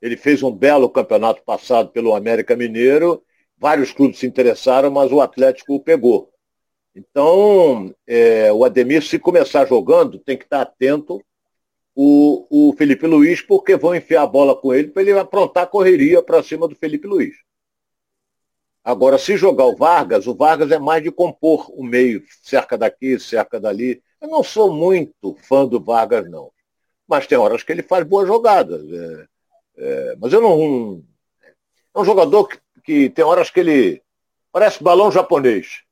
Ele 0.05 0.15
fez 0.15 0.43
um 0.43 0.51
belo 0.51 0.87
campeonato 0.87 1.41
passado 1.41 1.89
pelo 1.89 2.13
América 2.13 2.55
Mineiro. 2.55 3.23
Vários 3.57 3.91
clubes 3.91 4.19
se 4.19 4.27
interessaram, 4.27 4.91
mas 4.91 5.11
o 5.11 5.19
Atlético 5.19 5.73
o 5.73 5.79
pegou. 5.79 6.31
Então, 6.95 7.91
é, 8.05 8.53
o 8.53 8.63
Ademir, 8.63 9.01
se 9.01 9.17
começar 9.17 9.65
jogando, 9.65 10.19
tem 10.19 10.37
que 10.37 10.43
estar 10.43 10.61
atento 10.61 11.19
o, 11.95 12.45
o 12.69 12.73
Felipe 12.73 13.07
Luiz, 13.07 13.41
porque 13.41 13.75
vão 13.75 13.95
enfiar 13.95 14.21
a 14.21 14.27
bola 14.27 14.55
com 14.55 14.71
ele 14.71 14.89
para 14.89 15.01
ele 15.01 15.11
aprontar 15.13 15.71
correria 15.71 16.21
para 16.21 16.43
cima 16.43 16.67
do 16.67 16.75
Felipe 16.75 17.07
Luiz. 17.07 17.33
Agora, 18.83 19.17
se 19.17 19.35
jogar 19.35 19.65
o 19.65 19.75
Vargas, 19.75 20.27
o 20.27 20.35
Vargas 20.35 20.69
é 20.69 20.77
mais 20.77 21.01
de 21.01 21.09
compor 21.09 21.65
o 21.71 21.83
meio, 21.83 22.23
cerca 22.43 22.77
daqui, 22.77 23.19
cerca 23.19 23.59
dali. 23.59 24.03
Eu 24.21 24.27
não 24.27 24.43
sou 24.43 24.71
muito 24.71 25.35
fã 25.47 25.65
do 25.65 25.79
Vargas, 25.79 26.29
não. 26.29 26.51
Mas 27.07 27.25
tem 27.25 27.39
horas 27.39 27.63
que 27.63 27.71
ele 27.71 27.81
faz 27.81 28.05
boas 28.05 28.27
jogadas. 28.27 28.83
É, 28.87 29.25
é, 29.77 30.15
mas 30.19 30.33
eu 30.33 30.41
não. 30.41 31.03
É 31.93 31.99
um 31.99 32.05
jogador 32.05 32.47
que, 32.47 32.59
que, 32.83 33.09
tem 33.09 33.23
horas 33.23 33.49
que 33.49 33.59
ele 33.59 34.01
parece 34.51 34.83
balão 34.83 35.11
japonês. 35.11 35.83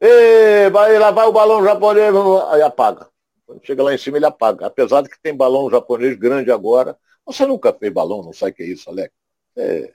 E, 0.00 0.70
vai, 0.70 0.98
lá 0.98 1.10
vai 1.10 1.26
o 1.26 1.32
balão 1.32 1.64
japonês, 1.64 2.12
aí 2.50 2.62
apaga. 2.62 3.08
Quando 3.46 3.64
chega 3.64 3.82
lá 3.82 3.94
em 3.94 3.98
cima, 3.98 4.16
ele 4.16 4.26
apaga. 4.26 4.66
Apesar 4.66 5.02
de 5.02 5.08
que 5.08 5.20
tem 5.20 5.34
balão 5.34 5.70
japonês 5.70 6.16
grande 6.16 6.50
agora. 6.50 6.96
Você 7.24 7.46
nunca 7.46 7.72
fez 7.72 7.92
balão, 7.92 8.22
não 8.22 8.32
sabe 8.32 8.52
o 8.52 8.54
que 8.54 8.62
é 8.64 8.66
isso, 8.66 8.90
Alex? 8.90 9.14
É, 9.56 9.92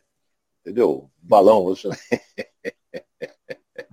entendeu? 0.61 1.09
Balão, 1.21 1.63
você. 1.65 1.89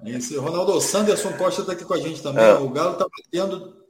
Esse 0.04 0.37
Ronaldo 0.37 0.80
Sanderson 0.80 1.33
Costa 1.37 1.62
está 1.62 1.72
aqui 1.72 1.85
com 1.85 1.94
a 1.94 1.98
gente 1.98 2.22
também. 2.22 2.44
É. 2.44 2.54
O 2.54 2.68
Galo 2.68 2.92
está 2.92 3.07
batendo 3.09 3.85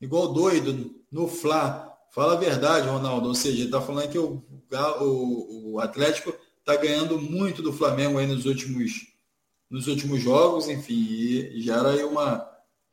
igual 0.00 0.32
doido 0.32 0.94
no 1.10 1.28
Fla. 1.28 1.89
Fala 2.10 2.34
a 2.34 2.36
verdade, 2.36 2.88
Ronaldo. 2.88 3.28
Ou 3.28 3.34
seja, 3.34 3.64
está 3.64 3.80
falando 3.80 4.08
que 4.08 4.18
o, 4.18 4.42
o, 5.00 5.72
o 5.72 5.80
Atlético 5.80 6.34
está 6.58 6.76
ganhando 6.76 7.18
muito 7.18 7.62
do 7.62 7.72
Flamengo 7.72 8.18
aí 8.18 8.26
nos 8.26 8.46
últimos, 8.46 9.06
nos 9.70 9.86
últimos 9.86 10.20
jogos, 10.20 10.68
enfim, 10.68 10.94
e 10.94 11.60
gera 11.60 11.90
aí 11.90 12.04
uma, 12.04 12.46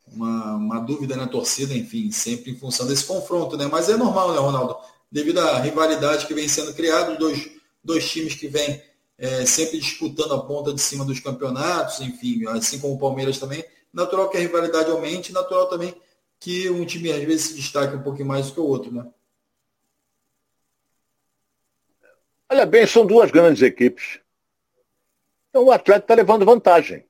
uma, 0.07 0.55
uma 0.55 0.79
dúvida 0.79 1.15
na 1.15 1.27
torcida, 1.27 1.73
enfim, 1.73 2.11
sempre 2.11 2.51
em 2.51 2.55
função 2.55 2.87
desse 2.87 3.05
confronto, 3.05 3.57
né? 3.57 3.67
Mas 3.71 3.89
é 3.89 3.97
normal, 3.97 4.33
né, 4.33 4.39
Ronaldo? 4.39 4.77
Devido 5.11 5.39
à 5.39 5.59
rivalidade 5.59 6.27
que 6.27 6.33
vem 6.33 6.47
sendo 6.47 6.73
criada, 6.73 7.15
dois, 7.15 7.49
dois 7.83 8.09
times 8.09 8.35
que 8.35 8.47
vêm 8.47 8.81
é, 9.17 9.45
sempre 9.45 9.79
disputando 9.79 10.33
a 10.33 10.43
ponta 10.43 10.73
de 10.73 10.81
cima 10.81 11.03
dos 11.03 11.19
campeonatos, 11.19 12.01
enfim, 12.01 12.45
assim 12.49 12.77
como 12.77 12.93
o 12.93 12.99
Palmeiras 12.99 13.39
também, 13.39 13.63
natural 13.91 14.29
que 14.29 14.37
a 14.37 14.41
rivalidade 14.41 14.91
aumente, 14.91 15.33
natural 15.33 15.67
também 15.67 15.95
que 16.39 16.69
um 16.69 16.85
time 16.85 17.11
às 17.11 17.23
vezes 17.23 17.47
se 17.47 17.55
destaque 17.55 17.95
um 17.95 18.03
pouquinho 18.03 18.27
mais 18.27 18.47
do 18.47 18.53
que 18.53 18.59
o 18.59 18.65
outro, 18.65 18.91
né? 18.91 19.07
Olha 22.49 22.65
bem, 22.65 22.87
são 22.87 23.05
duas 23.05 23.29
grandes 23.29 23.61
equipes. 23.61 24.19
Então 25.49 25.65
o 25.65 25.71
Atlético 25.71 26.05
está 26.05 26.15
levando 26.15 26.45
vantagem. 26.45 27.05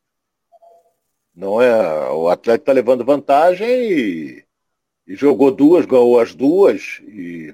Não 1.36 1.62
é? 1.62 2.10
O 2.12 2.30
Atlético 2.30 2.64
está 2.64 2.72
levando 2.72 3.06
vantagem 3.06 3.70
e, 3.70 4.46
e, 5.06 5.16
jogou 5.16 5.52
duas, 5.52 5.86
ganhou 5.86 6.20
as 6.20 6.34
duas 6.34 7.00
e, 7.04 7.54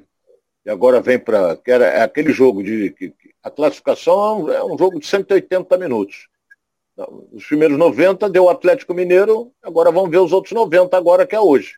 e 0.65 0.69
agora 0.69 1.01
vem 1.01 1.19
para. 1.19 1.59
é 1.65 2.01
aquele 2.01 2.31
jogo 2.31 2.63
de. 2.63 2.91
Que, 2.91 3.13
a 3.43 3.51
classificação 3.51 4.49
é 4.49 4.63
um 4.63 4.77
jogo 4.77 5.01
de 5.01 5.05
180 5.05 5.77
minutos. 5.77 6.29
Os 7.34 7.45
primeiros 7.45 7.77
90 7.77 8.29
deu 8.29 8.45
o 8.45 8.49
Atlético 8.49 8.93
Mineiro, 8.93 9.51
agora 9.61 9.91
vamos 9.91 10.09
ver 10.09 10.19
os 10.19 10.31
outros 10.31 10.53
90 10.53 10.95
agora 10.95 11.27
que 11.27 11.36
é 11.36 11.39
hoje. 11.39 11.75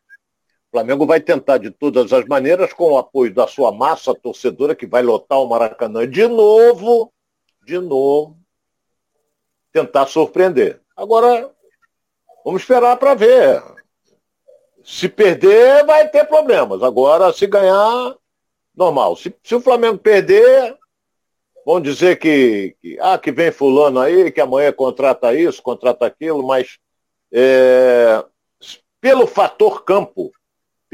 Flamengo 0.76 1.06
vai 1.06 1.22
tentar 1.22 1.58
de 1.58 1.72
todas 1.72 2.12
as 2.12 2.26
maneiras, 2.26 2.74
com 2.74 2.92
o 2.92 2.98
apoio 2.98 3.34
da 3.34 3.48
sua 3.48 3.72
massa 3.72 4.14
torcedora, 4.14 4.76
que 4.76 4.86
vai 4.86 5.02
lotar 5.02 5.40
o 5.40 5.48
Maracanã 5.48 6.06
de 6.06 6.28
novo, 6.28 7.14
de 7.66 7.80
novo, 7.80 8.38
tentar 9.72 10.06
surpreender. 10.06 10.82
Agora, 10.94 11.50
vamos 12.44 12.62
esperar 12.62 12.98
para 12.98 13.14
ver. 13.14 13.64
Se 14.84 15.08
perder, 15.08 15.86
vai 15.86 16.10
ter 16.10 16.26
problemas. 16.26 16.84
Agora, 16.84 17.32
se 17.32 17.48
ganhar, 17.48 18.14
normal. 18.76 19.16
Se, 19.16 19.34
se 19.42 19.56
o 19.56 19.62
Flamengo 19.62 19.98
perder, 19.98 20.78
Vão 21.66 21.82
dizer 21.82 22.20
que, 22.20 22.76
que, 22.80 22.96
ah, 23.02 23.18
que 23.18 23.32
vem 23.32 23.52
fulano 23.52 24.00
aí, 24.00 24.32
que 24.32 24.40
amanhã 24.40 24.72
contrata 24.72 25.34
isso, 25.34 25.64
contrata 25.64 26.06
aquilo, 26.06 26.46
mas 26.46 26.78
é, 27.34 28.24
pelo 29.02 29.26
fator 29.26 29.84
campo, 29.84 30.32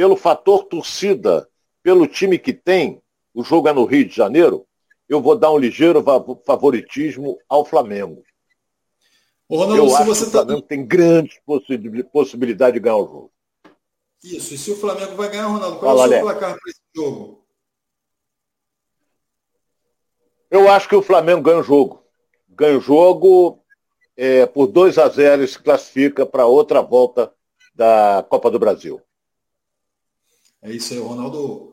pelo 0.02 0.18
fator 0.18 0.64
torcida, 0.64 1.47
pelo 1.84 2.08
time 2.08 2.39
que 2.39 2.52
tem, 2.52 2.99
o 3.36 3.43
jogo 3.43 3.68
é 3.68 3.72
no 3.72 3.86
Rio 3.86 4.04
de 4.04 4.16
Janeiro, 4.16 4.66
eu 5.08 5.22
vou 5.22 5.38
dar 5.38 5.52
um 5.52 5.60
ligeiro 5.60 6.04
favoritismo 6.43 7.38
ao 7.47 7.64
Flamengo. 7.64 8.24
Ô, 9.47 9.58
Ronaldo, 9.58 9.78
eu 9.78 9.95
acho 9.95 10.06
que 10.06 10.10
o 10.10 10.26
tá 10.26 10.32
Flamengo 10.32 10.62
tá... 10.64 10.68
tem 10.70 10.84
grande 10.84 11.39
possibilidade 12.12 12.74
de 12.74 12.80
ganhar 12.80 12.95
o 12.95 13.06
jogo. 13.06 13.32
Isso, 14.24 14.56
e 14.56 14.58
se 14.58 14.72
o 14.72 14.76
Flamengo 14.76 15.16
vai 15.16 15.30
ganhar, 15.30 15.45
Ronaldo, 15.45 15.78
qual 15.78 15.95
Fala, 15.95 16.16
é 16.16 16.18
o 16.18 16.26
seu 16.26 16.32
placar 16.32 16.60
para 16.60 16.72
esse 16.72 16.82
jogo? 16.95 17.45
Eu 20.49 20.68
acho 20.68 20.89
que 20.89 20.95
o 20.95 21.04
Flamengo 21.04 21.43
ganha 21.43 21.60
o 21.60 21.64
jogo. 21.64 22.04
Ganha 22.49 22.76
o 22.76 22.82
jogo 22.82 23.64
é, 24.18 24.47
por 24.47 24.66
2 24.66 24.97
a 24.97 25.08
0 25.08 25.43
e 25.43 25.47
se 25.47 25.60
classifica 25.60 26.26
para 26.26 26.47
outra 26.47 26.82
volta 26.82 27.32
da 27.76 28.26
Copa 28.28 28.49
do 28.49 28.58
Brasil. 28.58 28.99
É 30.62 30.72
isso 30.72 30.93
aí, 30.93 30.99
o 30.99 31.07
Ronaldo 31.07 31.72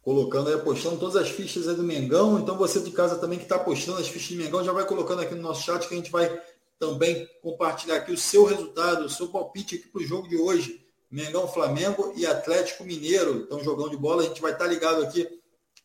colocando 0.00 0.48
aí, 0.48 0.54
apostando 0.54 0.98
todas 0.98 1.16
as 1.16 1.28
fichas 1.28 1.68
aí 1.68 1.74
do 1.74 1.82
Mengão. 1.82 2.38
Então 2.38 2.56
você 2.56 2.80
de 2.80 2.90
casa 2.90 3.16
também 3.16 3.38
que 3.38 3.44
está 3.44 3.56
apostando 3.56 3.98
as 3.98 4.08
fichas 4.08 4.36
do 4.36 4.42
Mengão, 4.42 4.64
já 4.64 4.72
vai 4.72 4.86
colocando 4.86 5.20
aqui 5.20 5.34
no 5.34 5.42
nosso 5.42 5.64
chat 5.64 5.86
que 5.86 5.94
a 5.94 5.96
gente 5.96 6.10
vai 6.10 6.40
também 6.78 7.28
compartilhar 7.42 7.96
aqui 7.96 8.12
o 8.12 8.16
seu 8.16 8.44
resultado, 8.44 9.04
o 9.04 9.10
seu 9.10 9.28
palpite 9.28 9.74
aqui 9.74 9.88
para 9.88 10.00
o 10.00 10.04
jogo 10.04 10.28
de 10.28 10.36
hoje. 10.36 10.84
Mengão 11.10 11.48
Flamengo 11.48 12.12
e 12.16 12.26
Atlético 12.26 12.84
Mineiro. 12.84 13.42
Então, 13.42 13.64
jogão 13.64 13.88
de 13.88 13.96
bola, 13.96 14.22
a 14.22 14.26
gente 14.26 14.42
vai 14.42 14.52
estar 14.52 14.66
tá 14.66 14.70
ligado 14.70 15.02
aqui 15.02 15.26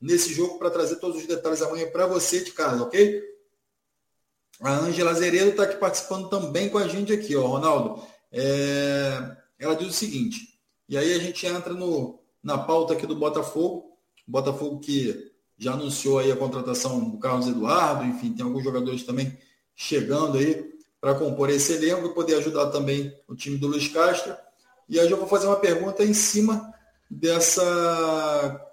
nesse 0.02 0.34
jogo 0.34 0.60
para 0.60 0.70
trazer 0.70 0.98
todos 0.98 1.18
os 1.18 1.26
detalhes 1.26 1.62
amanhã 1.62 1.90
para 1.90 2.06
você 2.06 2.44
de 2.44 2.52
casa, 2.52 2.84
ok? 2.84 3.22
A 4.60 4.78
Ângela 4.80 5.12
Azeredo 5.12 5.52
está 5.52 5.64
aqui 5.64 5.78
participando 5.78 6.30
também 6.30 6.70
com 6.70 6.78
a 6.78 6.88
gente 6.88 7.14
aqui, 7.14 7.36
ó, 7.36 7.48
Ronaldo. 7.48 8.04
É... 8.32 9.38
Ela 9.58 9.76
diz 9.76 9.88
o 9.88 9.94
seguinte, 9.94 10.60
e 10.90 10.98
aí 10.98 11.14
a 11.14 11.20
gente 11.20 11.46
entra 11.46 11.74
no, 11.74 12.23
na 12.44 12.58
pauta 12.58 12.94
aqui 12.94 13.08
do 13.08 13.16
Botafogo, 13.16 13.98
Botafogo 14.28 14.80
que 14.80 15.32
já 15.58 15.74
anunciou 15.74 16.20
aí 16.20 16.32
a 16.32 16.36
contratação 16.36 17.10
do 17.10 17.18
Carlos 17.18 17.48
Eduardo, 17.48 18.04
enfim, 18.04 18.34
tem 18.34 18.46
alguns 18.46 18.64
jogadores 18.64 19.04
também 19.04 19.38
chegando 19.76 20.38
aí 20.38 20.74
para 21.00 21.16
compor 21.16 21.50
esse 21.50 21.74
elenco 21.74 22.08
e 22.08 22.14
poder 22.14 22.36
ajudar 22.36 22.70
também 22.70 23.16
o 23.28 23.36
time 23.36 23.58
do 23.58 23.68
Luiz 23.68 23.88
Castro. 23.88 24.36
E 24.88 25.00
aí 25.00 25.10
eu 25.10 25.18
vou 25.18 25.28
fazer 25.28 25.48
uma 25.48 25.56
pergunta 25.56 26.04
em 26.04 26.14
cima 26.14 26.74
dessa 27.10 28.70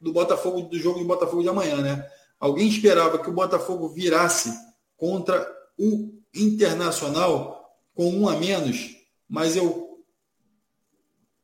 do 0.00 0.12
Botafogo, 0.12 0.62
do 0.62 0.78
jogo 0.78 1.00
do 1.00 1.04
Botafogo 1.04 1.42
de 1.42 1.48
amanhã, 1.48 1.76
né? 1.76 2.08
Alguém 2.38 2.68
esperava 2.68 3.18
que 3.18 3.28
o 3.28 3.34
Botafogo 3.34 3.88
virasse 3.88 4.52
contra 4.96 5.46
o 5.78 6.10
Internacional 6.34 7.76
com 7.94 8.10
um 8.10 8.28
a 8.28 8.36
menos, 8.36 8.96
mas 9.28 9.56
eu 9.56 9.89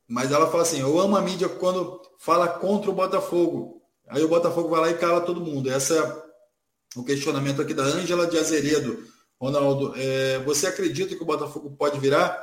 mas 0.08 0.30
ela 0.30 0.50
fala 0.50 0.62
assim, 0.62 0.80
eu 0.80 0.98
amo 0.98 1.16
a 1.16 1.22
mídia 1.22 1.48
quando 1.48 2.00
fala 2.18 2.48
contra 2.48 2.90
o 2.90 2.94
Botafogo. 2.94 3.82
Aí 4.08 4.22
o 4.22 4.28
Botafogo 4.28 4.68
vai 4.68 4.80
lá 4.80 4.90
e 4.90 4.98
cala 4.98 5.20
todo 5.20 5.40
mundo. 5.40 5.70
Essa 5.70 5.94
é 5.94 6.98
o 6.98 7.04
questionamento 7.04 7.60
aqui 7.60 7.74
da 7.74 7.82
Ângela 7.82 8.26
de 8.26 8.38
Azeredo. 8.38 9.04
Ronaldo, 9.40 9.92
é, 9.96 10.38
você 10.40 10.66
acredita 10.66 11.14
que 11.14 11.22
o 11.22 11.26
Botafogo 11.26 11.70
pode 11.76 11.98
virar? 11.98 12.42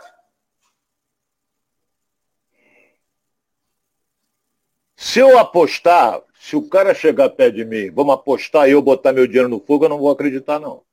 Se 4.96 5.20
eu 5.20 5.38
apostar, 5.38 6.22
se 6.40 6.56
o 6.56 6.68
cara 6.68 6.94
chegar 6.94 7.30
perto 7.30 7.56
de 7.56 7.66
mim, 7.66 7.92
vamos 7.92 8.14
apostar 8.14 8.68
e 8.68 8.72
eu 8.72 8.82
botar 8.82 9.14
meu 9.14 9.26
dinheiro 9.26 9.50
no 9.50 9.60
fogo, 9.60 9.86
eu 9.86 9.90
não 9.90 10.00
vou 10.00 10.12
acreditar, 10.12 10.60
não. 10.60 10.84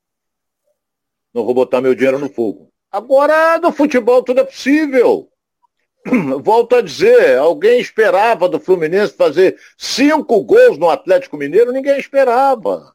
Não 1.32 1.44
vou 1.44 1.54
botar 1.54 1.80
meu 1.80 1.94
dinheiro 1.94 2.18
no 2.18 2.28
fogo. 2.28 2.72
Agora, 2.90 3.58
no 3.58 3.72
futebol 3.72 4.22
tudo 4.22 4.40
é 4.40 4.44
possível. 4.44 5.29
Volto 6.42 6.76
a 6.76 6.82
dizer, 6.82 7.38
alguém 7.38 7.80
esperava 7.80 8.48
do 8.48 8.58
Fluminense 8.58 9.12
fazer 9.12 9.58
cinco 9.76 10.42
gols 10.42 10.78
no 10.78 10.88
Atlético 10.88 11.36
Mineiro? 11.36 11.72
Ninguém 11.72 11.98
esperava. 11.98 12.94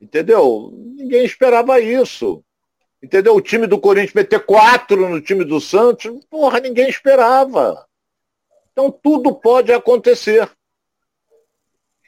Entendeu? 0.00 0.70
Ninguém 0.74 1.24
esperava 1.24 1.80
isso. 1.80 2.44
Entendeu? 3.02 3.34
O 3.34 3.40
time 3.40 3.66
do 3.66 3.78
Corinthians 3.78 4.14
meter 4.14 4.44
quatro 4.44 5.08
no 5.08 5.20
time 5.20 5.44
do 5.44 5.60
Santos, 5.60 6.24
porra, 6.28 6.60
ninguém 6.60 6.88
esperava. 6.88 7.86
Então 8.72 8.90
tudo 8.90 9.34
pode 9.34 9.72
acontecer. 9.72 10.50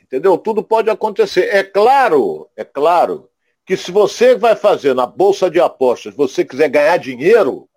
Entendeu? 0.02 0.36
Tudo 0.36 0.62
pode 0.62 0.90
acontecer. 0.90 1.54
É 1.54 1.62
claro, 1.62 2.48
é 2.56 2.64
claro 2.64 3.30
que 3.64 3.76
se 3.76 3.92
você 3.92 4.34
vai 4.34 4.56
fazer 4.56 4.94
na 4.94 5.06
bolsa 5.06 5.48
de 5.48 5.60
apostas, 5.60 6.14
você 6.14 6.44
quiser 6.44 6.68
ganhar 6.68 6.96
dinheiro, 6.96 7.69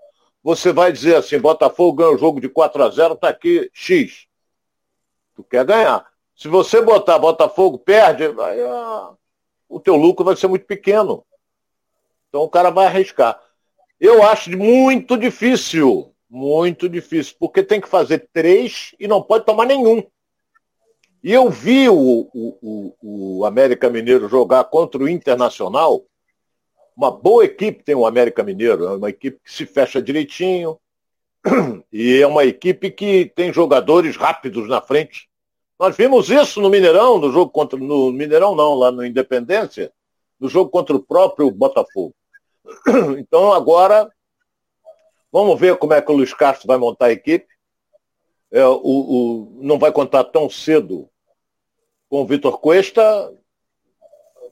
você 0.44 0.74
vai 0.74 0.92
dizer 0.92 1.16
assim, 1.16 1.40
Botafogo 1.40 1.98
ganha 1.98 2.12
o 2.12 2.18
jogo 2.18 2.42
de 2.42 2.50
4 2.50 2.84
a 2.84 2.90
0, 2.90 3.16
tá 3.16 3.30
aqui 3.30 3.70
X. 3.74 4.28
Tu 5.36 5.44
quer 5.44 5.66
ganhar. 5.66 6.06
Se 6.36 6.48
você 6.48 6.82
botar 6.82 7.18
Botafogo 7.18 7.78
perde, 7.80 8.26
aí, 8.26 8.62
ah, 8.62 9.14
o 9.70 9.80
teu 9.80 9.96
lucro 9.96 10.26
vai 10.26 10.36
ser 10.36 10.48
muito 10.48 10.66
pequeno. 10.66 11.26
Então 12.28 12.42
o 12.42 12.50
cara 12.50 12.70
vai 12.70 12.88
arriscar. 12.88 13.42
Eu 14.00 14.22
acho 14.24 14.56
muito 14.58 15.18
difícil 15.18 16.14
muito 16.34 16.90
difícil, 16.90 17.36
porque 17.40 17.62
tem 17.62 17.80
que 17.80 17.88
fazer 17.88 18.28
três 18.34 18.96
e 19.00 19.08
não 19.08 19.22
pode 19.22 19.46
tomar 19.46 19.68
nenhum. 19.68 20.04
E 21.24 21.32
eu 21.32 21.50
vi 21.52 21.88
o, 21.88 22.28
o, 22.34 22.96
o, 23.02 23.46
América 23.46 23.88
Mineiro 23.88 24.28
jogar 24.28 24.64
contra 24.64 25.02
o 25.02 25.08
Internacional. 25.08 26.04
Uma 26.96 27.12
boa 27.12 27.46
equipe 27.46 27.84
tem 27.84 27.96
o 27.96 28.06
América 28.06 28.44
Mineiro, 28.44 28.86
é 28.86 28.96
uma 28.96 29.10
equipe 29.10 29.40
que 29.44 29.52
se 29.52 29.66
fecha 29.66 30.02
direitinho. 30.02 30.80
E 31.92 32.20
é 32.20 32.26
uma 32.26 32.44
equipe 32.44 32.90
que 32.90 33.32
tem 33.36 33.54
jogadores 33.54 34.16
rápidos 34.16 34.68
na 34.68 34.82
frente. 34.82 35.30
Nós 35.80 35.96
vimos 35.96 36.30
isso 36.30 36.60
no 36.62 36.70
Mineirão, 36.70 37.20
no 37.20 37.32
jogo 37.32 37.52
contra. 37.52 37.78
No 37.78 38.12
Mineirão 38.12 38.56
não, 38.56 38.74
lá 38.74 38.92
no 38.92 39.06
Independência, 39.06 39.92
no 40.40 40.50
jogo 40.50 40.72
contra 40.72 40.96
o 40.96 41.04
próprio 41.04 41.52
Botafogo. 41.52 42.16
Então 43.20 43.52
agora 43.54 44.10
Vamos 45.34 45.60
ver 45.60 45.76
como 45.78 45.94
é 45.94 46.02
que 46.02 46.12
o 46.12 46.16
Luiz 46.16 46.32
Castro 46.32 46.68
vai 46.68 46.78
montar 46.78 47.08
a 47.08 47.12
equipe. 47.12 47.48
É, 48.52 48.64
o, 48.68 48.78
o, 48.84 49.58
não 49.64 49.80
vai 49.80 49.92
contar 49.92 50.24
tão 50.26 50.48
cedo 50.48 51.10
com 52.08 52.22
o 52.22 52.28
Vitor 52.28 52.60
Cuesta, 52.60 53.34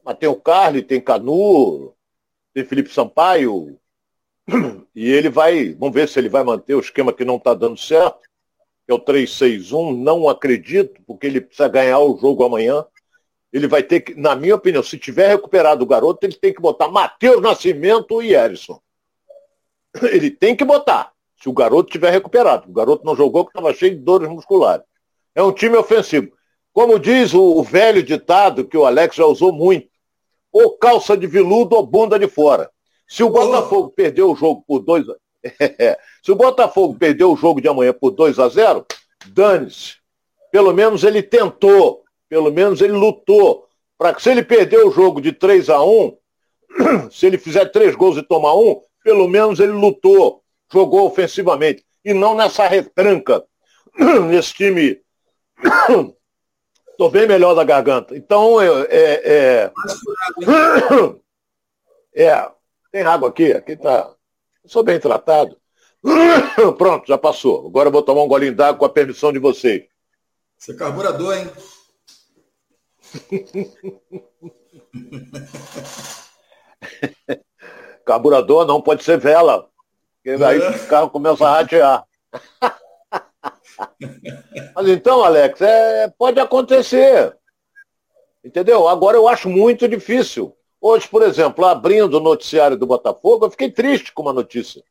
mas 0.03 0.17
tem 0.17 0.27
o 0.27 0.35
Carly, 0.35 0.81
tem 0.81 0.99
Canu, 0.99 1.93
tem 2.53 2.65
Felipe 2.65 2.93
Sampaio. 2.93 3.77
E 4.93 5.09
ele 5.09 5.29
vai, 5.29 5.73
vamos 5.73 5.95
ver 5.95 6.09
se 6.09 6.19
ele 6.19 6.27
vai 6.27 6.43
manter 6.43 6.75
o 6.75 6.81
esquema 6.81 7.13
que 7.13 7.23
não 7.23 7.37
está 7.37 7.53
dando 7.53 7.77
certo, 7.77 8.19
que 8.85 8.91
é 8.91 8.93
o 8.93 8.99
3-6-1. 8.99 9.95
Não 9.97 10.27
acredito, 10.27 11.01
porque 11.07 11.27
ele 11.27 11.39
precisa 11.39 11.69
ganhar 11.69 11.99
o 11.99 12.17
jogo 12.17 12.43
amanhã. 12.43 12.85
Ele 13.53 13.67
vai 13.67 13.81
ter 13.81 14.01
que, 14.01 14.13
na 14.15 14.35
minha 14.35 14.55
opinião, 14.55 14.83
se 14.83 14.97
tiver 14.97 15.29
recuperado 15.29 15.83
o 15.83 15.87
garoto, 15.87 16.25
ele 16.25 16.35
tem 16.35 16.53
que 16.53 16.61
botar 16.61 16.89
Matheus 16.89 17.41
Nascimento 17.41 18.21
e 18.21 18.33
Erison. 18.33 18.81
ele 20.11 20.29
tem 20.29 20.57
que 20.57 20.65
botar, 20.65 21.13
se 21.41 21.47
o 21.47 21.53
garoto 21.53 21.89
tiver 21.89 22.11
recuperado. 22.11 22.69
O 22.69 22.73
garoto 22.73 23.05
não 23.05 23.15
jogou 23.15 23.45
porque 23.45 23.57
estava 23.57 23.73
cheio 23.73 23.95
de 23.95 24.01
dores 24.01 24.27
musculares. 24.27 24.85
É 25.33 25.41
um 25.41 25.53
time 25.53 25.77
ofensivo. 25.77 26.33
Como 26.73 26.99
diz 26.99 27.33
o, 27.33 27.41
o, 27.41 27.63
velho 27.63 28.01
ditado 28.01 28.65
que 28.65 28.77
o 28.77 28.85
Alex 28.85 29.15
já 29.15 29.25
usou 29.25 29.51
muito, 29.51 29.89
ou 30.51 30.77
calça 30.77 31.15
de 31.15 31.27
veludo 31.27 31.75
ou 31.75 31.85
bunda 31.85 32.19
de 32.19 32.27
fora. 32.27 32.69
Se 33.07 33.23
o 33.23 33.29
Botafogo 33.29 33.87
oh. 33.87 33.91
perdeu 33.91 34.31
o 34.31 34.35
jogo 34.35 34.63
por 34.67 34.79
2 34.79 35.09
a... 35.09 35.15
Se 36.23 36.31
o 36.31 36.35
Botafogo 36.35 36.95
perdeu 36.97 37.31
o 37.31 37.35
jogo 37.35 37.59
de 37.59 37.67
amanhã 37.67 37.93
por 37.93 38.11
2 38.11 38.39
a 38.39 38.47
0, 38.47 38.85
dane-se. 39.27 39.95
Pelo 40.51 40.73
menos 40.73 41.03
ele 41.03 41.23
tentou, 41.23 42.03
pelo 42.29 42.51
menos 42.51 42.81
ele 42.81 42.93
lutou. 42.93 43.67
Para 43.97 44.13
que 44.13 44.21
se 44.21 44.29
ele 44.29 44.43
perder 44.43 44.85
o 44.85 44.91
jogo 44.91 45.21
de 45.21 45.31
3 45.31 45.69
a 45.69 45.83
1, 45.83 46.17
se 47.11 47.25
ele 47.25 47.37
fizer 47.37 47.65
três 47.65 47.95
gols 47.95 48.17
e 48.17 48.23
tomar 48.23 48.55
um, 48.55 48.81
pelo 49.03 49.27
menos 49.27 49.59
ele 49.59 49.71
lutou, 49.71 50.41
jogou 50.71 51.05
ofensivamente. 51.05 51.83
E 52.03 52.13
não 52.13 52.35
nessa 52.35 52.67
retranca, 52.67 53.43
nesse 54.29 54.53
time. 54.53 54.99
Estou 57.01 57.09
bem 57.09 57.27
melhor 57.27 57.55
da 57.55 57.63
garganta. 57.63 58.15
Então, 58.15 58.61
é, 58.61 58.67
é, 58.91 59.71
é... 62.13 62.25
é, 62.27 62.51
tem 62.91 63.01
água 63.01 63.29
aqui, 63.29 63.51
aqui 63.53 63.75
tá. 63.75 64.13
sou 64.67 64.83
bem 64.83 64.99
tratado. 64.99 65.57
Pronto, 66.77 67.07
já 67.07 67.17
passou. 67.17 67.65
Agora 67.65 67.87
eu 67.87 67.91
vou 67.91 68.03
tomar 68.03 68.21
um 68.21 68.27
golinho 68.27 68.53
d'água 68.55 68.77
com 68.77 68.85
a 68.85 68.89
permissão 68.89 69.33
de 69.33 69.39
vocês. 69.39 69.85
Você 70.55 70.73
é 70.73 70.75
carburador, 70.75 71.35
hein? 71.35 71.49
Carburador 78.05 78.67
não 78.67 78.79
pode 78.79 79.03
ser 79.03 79.17
vela. 79.17 79.67
Porque 80.23 80.43
aí 80.43 80.59
o 80.59 80.87
carro 80.87 81.09
começa 81.09 81.47
a 81.47 81.51
ratear. 81.51 82.05
Mas 84.75 84.87
então, 84.87 85.23
Alex, 85.23 85.61
é, 85.61 86.07
pode 86.17 86.39
acontecer. 86.39 87.37
Entendeu? 88.43 88.87
Agora 88.87 89.17
eu 89.17 89.27
acho 89.27 89.49
muito 89.49 89.87
difícil. 89.87 90.55
Hoje, 90.79 91.07
por 91.07 91.21
exemplo, 91.21 91.65
abrindo 91.65 92.15
o 92.15 92.19
noticiário 92.19 92.75
do 92.75 92.87
Botafogo, 92.87 93.45
eu 93.45 93.51
fiquei 93.51 93.69
triste 93.69 94.11
com 94.11 94.23
uma 94.23 94.33
notícia. 94.33 94.83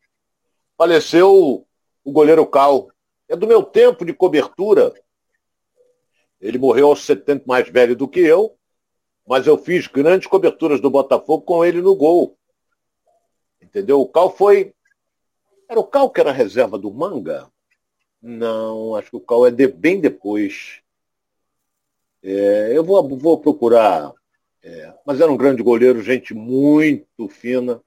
Faleceu 0.78 1.66
o 2.04 2.12
goleiro 2.12 2.46
Cal. 2.46 2.88
É 3.28 3.36
do 3.36 3.46
meu 3.46 3.62
tempo 3.62 4.04
de 4.04 4.12
cobertura. 4.12 4.94
Ele 6.40 6.58
morreu 6.58 6.88
aos 6.88 7.04
70 7.04 7.44
mais 7.46 7.68
velho 7.68 7.94
do 7.94 8.08
que 8.08 8.20
eu, 8.20 8.56
mas 9.26 9.46
eu 9.46 9.58
fiz 9.58 9.86
grandes 9.86 10.26
coberturas 10.26 10.80
do 10.80 10.90
Botafogo 10.90 11.44
com 11.44 11.64
ele 11.64 11.82
no 11.82 11.94
gol. 11.94 12.36
Entendeu? 13.60 14.00
O 14.00 14.08
Cal 14.08 14.34
foi. 14.34 14.74
Era 15.68 15.78
o 15.78 15.84
Cal 15.84 16.10
que 16.10 16.20
era 16.20 16.32
reserva 16.32 16.78
do 16.78 16.90
Manga? 16.92 17.50
Não, 18.22 18.94
acho 18.96 19.10
que 19.10 19.16
o 19.16 19.20
Cal 19.20 19.46
é 19.46 19.50
de... 19.50 19.66
bem 19.66 20.00
depois. 20.00 20.82
É, 22.22 22.76
eu 22.76 22.84
vou, 22.84 23.08
vou 23.16 23.38
procurar 23.40 24.12
é, 24.62 24.92
mas 25.06 25.20
era 25.20 25.32
um 25.32 25.36
grande 25.36 25.62
goleiro, 25.62 26.02
gente 26.02 26.34
muito 26.34 27.28
fina. 27.28 27.82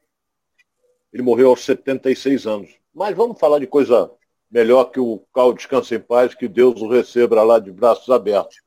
Ele 1.11 1.21
morreu 1.21 1.49
aos 1.49 1.63
76 1.63 2.47
anos. 2.47 2.75
Mas 2.93 3.15
vamos 3.15 3.39
falar 3.39 3.59
de 3.59 3.67
coisa 3.67 4.11
melhor 4.49 4.85
que 4.85 4.99
o 4.99 5.19
Cal 5.33 5.53
descanse 5.53 5.95
em 5.95 5.99
paz, 5.99 6.33
que 6.33 6.47
Deus 6.47 6.81
o 6.81 6.87
receba 6.87 7.43
lá 7.43 7.59
de 7.59 7.71
braços 7.71 8.09
abertos. 8.09 8.61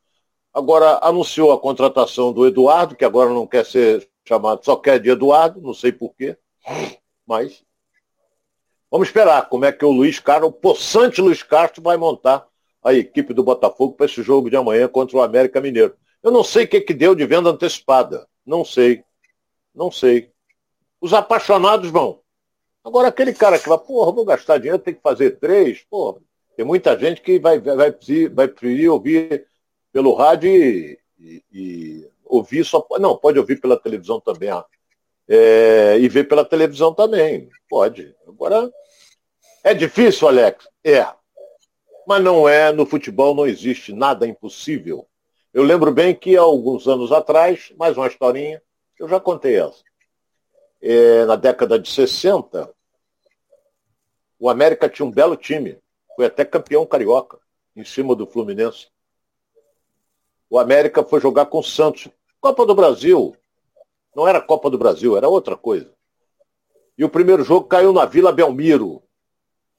Agora, 0.52 1.00
anunciou 1.02 1.52
a 1.52 1.60
contratação 1.60 2.32
do 2.32 2.46
Eduardo, 2.46 2.96
que 2.96 3.04
agora 3.04 3.30
não 3.30 3.46
quer 3.46 3.64
ser 3.66 4.08
chamado, 4.24 4.64
só 4.64 4.76
quer 4.76 5.00
de 5.00 5.10
Eduardo, 5.10 5.60
não 5.60 5.74
sei 5.74 5.92
porquê. 5.92 6.36
Mas 7.26 7.64
vamos 8.90 9.08
esperar 9.08 9.48
como 9.48 9.64
é 9.64 9.72
que 9.72 9.84
o 9.84 9.90
Luiz 9.90 10.18
Castro, 10.18 10.48
o 10.48 10.52
possante 10.52 11.20
Luiz 11.20 11.42
Castro, 11.42 11.82
vai 11.82 11.96
montar 11.96 12.46
a 12.82 12.94
equipe 12.94 13.34
do 13.34 13.42
Botafogo 13.42 13.94
para 13.94 14.06
esse 14.06 14.22
jogo 14.22 14.48
de 14.48 14.56
amanhã 14.56 14.86
contra 14.88 15.16
o 15.16 15.22
América 15.22 15.60
Mineiro. 15.60 15.96
Eu 16.22 16.30
não 16.30 16.44
sei 16.44 16.64
o 16.64 16.68
que, 16.68 16.80
que 16.80 16.94
deu 16.94 17.14
de 17.14 17.26
venda 17.26 17.50
antecipada. 17.50 18.26
Não 18.44 18.64
sei. 18.64 19.04
Não 19.74 19.90
sei. 19.90 20.30
Os 21.00 21.12
apaixonados 21.12 21.90
vão. 21.90 22.20
Agora, 22.84 23.08
aquele 23.08 23.34
cara 23.34 23.58
que 23.58 23.68
vai, 23.68 23.78
porra, 23.78 24.12
vou 24.12 24.24
gastar 24.24 24.58
dinheiro, 24.58 24.78
tem 24.78 24.94
que 24.94 25.02
fazer 25.02 25.38
três, 25.40 25.84
porra. 25.90 26.20
Tem 26.56 26.64
muita 26.64 26.98
gente 26.98 27.20
que 27.20 27.38
vai, 27.38 27.58
vai, 27.58 27.92
vai, 28.30 28.48
preferir 28.48 28.90
ouvir 28.90 29.46
pelo 29.92 30.14
rádio 30.14 30.48
e, 30.50 30.98
e, 31.18 31.44
e, 31.52 32.10
ouvir 32.24 32.64
só. 32.64 32.86
Não, 33.00 33.16
pode 33.16 33.38
ouvir 33.38 33.60
pela 33.60 33.76
televisão 33.78 34.20
também. 34.20 34.50
Ah. 34.50 34.64
É, 35.28 35.98
e 35.98 36.08
ver 36.08 36.24
pela 36.24 36.44
televisão 36.44 36.94
também. 36.94 37.48
Pode. 37.68 38.14
Agora, 38.26 38.70
é 39.64 39.74
difícil, 39.74 40.28
Alex? 40.28 40.68
É. 40.84 41.06
Mas 42.06 42.22
não 42.22 42.48
é, 42.48 42.70
no 42.72 42.86
futebol 42.86 43.34
não 43.34 43.46
existe 43.46 43.92
nada 43.92 44.26
impossível. 44.26 45.08
Eu 45.52 45.64
lembro 45.64 45.90
bem 45.90 46.14
que 46.14 46.36
há 46.36 46.42
alguns 46.42 46.86
anos 46.86 47.10
atrás, 47.10 47.72
mais 47.76 47.96
uma 47.96 48.06
historinha, 48.06 48.62
eu 48.98 49.08
já 49.08 49.18
contei 49.18 49.58
essa. 49.58 49.82
É, 50.80 51.24
na 51.24 51.34
década 51.34 51.78
de 51.78 51.90
60, 51.90 52.70
o 54.38 54.48
América 54.48 54.88
tinha 54.88 55.06
um 55.06 55.10
belo 55.10 55.36
time. 55.36 55.78
Foi 56.14 56.26
até 56.26 56.44
campeão 56.44 56.86
carioca, 56.86 57.38
em 57.74 57.84
cima 57.84 58.14
do 58.14 58.26
Fluminense. 58.26 58.88
O 60.48 60.58
América 60.58 61.02
foi 61.02 61.20
jogar 61.20 61.46
com 61.46 61.58
o 61.58 61.64
Santos. 61.64 62.08
Copa 62.40 62.64
do 62.64 62.74
Brasil. 62.74 63.36
Não 64.16 64.26
era 64.26 64.40
Copa 64.40 64.70
do 64.70 64.78
Brasil, 64.78 65.14
era 65.14 65.28
outra 65.28 65.58
coisa. 65.58 65.92
E 66.96 67.04
o 67.04 67.08
primeiro 67.10 67.44
jogo 67.44 67.66
caiu 67.68 67.92
na 67.92 68.06
Vila 68.06 68.32
Belmiro. 68.32 69.02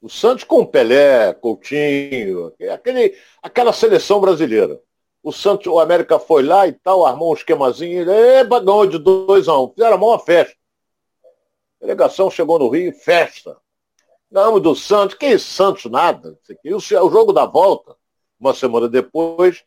O 0.00 0.08
Santos 0.08 0.44
com 0.44 0.64
Pelé, 0.64 1.34
Coutinho, 1.34 2.54
aquele, 2.72 3.18
aquela 3.42 3.72
seleção 3.72 4.20
brasileira. 4.20 4.80
O 5.24 5.32
Santos, 5.32 5.66
o 5.66 5.80
América 5.80 6.20
foi 6.20 6.44
lá 6.44 6.68
e 6.68 6.72
tal, 6.72 7.04
armou 7.04 7.32
um 7.32 7.34
esquemazinho, 7.34 8.02
e 8.02 8.44
ganhou 8.44 8.86
de 8.86 8.96
2 8.96 9.48
a 9.48 9.58
1 9.58 9.64
um. 9.64 9.68
Fizeram 9.70 9.96
a 9.96 9.98
maior 9.98 10.18
festa. 10.18 10.56
A 11.80 11.84
delegação 11.84 12.30
chegou 12.30 12.60
no 12.60 12.68
Rio, 12.68 12.92
festa. 12.92 13.56
Ganhamos 14.30 14.62
do 14.62 14.76
Santos, 14.76 15.16
que 15.16 15.36
Santos 15.36 15.90
nada. 15.90 16.38
O 16.64 17.10
jogo 17.10 17.32
da 17.32 17.44
volta, 17.44 17.96
uma 18.38 18.54
semana 18.54 18.88
depois, 18.88 19.64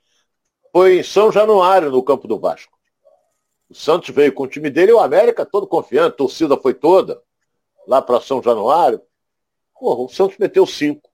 foi 0.71 0.99
em 0.99 1.03
São 1.03 1.29
Januário, 1.29 1.91
no 1.91 2.01
campo 2.01 2.25
do 2.25 2.39
Vasco. 2.39 2.79
O 3.71 3.73
Santos 3.73 4.09
veio 4.13 4.33
com 4.33 4.43
o 4.43 4.47
time 4.49 4.69
dele 4.69 4.91
e 4.91 4.93
o 4.93 4.99
América 4.99 5.45
todo 5.45 5.65
confiante, 5.65 6.09
a 6.09 6.17
torcida 6.17 6.57
foi 6.57 6.73
toda 6.73 7.23
lá 7.87 8.01
para 8.01 8.19
São 8.19 8.43
Januário. 8.43 9.01
Porra, 9.79 10.01
o 10.01 10.09
Santos 10.09 10.37
meteu 10.37 10.67
cinco. 10.67 11.09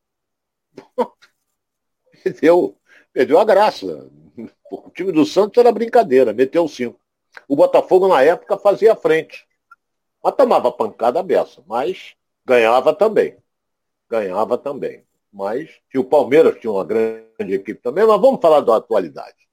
Perdeu, 2.23 2.75
perdeu 3.13 3.39
a 3.39 3.45
graça. 3.45 4.09
O 4.71 4.89
time 4.89 5.11
do 5.11 5.23
Santos 5.23 5.59
era 5.59 5.71
brincadeira, 5.71 6.33
meteu 6.33 6.67
cinco. 6.67 6.99
O 7.47 7.55
Botafogo, 7.55 8.07
na 8.07 8.23
época, 8.23 8.57
fazia 8.57 8.95
frente. 8.95 9.47
Mas 10.21 10.35
tomava 10.35 10.71
pancada 10.71 11.21
beça, 11.21 11.63
mas 11.67 12.15
ganhava 12.43 12.91
também. 12.91 13.37
Ganhava 14.09 14.57
também. 14.57 15.05
Mas 15.31 15.79
o 15.95 16.03
Palmeiras 16.03 16.59
tinha 16.59 16.71
uma 16.71 16.83
grande 16.83 17.53
equipe 17.53 17.79
também, 17.79 18.05
mas 18.05 18.19
vamos 18.19 18.41
falar 18.41 18.61
da 18.61 18.77
atualidade. 18.77 19.47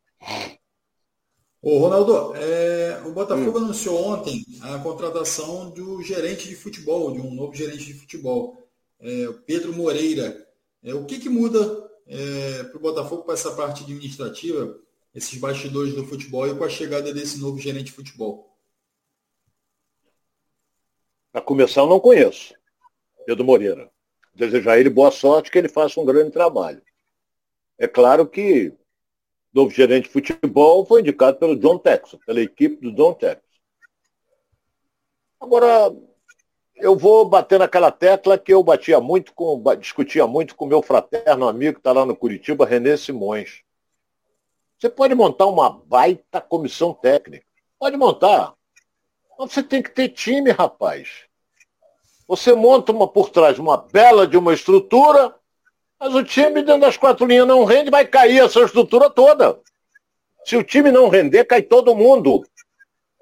Ô, 1.65 1.79
Ronaldo, 1.79 2.37
é, 2.37 3.03
o 3.07 3.13
Botafogo 3.13 3.59
hum. 3.59 3.65
anunciou 3.65 4.05
ontem 4.07 4.45
a 4.61 4.79
contratação 4.79 5.71
do 5.71 6.03
gerente 6.03 6.47
de 6.47 6.55
futebol, 6.55 7.11
de 7.11 7.21
um 7.21 7.33
novo 7.33 7.55
gerente 7.55 7.87
de 7.87 7.95
futebol, 7.95 8.69
é, 9.01 9.29
Pedro 9.47 9.73
Moreira. 9.73 10.47
É, 10.83 10.95
o 10.95 11.07
que, 11.07 11.19
que 11.19 11.31
muda 11.31 11.91
é, 12.07 12.65
para 12.65 12.77
o 12.77 12.81
Botafogo 12.81 13.23
para 13.23 13.33
essa 13.33 13.53
parte 13.53 13.83
administrativa? 13.83 14.79
esses 15.15 15.39
bastidores 15.39 15.95
do 15.95 16.05
futebol 16.05 16.47
e 16.49 16.57
com 16.57 16.65
a 16.65 16.69
chegada 16.69 17.15
desse 17.15 17.41
novo 17.41 17.59
gerente 17.59 17.87
de 17.87 17.93
futebol? 17.93 18.53
Para 21.31 21.41
começar, 21.41 21.83
eu 21.83 21.87
não 21.87 22.01
conheço 22.01 22.55
Pedro 23.25 23.45
Moreira. 23.45 23.91
Desejar 24.35 24.73
a 24.73 24.81
ele 24.81 24.91
boa 24.91 25.13
sorte, 25.13 25.51
que 25.51 25.57
ele 25.57 25.69
faça 25.69 26.01
um 26.01 26.05
grande 26.05 26.33
trabalho. 26.33 26.83
É 27.79 27.87
claro 27.87 28.27
que 28.27 28.73
novo 29.55 29.71
gerente 29.71 30.05
de 30.05 30.11
futebol 30.11 30.85
foi 30.85 31.01
indicado 31.01 31.39
pelo 31.39 31.57
John 31.57 31.79
Texas, 31.79 32.19
pela 32.27 32.41
equipe 32.41 32.77
do 32.83 32.93
John 32.93 33.15
Texas. 33.15 33.43
Agora, 35.41 35.95
eu 36.75 36.97
vou 36.97 37.25
bater 37.25 37.59
naquela 37.59 37.93
tecla 37.93 38.37
que 38.37 38.53
eu 38.53 38.63
batia 38.63 39.01
muito 39.01 39.33
com, 39.33 39.63
discutia 39.79 40.27
muito 40.27 40.57
com 40.57 40.67
meu 40.67 40.83
fraterno 40.83 41.47
amigo 41.47 41.75
que 41.75 41.81
está 41.81 41.93
lá 41.93 42.05
no 42.05 42.17
Curitiba, 42.17 42.67
Renê 42.67 42.97
Simões. 42.97 43.63
Você 44.79 44.91
pode 44.91 45.15
montar 45.15 45.47
uma 45.47 45.71
baita 45.71 46.41
comissão 46.41 46.93
técnica. 46.93 47.47
Pode 47.79 47.97
montar. 47.97 48.55
Mas 49.39 49.53
você 49.53 49.63
tem 49.63 49.83
que 49.83 49.91
ter 49.91 50.09
time, 50.09 50.51
rapaz. 50.51 51.27
Você 52.27 52.55
monta 52.55 52.91
uma 52.91 53.07
por 53.07 53.31
trás 53.31 53.59
uma 53.59 53.77
bela 53.77 54.27
de 54.27 54.37
uma 54.37 54.53
estrutura, 54.53 55.35
mas 56.05 56.15
o 56.15 56.23
time 56.23 56.63
dentro 56.63 56.83
das 56.83 56.99
quatro 56.99 57.27
linhas 57.27 57.49
não 57.49 57.65
rende, 57.65 57.91
vai 57.91 58.07
cair 58.07 58.41
essa 58.41 58.61
estrutura 58.61 59.09
toda. 59.09 59.59
Se 60.45 60.55
o 60.55 60.63
time 60.63 60.93
não 60.93 61.09
render, 61.09 61.45
cai 61.45 61.63
todo 61.63 61.95
mundo. 61.95 62.45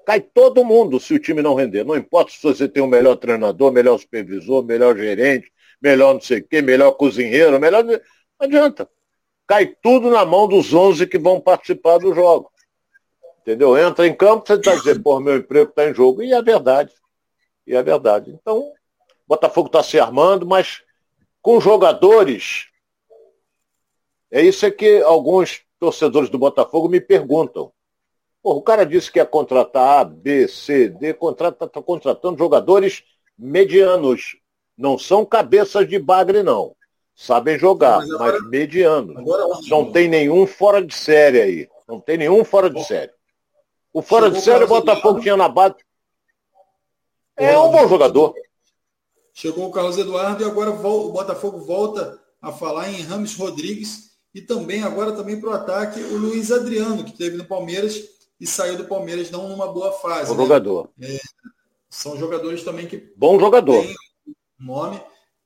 Cai 0.05 0.19
todo 0.19 0.65
mundo 0.65 0.99
se 0.99 1.13
o 1.13 1.19
time 1.19 1.41
não 1.41 1.55
render. 1.55 1.85
Não 1.85 1.95
importa 1.95 2.31
se 2.31 2.43
você 2.43 2.67
tem 2.67 2.83
o 2.83 2.87
melhor 2.87 3.15
treinador, 3.15 3.71
melhor 3.71 3.97
supervisor, 3.97 4.61
melhor 4.65 4.97
gerente, 4.97 5.49
melhor 5.81 6.13
não 6.13 6.19
sei 6.19 6.39
o 6.39 6.47
quê, 6.47 6.61
melhor 6.61 6.91
cozinheiro, 6.91 7.57
melhor. 7.57 7.85
Não 7.85 8.01
adianta 8.41 8.89
cai 9.47 9.67
tudo 9.81 10.09
na 10.09 10.25
mão 10.25 10.47
dos 10.47 10.73
11 10.73 11.07
que 11.07 11.17
vão 11.17 11.39
participar 11.39 11.99
do 11.99 12.13
jogo. 12.13 12.51
Entendeu? 13.41 13.77
Entra 13.77 14.07
em 14.07 14.15
campo, 14.15 14.47
você 14.47 14.55
está 14.55 14.73
dizendo, 14.75 15.01
pô, 15.01 15.19
meu 15.19 15.37
emprego 15.37 15.69
está 15.69 15.89
em 15.89 15.93
jogo. 15.93 16.23
E 16.23 16.33
é 16.33 16.41
verdade. 16.41 16.91
E 17.67 17.75
é 17.75 17.83
verdade. 17.83 18.31
Então, 18.31 18.71
Botafogo 19.27 19.67
está 19.67 19.83
se 19.83 19.99
armando, 19.99 20.45
mas 20.45 20.81
com 21.41 21.59
jogadores. 21.59 22.67
É 24.33 24.41
isso 24.41 24.65
é 24.65 24.71
que 24.71 24.99
alguns 25.03 25.61
torcedores 25.79 26.27
do 26.27 26.39
Botafogo 26.39 26.89
me 26.89 26.99
perguntam. 26.99 27.71
Pô, 28.41 28.53
o 28.53 28.63
cara 28.63 28.83
disse 28.83 29.11
que 29.11 29.19
ia 29.19 29.25
contratar 29.27 29.99
A, 29.99 30.03
B, 30.03 30.47
C, 30.47 30.89
D, 30.89 31.13
contrata, 31.13 31.65
está 31.65 31.79
contratando 31.79 32.39
jogadores 32.39 33.03
medianos. 33.37 34.35
Não 34.75 34.97
são 34.97 35.23
cabeças 35.23 35.87
de 35.87 35.99
bagre, 35.99 36.41
não. 36.41 36.75
Sabem 37.13 37.59
jogar, 37.59 37.99
mas, 37.99 38.09
agora, 38.09 38.39
mas 38.39 38.49
mediano. 38.49 39.19
Agora, 39.19 39.43
não 39.67 39.91
tem 39.91 40.07
nenhum 40.07 40.47
fora 40.47 40.83
de 40.83 40.95
série 40.95 41.39
aí. 41.39 41.69
Não 41.87 41.99
tem 41.99 42.17
nenhum 42.17 42.43
fora 42.43 42.71
de 42.71 42.83
série. 42.83 43.11
O 43.93 44.01
fora 44.01 44.31
de 44.31 44.41
série 44.41 44.63
o 44.63 44.67
Botafogo 44.67 45.19
tinha 45.21 45.37
na 45.37 45.47
base. 45.47 45.75
É 47.37 47.55
um 47.59 47.69
bom 47.69 47.87
jogador. 47.87 48.33
Chegou 49.31 49.67
o 49.67 49.71
Carlos 49.71 49.99
Eduardo 49.99 50.41
e 50.41 50.45
agora 50.47 50.71
o 50.71 51.11
Botafogo 51.11 51.59
volta 51.59 52.19
a 52.41 52.51
falar 52.51 52.89
em 52.89 52.99
Rames 53.03 53.37
Rodrigues 53.37 54.12
e 54.33 54.41
também 54.41 54.83
agora 54.83 55.11
também 55.11 55.39
para 55.39 55.49
o 55.49 55.53
ataque 55.53 56.01
o 56.01 56.17
Luiz 56.17 56.51
Adriano, 56.51 57.03
que 57.03 57.15
teve 57.15 57.37
no 57.37 57.45
Palmeiras 57.45 58.01
e 58.39 58.47
saiu 58.47 58.77
do 58.77 58.85
Palmeiras 58.85 59.29
não 59.29 59.47
numa 59.47 59.71
boa 59.71 59.91
fase. 59.91 60.29
Bom 60.29 60.37
né? 60.37 60.43
jogador. 60.43 60.89
É, 60.99 61.19
são 61.89 62.17
jogadores 62.17 62.63
também 62.63 62.87
que. 62.87 63.13
Bom 63.15 63.39
jogador. 63.39 63.85
nome. 64.59 65.01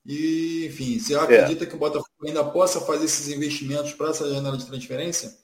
E, 0.05 0.65
enfim, 0.67 0.97
você 0.97 1.15
acredita 1.15 1.65
é. 1.65 1.67
que 1.67 1.75
o 1.75 1.79
Botafogo 1.79 2.09
ainda 2.25 2.43
possa 2.45 2.79
fazer 2.79 3.05
esses 3.05 3.27
investimentos 3.27 3.93
para 3.93 4.11
essa 4.11 4.27
janela 4.29 4.57
de 4.57 4.65
transferência? 4.65 5.38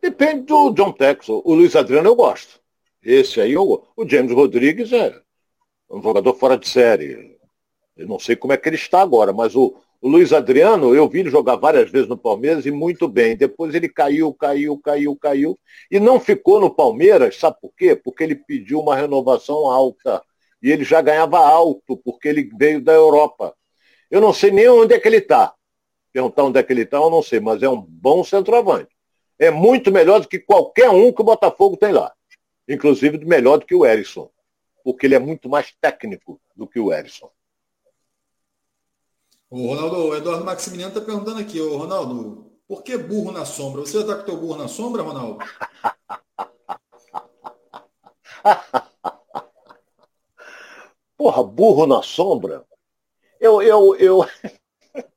Depende 0.00 0.46
do 0.46 0.70
John 0.72 0.90
Texel. 0.90 1.40
O 1.44 1.54
Luiz 1.54 1.76
Adriano 1.76 2.08
eu 2.08 2.16
gosto. 2.16 2.60
Esse 3.00 3.40
aí 3.40 3.52
eu 3.52 3.64
gosto. 3.64 3.86
O 3.96 4.08
James 4.08 4.32
Rodrigues 4.32 4.92
é 4.92 5.22
um 5.88 6.02
jogador 6.02 6.34
fora 6.34 6.58
de 6.58 6.68
série. 6.68 7.38
Eu 7.96 8.08
não 8.08 8.18
sei 8.18 8.34
como 8.34 8.52
é 8.52 8.56
que 8.56 8.68
ele 8.68 8.74
está 8.74 9.00
agora, 9.00 9.32
mas 9.32 9.54
o, 9.54 9.76
o 10.02 10.08
Luiz 10.08 10.32
Adriano, 10.32 10.96
eu 10.96 11.08
vi 11.08 11.20
ele 11.20 11.30
jogar 11.30 11.54
várias 11.54 11.88
vezes 11.88 12.08
no 12.08 12.18
Palmeiras 12.18 12.66
e 12.66 12.72
muito 12.72 13.06
bem. 13.06 13.36
Depois 13.36 13.72
ele 13.72 13.88
caiu, 13.88 14.34
caiu, 14.34 14.76
caiu, 14.76 15.16
caiu. 15.16 15.58
E 15.88 16.00
não 16.00 16.18
ficou 16.18 16.60
no 16.60 16.74
Palmeiras, 16.74 17.36
sabe 17.36 17.56
por 17.62 17.72
quê? 17.76 17.94
Porque 17.94 18.24
ele 18.24 18.34
pediu 18.34 18.80
uma 18.80 18.96
renovação 18.96 19.70
alta. 19.70 20.20
E 20.60 20.72
ele 20.72 20.82
já 20.82 21.00
ganhava 21.00 21.38
alto, 21.38 21.96
porque 21.96 22.26
ele 22.28 22.50
veio 22.58 22.80
da 22.82 22.92
Europa. 22.92 23.54
Eu 24.10 24.20
não 24.20 24.32
sei 24.32 24.50
nem 24.50 24.68
onde 24.68 24.92
é 24.92 24.98
que 24.98 25.06
ele 25.06 25.18
está. 25.18 25.54
Perguntar 26.12 26.42
onde 26.42 26.58
é 26.58 26.64
que 26.64 26.72
ele 26.72 26.82
está, 26.82 26.96
eu 26.96 27.08
não 27.08 27.22
sei, 27.22 27.38
mas 27.38 27.62
é 27.62 27.68
um 27.68 27.80
bom 27.80 28.24
centroavante. 28.24 28.90
É 29.38 29.52
muito 29.52 29.92
melhor 29.92 30.18
do 30.18 30.26
que 30.26 30.40
qualquer 30.40 30.90
um 30.90 31.12
que 31.12 31.22
o 31.22 31.24
Botafogo 31.24 31.76
tem 31.76 31.92
lá. 31.92 32.12
Inclusive 32.68 33.24
melhor 33.24 33.58
do 33.58 33.66
que 33.66 33.74
o 33.74 33.86
Erisson. 33.86 34.28
Porque 34.82 35.06
ele 35.06 35.14
é 35.14 35.20
muito 35.20 35.48
mais 35.48 35.72
técnico 35.80 36.40
do 36.56 36.66
que 36.66 36.80
o 36.80 36.92
Erisson. 36.92 37.30
O 39.52 39.66
Ronaldo, 39.66 40.06
o 40.06 40.16
Eduardo 40.16 40.46
Maximiliano 40.46 40.94
está 40.94 41.04
perguntando 41.04 41.38
aqui, 41.38 41.60
ô 41.60 41.76
Ronaldo, 41.76 42.50
por 42.66 42.82
que 42.82 42.96
burro 42.96 43.30
na 43.30 43.44
sombra? 43.44 43.82
Você 43.82 43.98
está 43.98 44.14
com 44.14 44.22
o 44.22 44.24
teu 44.24 44.38
burro 44.38 44.56
na 44.56 44.66
sombra, 44.66 45.02
Ronaldo? 45.02 45.44
Porra, 51.18 51.44
burro 51.44 51.86
na 51.86 52.02
sombra? 52.02 52.64
Eu, 53.38 53.60
eu, 53.60 53.94
eu. 53.96 54.24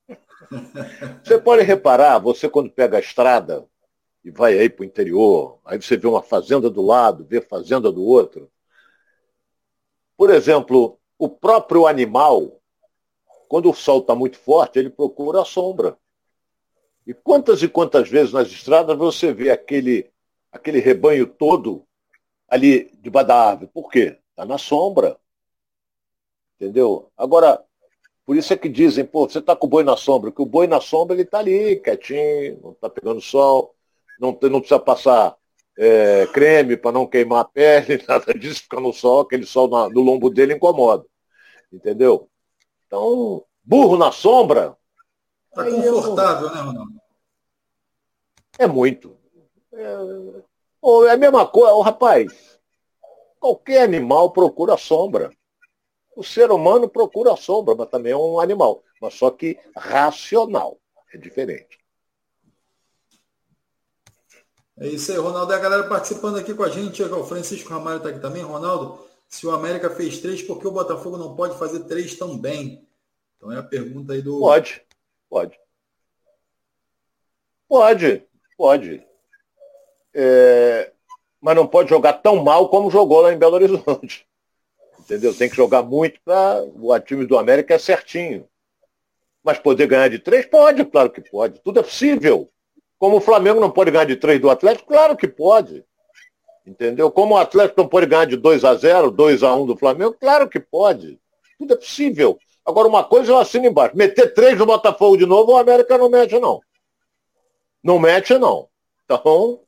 você 1.23 1.39
pode 1.39 1.63
reparar, 1.63 2.19
você 2.19 2.49
quando 2.49 2.69
pega 2.69 2.97
a 2.97 2.99
estrada 2.99 3.65
e 4.21 4.29
vai 4.29 4.59
aí 4.59 4.69
para 4.69 4.83
o 4.83 4.85
interior, 4.85 5.61
aí 5.63 5.81
você 5.81 5.95
vê 5.95 6.07
uma 6.07 6.21
fazenda 6.21 6.69
do 6.69 6.81
lado, 6.81 7.23
vê 7.23 7.39
fazenda 7.39 7.89
do 7.89 8.03
outro. 8.03 8.51
Por 10.17 10.29
exemplo, 10.29 10.99
o 11.17 11.29
próprio 11.29 11.87
animal, 11.87 12.61
quando 13.47 13.69
o 13.69 13.73
sol 13.73 13.99
está 13.99 14.15
muito 14.15 14.37
forte, 14.37 14.79
ele 14.79 14.89
procura 14.89 15.41
a 15.41 15.45
sombra. 15.45 15.97
E 17.05 17.13
quantas 17.13 17.61
e 17.61 17.67
quantas 17.67 18.09
vezes 18.09 18.33
nas 18.33 18.47
estradas 18.49 18.97
você 18.97 19.31
vê 19.31 19.51
aquele, 19.51 20.11
aquele 20.51 20.79
rebanho 20.79 21.27
todo 21.27 21.85
ali 22.47 22.91
debaixo 23.01 23.27
da 23.27 23.49
árvore? 23.49 23.71
Por 23.73 23.89
quê? 23.91 24.17
Está 24.31 24.45
na 24.45 24.57
sombra. 24.57 25.17
Entendeu? 26.55 27.11
Agora, 27.15 27.63
por 28.25 28.35
isso 28.35 28.51
é 28.53 28.57
que 28.57 28.67
dizem, 28.67 29.05
pô, 29.05 29.29
você 29.29 29.39
está 29.39 29.55
com 29.55 29.67
o 29.67 29.69
boi 29.69 29.83
na 29.83 29.95
sombra, 29.95 30.31
que 30.31 30.41
o 30.41 30.45
boi 30.45 30.65
na 30.65 30.81
sombra 30.81 31.15
ele 31.15 31.23
está 31.23 31.39
ali, 31.39 31.75
quietinho, 31.77 32.59
não 32.63 32.71
está 32.71 32.89
pegando 32.89 33.21
sol, 33.21 33.75
não, 34.19 34.31
não 34.41 34.59
precisa 34.59 34.79
passar 34.79 35.37
é, 35.77 36.25
creme 36.27 36.75
para 36.77 36.91
não 36.91 37.05
queimar 37.05 37.41
a 37.41 37.45
pele, 37.45 38.03
nada 38.07 38.33
disso, 38.33 38.63
fica 38.63 38.79
no 38.79 38.91
sol, 38.93 39.21
aquele 39.21 39.45
sol 39.45 39.69
na, 39.69 39.89
no 39.89 40.01
lombo 40.01 40.29
dele 40.29 40.53
incomoda. 40.55 41.05
Entendeu? 41.71 42.29
Então, 42.87 43.43
burro 43.63 43.97
na 43.97 44.11
sombra. 44.11 44.77
Está 45.49 45.65
confortável, 45.65 46.53
né, 46.53 46.61
Ronaldo? 46.61 46.93
É 48.57 48.67
muito. 48.67 49.17
É, 49.73 51.07
é 51.07 51.11
a 51.11 51.17
mesma 51.17 51.45
coisa, 51.47 51.73
oh, 51.73 51.81
rapaz. 51.81 52.59
Qualquer 53.39 53.83
animal 53.83 54.31
procura 54.31 54.77
sombra. 54.77 55.31
O 56.15 56.23
ser 56.23 56.49
humano 56.49 56.87
procura 56.87 57.33
a 57.33 57.37
sombra, 57.37 57.75
mas 57.75 57.89
também 57.89 58.13
é 58.13 58.17
um 58.17 58.39
animal. 58.39 58.83
Mas 59.01 59.15
só 59.15 59.29
que 59.29 59.59
racional. 59.75 60.77
É 61.13 61.17
diferente. 61.17 61.77
É 64.77 64.87
isso 64.87 65.11
aí, 65.11 65.17
Ronaldo. 65.17 65.51
É 65.53 65.55
a 65.55 65.59
galera 65.59 65.87
participando 65.87 66.37
aqui 66.37 66.53
com 66.53 66.63
a 66.63 66.69
gente. 66.69 67.01
O 67.03 67.23
Francisco 67.23 67.69
Ramalho 67.69 67.97
está 67.97 68.09
aqui 68.09 68.19
também. 68.19 68.43
Ronaldo, 68.43 68.99
se 69.27 69.45
o 69.45 69.51
América 69.51 69.89
fez 69.89 70.19
três, 70.19 70.41
por 70.41 70.59
que 70.59 70.67
o 70.67 70.71
Botafogo 70.71 71.17
não 71.17 71.35
pode 71.35 71.57
fazer 71.57 71.81
três 71.81 72.15
também? 72.15 72.87
Então 73.37 73.51
é 73.51 73.57
a 73.57 73.63
pergunta 73.63 74.13
aí 74.13 74.21
do. 74.21 74.39
Pode, 74.39 74.81
pode. 75.29 75.59
Pode, 77.67 78.23
pode. 78.57 79.05
É... 80.13 80.91
Mas 81.41 81.55
não 81.55 81.67
pode 81.67 81.89
jogar 81.89 82.13
tão 82.13 82.43
mal 82.43 82.69
como 82.69 82.89
jogou 82.89 83.21
lá 83.21 83.33
em 83.33 83.37
Belo 83.37 83.55
Horizonte. 83.55 84.27
Entendeu? 84.99 85.35
Tem 85.35 85.49
que 85.49 85.55
jogar 85.55 85.83
muito 85.83 86.19
para 86.23 86.63
o 86.63 86.99
time 86.99 87.25
do 87.27 87.37
América 87.37 87.75
é 87.75 87.77
certinho. 87.77 88.47
Mas 89.43 89.59
poder 89.59 89.85
ganhar 89.85 90.09
de 90.09 90.17
três? 90.17 90.45
Pode, 90.47 90.83
claro 90.85 91.11
que 91.11 91.21
pode. 91.21 91.59
Tudo 91.59 91.79
é 91.79 91.83
possível. 91.83 92.49
Como 92.97 93.17
o 93.17 93.21
Flamengo 93.21 93.59
não 93.59 93.69
pode 93.69 93.91
ganhar 93.91 94.05
de 94.05 94.15
três 94.15 94.41
do 94.41 94.49
Atlético? 94.49 94.87
Claro 94.87 95.15
que 95.15 95.27
pode. 95.27 95.85
Entendeu? 96.65 97.11
Como 97.11 97.35
o 97.35 97.37
Atlético 97.37 97.81
não 97.81 97.87
pode 97.87 98.07
ganhar 98.07 98.25
de 98.25 98.35
2 98.35 98.63
a 98.65 98.73
0 98.73 99.11
2 99.11 99.43
a 99.43 99.55
1 99.55 99.65
do 99.67 99.77
Flamengo? 99.77 100.15
Claro 100.19 100.49
que 100.49 100.59
pode. 100.59 101.19
Tudo 101.59 101.73
é 101.73 101.77
possível. 101.77 102.37
Agora, 102.65 102.87
uma 102.87 103.03
coisa 103.03 103.31
eu 103.31 103.37
assino 103.37 103.67
embaixo. 103.67 103.95
Meter 103.95 104.33
três 104.33 104.57
no 104.57 104.65
Botafogo 104.65 105.15
de 105.15 105.25
novo, 105.25 105.51
o 105.51 105.57
América 105.57 105.97
não 105.97 106.09
mete, 106.09 106.39
não. 106.39 106.59
Não 107.83 107.99
mete, 107.99 108.35
não. 108.39 108.67
Então, 109.03 109.61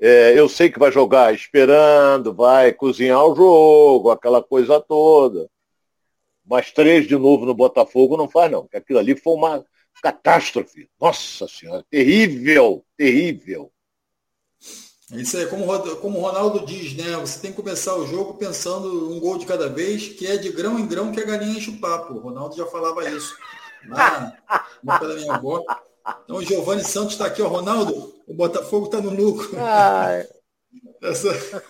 é, 0.00 0.38
eu 0.38 0.48
sei 0.48 0.70
que 0.70 0.78
vai 0.78 0.92
jogar 0.92 1.34
esperando, 1.34 2.32
vai 2.32 2.72
cozinhar 2.72 3.24
o 3.24 3.34
jogo, 3.34 4.10
aquela 4.10 4.40
coisa 4.40 4.80
toda. 4.80 5.50
Mas 6.44 6.70
três 6.70 7.08
de 7.08 7.16
novo 7.16 7.44
no 7.44 7.54
Botafogo 7.54 8.16
não 8.16 8.28
faz, 8.28 8.52
não. 8.52 8.62
Porque 8.62 8.76
aquilo 8.76 9.00
ali 9.00 9.16
foi 9.16 9.34
uma 9.34 9.64
catástrofe. 10.00 10.88
Nossa 11.00 11.48
Senhora, 11.48 11.84
terrível, 11.90 12.84
terrível. 12.96 13.72
É 15.12 15.16
isso 15.16 15.36
aí, 15.36 15.46
como, 15.46 15.66
como 15.98 16.18
o 16.18 16.22
Ronaldo 16.22 16.66
diz, 16.66 16.96
né? 16.96 17.16
Você 17.18 17.38
tem 17.38 17.52
que 17.52 17.56
começar 17.56 17.94
o 17.94 18.06
jogo 18.06 18.34
pensando 18.34 19.12
um 19.12 19.20
gol 19.20 19.38
de 19.38 19.46
cada 19.46 19.68
vez, 19.68 20.08
que 20.08 20.26
é 20.26 20.36
de 20.36 20.50
grão 20.50 20.78
em 20.78 20.86
grão 20.86 21.12
que 21.12 21.20
a 21.20 21.24
galinha 21.24 21.56
enche 21.56 21.70
o 21.70 21.78
papo. 21.78 22.14
O 22.14 22.18
Ronaldo 22.18 22.56
já 22.56 22.66
falava 22.66 23.08
isso. 23.08 23.36
Na, 23.84 24.36
na 24.82 25.14
minha 25.14 25.34
avó. 25.34 25.62
Então 26.24 26.36
o 26.36 26.42
Giovanni 26.42 26.82
Santos 26.82 27.12
está 27.12 27.26
aqui, 27.26 27.40
ó. 27.40 27.46
Ronaldo, 27.46 28.14
o 28.26 28.34
Botafogo 28.34 28.86
está 28.86 29.00
no 29.00 29.10
lucro. 29.10 29.50
Essa... 31.00 31.62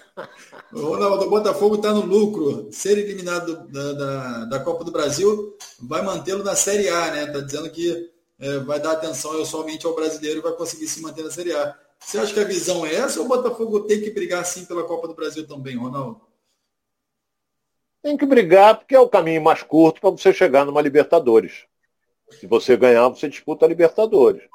O 0.72 0.80
Ronaldo, 0.80 1.26
o 1.26 1.30
Botafogo 1.30 1.74
está 1.76 1.92
no 1.92 2.06
lucro. 2.06 2.68
Ser 2.72 2.96
eliminado 2.96 3.66
da, 3.68 3.92
da, 3.92 4.44
da, 4.46 4.60
Copa 4.60 4.82
do 4.82 4.90
Brasil 4.90 5.54
vai 5.78 6.00
mantê-lo 6.00 6.42
na 6.42 6.56
Série 6.56 6.88
A, 6.88 7.10
né? 7.10 7.24
Está 7.24 7.40
dizendo 7.40 7.70
que 7.70 8.10
é, 8.38 8.58
vai 8.60 8.80
dar 8.80 8.92
atenção 8.92 9.44
somente 9.44 9.86
ao 9.86 9.94
brasileiro 9.94 10.38
e 10.38 10.42
vai 10.42 10.52
conseguir 10.52 10.88
se 10.88 11.02
manter 11.02 11.22
na 11.22 11.30
Série 11.30 11.52
A. 11.52 11.76
Você 12.06 12.18
acha 12.18 12.34
que 12.34 12.38
a 12.38 12.44
visão 12.44 12.86
é 12.86 12.94
essa 12.94 13.18
ou 13.18 13.26
o 13.26 13.28
Botafogo 13.28 13.80
tem 13.80 14.00
que 14.00 14.12
brigar 14.12 14.46
sim 14.46 14.64
pela 14.64 14.84
Copa 14.84 15.08
do 15.08 15.14
Brasil 15.14 15.44
também, 15.44 15.76
Ronaldo? 15.76 16.20
Tem 18.00 18.16
que 18.16 18.24
brigar 18.24 18.78
porque 18.78 18.94
é 18.94 19.00
o 19.00 19.08
caminho 19.08 19.42
mais 19.42 19.64
curto 19.64 20.00
para 20.00 20.10
você 20.10 20.32
chegar 20.32 20.64
numa 20.64 20.80
Libertadores. 20.80 21.66
Se 22.30 22.46
você 22.46 22.76
ganhar, 22.76 23.08
você 23.08 23.28
disputa 23.28 23.64
a 23.64 23.68
Libertadores. 23.68 24.48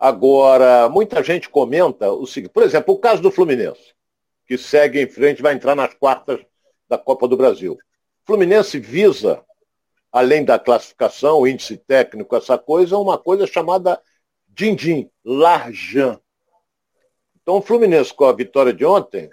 Agora, 0.00 0.88
muita 0.88 1.22
gente 1.22 1.50
comenta 1.50 2.10
o 2.10 2.26
seguinte, 2.26 2.52
por 2.52 2.62
exemplo, 2.62 2.94
o 2.94 2.98
caso 2.98 3.20
do 3.20 3.30
Fluminense, 3.30 3.94
que 4.46 4.56
segue 4.56 5.02
em 5.02 5.06
frente, 5.06 5.42
vai 5.42 5.52
entrar 5.52 5.74
nas 5.74 5.92
quartas 5.92 6.40
da 6.88 6.96
Copa 6.96 7.28
do 7.28 7.36
Brasil. 7.36 7.74
O 7.74 8.26
Fluminense 8.26 8.78
visa, 8.78 9.44
além 10.10 10.42
da 10.42 10.58
classificação, 10.58 11.40
o 11.40 11.46
índice 11.46 11.76
técnico, 11.76 12.34
essa 12.34 12.56
coisa, 12.56 12.96
uma 12.96 13.18
coisa 13.18 13.46
chamada 13.46 14.00
Dindim, 14.48 15.10
Larjan. 15.22 16.18
Então, 17.44 17.58
o 17.58 17.62
Fluminense, 17.62 18.12
com 18.12 18.24
a 18.24 18.32
vitória 18.32 18.72
de 18.72 18.84
ontem, 18.84 19.30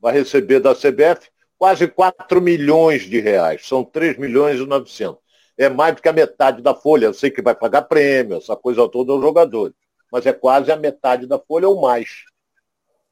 vai 0.00 0.12
receber 0.12 0.58
da 0.58 0.74
CBF 0.74 1.30
quase 1.56 1.86
4 1.86 2.40
milhões 2.40 3.02
de 3.02 3.20
reais. 3.20 3.68
São 3.68 3.84
3 3.84 4.18
milhões 4.18 4.58
e 4.58 4.66
900 4.66 5.20
é 5.60 5.68
mais 5.68 5.94
do 5.94 6.00
que 6.00 6.08
a 6.08 6.12
metade 6.12 6.62
da 6.62 6.74
folha. 6.74 7.06
Eu 7.06 7.14
sei 7.14 7.30
que 7.30 7.42
vai 7.42 7.54
pagar 7.54 7.82
prêmio, 7.82 8.38
essa 8.38 8.56
coisa 8.56 8.88
toda 8.88 9.12
aos 9.12 9.20
jogadores. 9.20 9.74
Mas 10.10 10.24
é 10.24 10.32
quase 10.32 10.72
a 10.72 10.76
metade 10.76 11.26
da 11.26 11.38
folha 11.38 11.68
ou 11.68 11.78
mais. 11.78 12.24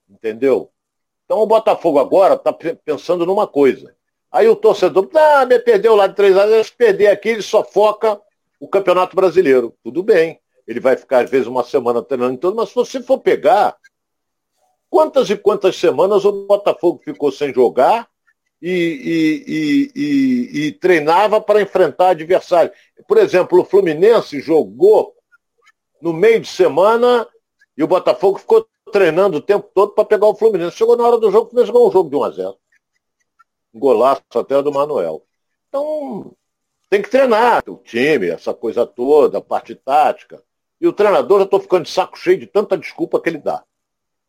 Entendeu? 0.09 0.71
Então 1.27 1.41
o 1.41 1.47
Botafogo 1.47 1.99
agora 1.99 2.35
está 2.35 2.51
pensando 2.53 3.27
numa 3.27 3.47
coisa. 3.47 3.95
Aí 4.33 4.49
o 4.49 4.57
torcedor, 4.57 5.11
ah, 5.15 5.45
me 5.45 5.59
perdeu 5.59 5.95
lá 5.95 6.07
de 6.07 6.15
três 6.15 6.35
anos, 6.37 6.69
se 6.69 6.73
perder 6.73 7.09
aqui, 7.09 7.29
ele 7.29 7.43
só 7.43 7.63
foca 7.63 8.19
o 8.59 8.67
Campeonato 8.67 9.15
Brasileiro. 9.15 9.75
Tudo 9.85 10.03
bem. 10.03 10.41
Ele 10.67 10.81
vai 10.81 10.97
ficar, 10.97 11.25
às 11.25 11.31
vezes, 11.31 11.47
uma 11.47 11.65
semana 11.65 12.03
treinando 12.03 12.33
em 12.35 12.39
todo, 12.39 12.57
mas 12.57 12.71
se 12.71 12.75
você 12.75 13.03
for 13.03 13.19
pegar, 13.19 13.77
quantas 14.91 15.29
e 15.31 15.37
quantas 15.37 15.77
semanas 15.77 16.25
o 16.25 16.47
Botafogo 16.47 17.01
ficou 17.05 17.31
sem 17.31 17.53
jogar 17.53 18.09
e, 18.61 18.73
e, 19.47 19.93
e, 19.95 20.67
e, 20.67 20.73
treinava 20.73 21.41
para 21.41 21.63
enfrentar 21.63 22.11
adversários. 22.11 22.77
Por 23.07 23.19
exemplo, 23.19 23.61
o 23.61 23.65
Fluminense 23.65 24.41
jogou 24.41 25.15
no 26.01 26.13
meio 26.13 26.41
de 26.41 26.49
semana 26.49 27.27
e 27.77 27.83
o 27.83 27.89
Botafogo 27.89 28.39
ficou 28.39 28.67
treinando 28.91 29.39
o 29.39 29.43
tempo 29.43 29.71
todo 29.73 29.93
para 29.93 30.05
pegar 30.05 30.27
o 30.27 30.35
Fluminense. 30.35 30.77
Chegou 30.77 30.97
na 30.97 31.07
hora 31.07 31.19
do 31.19 31.31
jogo, 31.31 31.51
Fluminense 31.51 31.73
ganhou 31.73 31.89
um 31.89 31.93
jogo 31.93 32.11
de 32.11 32.17
1 32.17 32.25
a 32.25 32.31
0 32.31 32.57
Um 33.75 33.79
golaço 33.79 34.23
até 34.35 34.61
do 34.63 34.73
Manuel. 34.73 35.25
Então, 35.69 36.35
tem 36.91 37.03
que 37.03 37.11
treinar 37.11 37.63
o 37.69 37.77
time, 37.77 38.31
essa 38.31 38.55
coisa 38.55 38.87
toda, 38.87 39.39
a 39.39 39.43
parte 39.43 39.75
tática. 39.75 40.43
E 40.81 40.87
o 40.87 40.93
treinador, 40.93 41.39
já 41.41 41.45
estou 41.45 41.61
ficando 41.61 41.85
de 41.85 41.91
saco 41.91 42.19
cheio 42.19 42.39
de 42.39 42.47
tanta 42.47 42.77
desculpa 42.77 43.21
que 43.21 43.29
ele 43.29 43.39
dá. 43.39 43.63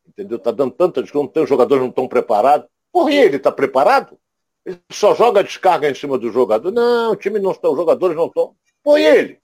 Entendeu? 0.10 0.38
Está 0.38 0.52
dando 0.52 0.72
tanta 0.72 1.02
desconto, 1.02 1.40
os 1.40 1.48
jogadores 1.48 1.82
não 1.82 1.90
estão 1.90 2.08
preparados. 2.08 2.68
Porra, 2.92 3.14
ele 3.14 3.38
está 3.38 3.52
preparado? 3.52 4.18
Ele 4.66 4.80
só 4.92 5.14
joga 5.14 5.44
descarga 5.44 5.90
em 5.90 5.94
cima 5.94 6.18
do 6.18 6.32
jogador. 6.32 6.72
Não, 6.72 7.12
o 7.12 7.16
time 7.16 7.40
não 7.40 7.52
está, 7.52 7.70
os 7.70 7.78
jogadores 7.78 8.18
não 8.18 8.26
estão. 8.26 8.56
Põe 8.84 9.04
ele. 9.04 9.40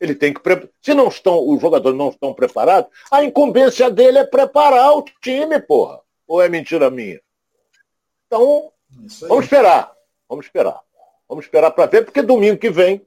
Ele 0.00 0.14
tem 0.14 0.34
que 0.34 0.40
Se 0.82 0.92
não 0.92 1.08
estão, 1.08 1.48
os 1.48 1.60
jogadores 1.60 1.96
não 1.96 2.10
estão 2.10 2.34
preparados, 2.34 2.90
a 3.10 3.24
incumbência 3.24 3.90
dele 3.90 4.18
é 4.18 4.24
preparar 4.24 4.92
o 4.96 5.04
time, 5.22 5.58
porra. 5.60 6.00
Ou 6.26 6.42
é 6.42 6.48
mentira 6.48 6.90
minha? 6.90 7.20
Então, 8.26 8.70
vamos 9.28 9.44
esperar. 9.44 9.92
Vamos 10.28 10.46
esperar. 10.46 10.80
Vamos 11.28 11.44
esperar 11.46 11.70
para 11.70 11.86
ver, 11.86 12.04
porque 12.04 12.20
domingo 12.20 12.58
que 12.58 12.70
vem, 12.70 13.06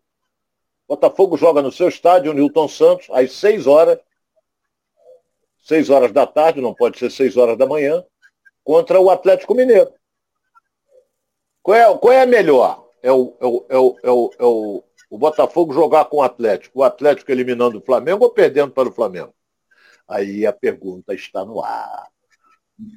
Botafogo 0.88 1.38
joga 1.38 1.62
no 1.62 1.72
seu 1.72 1.90
estádio, 1.90 2.34
Newton 2.34 2.68
Santos, 2.68 3.08
às 3.12 3.34
6 3.34 3.68
horas. 3.68 4.00
6 5.68 5.90
horas 5.90 6.14
da 6.14 6.26
tarde, 6.26 6.62
não 6.62 6.74
pode 6.74 6.98
ser 6.98 7.12
6 7.12 7.36
horas 7.36 7.58
da 7.58 7.66
manhã, 7.66 8.02
contra 8.64 9.00
o 9.02 9.10
Atlético 9.10 9.54
Mineiro. 9.54 9.92
Qual 11.62 11.76
é, 11.76 11.98
qual 11.98 12.14
é 12.14 12.22
a 12.22 12.26
melhor? 12.26 12.90
É 13.04 13.12
o, 13.12 13.36
é, 13.40 13.46
o, 13.46 13.66
é, 13.70 13.78
o, 13.78 13.98
é, 14.02 14.10
o, 14.10 14.32
é 14.40 14.46
o, 14.46 14.84
o 15.10 15.18
Botafogo 15.18 15.74
jogar 15.74 16.06
com 16.06 16.18
o 16.18 16.24
Atlético, 16.24 16.80
o 16.80 16.84
Atlético 16.84 17.32
eliminando 17.32 17.80
o 17.80 17.82
Flamengo 17.82 18.24
ou 18.24 18.32
perdendo 18.32 18.72
para 18.72 18.88
o 18.88 18.94
Flamengo? 18.94 19.34
Aí 20.08 20.46
a 20.46 20.54
pergunta 20.54 21.14
está 21.14 21.44
no 21.44 21.62
ar. 21.62 22.08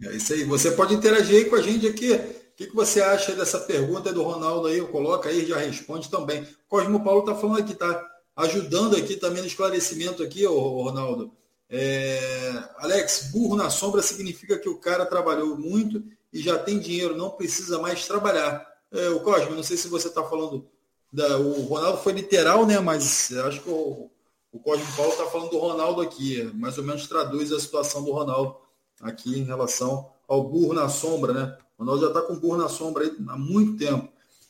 É 0.04 0.14
isso 0.14 0.32
aí. 0.32 0.44
Você 0.44 0.70
pode 0.70 0.94
interagir 0.94 1.38
aí 1.38 1.44
com 1.46 1.56
a 1.56 1.62
gente 1.62 1.88
aqui. 1.88 2.12
O 2.12 2.54
que, 2.54 2.66
que 2.68 2.74
você 2.74 3.00
acha 3.00 3.32
dessa 3.34 3.58
pergunta 3.58 4.12
do 4.12 4.22
Ronaldo 4.22 4.68
aí? 4.68 4.80
Coloca 4.82 5.28
aí, 5.28 5.44
já 5.44 5.56
responde 5.56 6.08
também. 6.08 6.46
Cosmo 6.68 7.02
Paulo 7.02 7.20
está 7.20 7.34
falando 7.34 7.58
aqui, 7.58 7.72
está 7.72 8.08
ajudando 8.36 8.96
aqui 8.96 9.16
também 9.16 9.40
no 9.40 9.48
esclarecimento 9.48 10.22
aqui, 10.22 10.46
ô, 10.46 10.82
Ronaldo. 10.84 11.39
É... 11.70 12.62
Alex, 12.78 13.30
burro 13.32 13.56
na 13.56 13.70
sombra 13.70 14.02
significa 14.02 14.58
que 14.58 14.68
o 14.68 14.78
cara 14.78 15.06
trabalhou 15.06 15.56
muito 15.56 16.02
e 16.32 16.40
já 16.40 16.58
tem 16.58 16.78
dinheiro, 16.78 17.16
não 17.16 17.30
precisa 17.30 17.78
mais 17.78 18.06
trabalhar. 18.06 18.66
É, 18.92 19.08
o 19.10 19.20
Cosmo, 19.20 19.54
não 19.54 19.62
sei 19.62 19.76
se 19.76 19.88
você 19.88 20.08
está 20.08 20.22
falando. 20.24 20.66
Da, 21.12 21.38
o 21.38 21.62
Ronaldo 21.62 21.98
foi 21.98 22.12
literal, 22.12 22.66
né? 22.66 22.78
Mas 22.80 23.32
acho 23.32 23.60
que 23.62 23.70
o, 23.70 24.10
o 24.52 24.58
Cosmo 24.58 24.86
Paulo 24.96 25.12
está 25.12 25.26
falando 25.26 25.50
do 25.50 25.58
Ronaldo 25.58 26.00
aqui. 26.00 26.42
Mais 26.54 26.76
ou 26.78 26.84
menos 26.84 27.06
traduz 27.06 27.52
a 27.52 27.60
situação 27.60 28.04
do 28.04 28.12
Ronaldo 28.12 28.56
aqui 29.00 29.38
em 29.38 29.44
relação 29.44 30.10
ao 30.28 30.42
burro 30.44 30.72
na 30.72 30.88
sombra, 30.88 31.32
né? 31.32 31.58
O 31.78 31.82
Ronaldo 31.82 32.02
já 32.02 32.08
está 32.08 32.22
com 32.22 32.36
burro 32.36 32.56
na 32.56 32.68
sombra 32.68 33.04
aí 33.04 33.16
há 33.28 33.36
muito 33.36 33.78
tempo. 33.84 34.08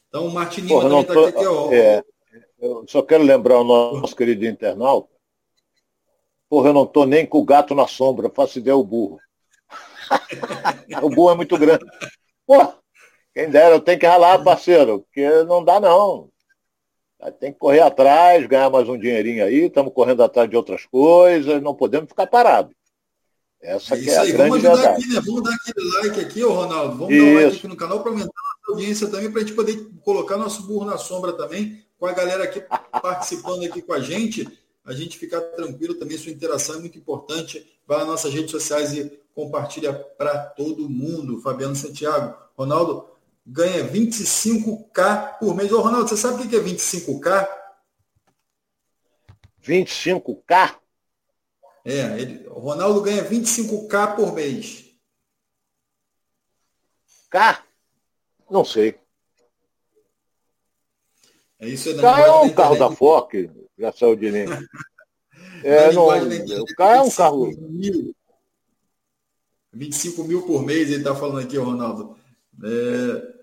Então 0.09 0.27
o 0.27 0.33
Martininho 0.33 0.81
também 0.81 1.01
está 1.01 1.29
aqui, 1.29 1.47
ó. 1.47 1.73
É, 1.73 2.03
eu 2.61 2.85
só 2.89 3.03
quero 3.03 3.23
lembrar 3.23 3.61
o 3.61 3.65
nosso 3.65 4.17
querido 4.17 4.45
internauta. 4.45 5.09
Porra, 6.51 6.71
eu 6.71 6.75
não 6.75 6.83
estou 6.83 7.07
nem 7.07 7.25
com 7.25 7.39
o 7.39 7.45
gato 7.45 7.77
na 7.77 7.87
sombra, 7.87 8.29
faço 8.29 8.59
ideia 8.59 8.77
o 8.77 8.83
burro. 8.83 9.21
o 11.01 11.09
burro 11.09 11.31
é 11.31 11.37
muito 11.37 11.57
grande. 11.57 11.85
Pô, 12.45 12.75
quem 13.33 13.49
dera, 13.49 13.77
eu 13.77 13.81
tenho 13.81 14.01
que 14.01 14.07
ralar, 14.07 14.43
parceiro, 14.43 15.03
porque 15.03 15.45
não 15.45 15.65
dá 15.65 15.79
não. 15.79 16.29
Tem 17.39 17.53
que 17.53 17.59
correr 17.59 17.81
atrás, 17.81 18.45
ganhar 18.49 18.69
mais 18.69 18.89
um 18.89 18.99
dinheirinho 18.99 19.45
aí, 19.45 19.67
estamos 19.67 19.93
correndo 19.95 20.25
atrás 20.25 20.51
de 20.51 20.57
outras 20.57 20.85
coisas, 20.87 21.63
não 21.63 21.73
podemos 21.73 22.09
ficar 22.09 22.27
parados. 22.27 22.75
Essa 23.63 23.95
é, 23.95 24.05
é 24.05 24.17
a 24.17 24.23
aí. 24.23 24.33
grande 24.33 24.51
Vamos 24.51 24.63
verdade. 24.63 25.05
Aqui, 25.05 25.15
né? 25.15 25.21
Vamos 25.25 25.43
dar 25.45 25.55
aquele 25.55 25.91
like 25.99 26.21
aqui, 26.21 26.43
ô 26.43 26.53
Ronaldo. 26.53 26.97
Vamos 26.97 27.15
isso. 27.15 27.25
dar 27.25 27.31
um 27.31 27.35
like 27.45 27.57
aqui 27.59 27.69
no 27.69 27.77
canal 27.77 28.01
para 28.01 28.11
aumentar 28.11 28.33
a 28.67 28.73
audiência 28.73 29.07
também, 29.09 29.31
para 29.31 29.41
a 29.41 29.45
gente 29.45 29.55
poder 29.55 29.89
colocar 30.03 30.37
nosso 30.37 30.67
burro 30.67 30.85
na 30.85 30.99
sombra 30.99 31.33
também, 31.35 31.81
com 31.97 32.07
a 32.07 32.13
galera 32.13 32.43
aqui 32.43 32.61
participando 33.01 33.63
aqui 33.65 33.83
com 33.83 33.93
a 33.93 34.01
gente. 34.01 34.49
A 34.85 34.93
gente 34.93 35.19
ficar 35.19 35.41
tranquilo 35.41 35.95
também, 35.95 36.17
sua 36.17 36.33
interação 36.33 36.77
é 36.77 36.79
muito 36.79 36.99
importante. 36.99 37.67
Vai 37.87 37.99
nas 37.99 38.07
nossas 38.07 38.33
redes 38.33 38.51
sociais 38.51 38.93
e 38.93 39.21
compartilha 39.35 39.93
para 39.93 40.39
todo 40.39 40.89
mundo. 40.89 41.41
Fabiano 41.41 41.77
Santiago. 41.77 42.37
Ronaldo 42.57 43.09
ganha 43.47 43.85
25k 43.85 45.39
por 45.39 45.55
mês. 45.55 45.73
Ô, 45.73 45.81
Ronaldo, 45.81 46.09
você 46.09 46.17
sabe 46.17 46.43
o 46.43 46.49
que 46.49 46.57
é 46.57 46.61
25k? 46.61 47.49
25k? 49.63 50.77
É, 51.85 52.21
ele, 52.21 52.47
o 52.49 52.59
Ronaldo 52.59 53.01
ganha 53.03 53.25
25k 53.25 54.17
por 54.17 54.33
mês. 54.33 54.91
K? 57.31 57.65
Não 58.51 58.65
sei. 58.65 58.99
É 61.59 61.69
isso 61.69 61.91
é 61.91 61.95
K 61.95 62.21
é 62.21 62.33
um 62.33 62.55
carro 62.55 62.77
da 62.77 62.91
Ford, 62.91 63.29
já 63.81 63.93
saiu 63.93 64.17
de 64.17 64.31
linha. 64.31 64.47
é, 65.65 65.93
não, 65.93 66.07
o 66.07 66.67
K 66.77 66.97
é 66.97 67.01
um 67.01 67.11
carro. 67.11 67.51
Mil. 67.69 68.15
25 69.73 70.25
mil 70.25 70.43
por 70.43 70.65
mês, 70.65 70.89
ele 70.91 70.99
está 70.99 71.15
falando 71.15 71.45
aqui, 71.45 71.57
Ronaldo. 71.57 72.17
É, 72.63 73.41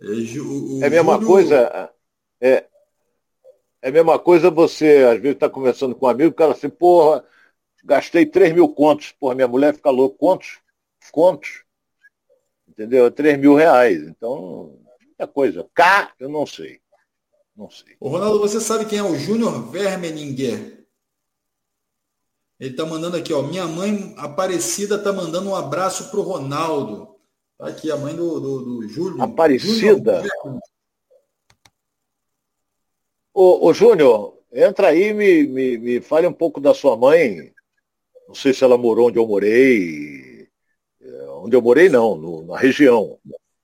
é, 0.00 0.82
é 0.82 0.86
a 0.86 0.90
mesma 0.90 1.14
Júlio... 1.14 1.26
coisa. 1.26 1.90
É, 2.40 2.66
é 3.82 3.88
a 3.88 3.92
mesma 3.92 4.18
coisa 4.18 4.50
você, 4.50 5.04
às 5.04 5.20
vezes, 5.20 5.36
está 5.36 5.48
conversando 5.48 5.94
com 5.94 6.06
um 6.06 6.08
amigo, 6.08 6.30
o 6.30 6.34
cara 6.34 6.52
assim, 6.52 6.68
porra, 6.68 7.24
gastei 7.84 8.26
3 8.26 8.52
mil 8.52 8.68
contos. 8.68 9.12
Porra, 9.12 9.34
minha 9.34 9.48
mulher 9.48 9.74
fica 9.74 9.90
louca. 9.90 10.18
Contos? 10.18 10.58
Contos? 11.12 11.64
Entendeu? 12.68 13.10
3 13.10 13.38
mil 13.38 13.54
reais. 13.54 14.02
Então, 14.02 14.78
muita 15.02 15.26
coisa. 15.26 15.66
K, 15.74 16.12
eu 16.18 16.28
não 16.28 16.46
sei. 16.46 16.80
Não 17.60 17.68
sei. 17.68 17.94
Ô, 18.00 18.08
Ronaldo, 18.08 18.38
você 18.38 18.58
sabe 18.58 18.86
quem 18.86 18.98
é 18.98 19.02
o 19.02 19.14
Júnior 19.14 19.70
Vermeninger? 19.70 20.82
Ele 22.58 22.70
está 22.70 22.86
mandando 22.86 23.18
aqui, 23.18 23.34
ó. 23.34 23.42
Minha 23.42 23.66
mãe 23.66 24.14
Aparecida 24.16 24.94
está 24.94 25.12
mandando 25.12 25.50
um 25.50 25.54
abraço 25.54 26.10
pro 26.10 26.22
Ronaldo. 26.22 27.16
Tá 27.58 27.68
aqui 27.68 27.92
a 27.92 27.98
mãe 27.98 28.16
do, 28.16 28.40
do, 28.40 28.64
do 28.64 28.88
Júlio. 28.88 29.22
Aparecida? 29.22 30.22
Júnior. 30.42 30.60
Ô, 33.34 33.68
ô 33.68 33.74
Júnior, 33.74 34.38
entra 34.50 34.88
aí 34.88 35.08
e 35.08 35.12
me, 35.12 35.46
me, 35.46 35.76
me 35.76 36.00
fale 36.00 36.26
um 36.26 36.32
pouco 36.32 36.62
da 36.62 36.72
sua 36.72 36.96
mãe. 36.96 37.52
Não 38.26 38.34
sei 38.34 38.54
se 38.54 38.64
ela 38.64 38.78
morou 38.78 39.08
onde 39.08 39.18
eu 39.18 39.26
morei. 39.26 40.48
É, 40.98 41.28
onde 41.32 41.54
eu 41.54 41.60
morei, 41.60 41.90
não, 41.90 42.14
no, 42.16 42.42
na 42.42 42.56
região. 42.56 43.18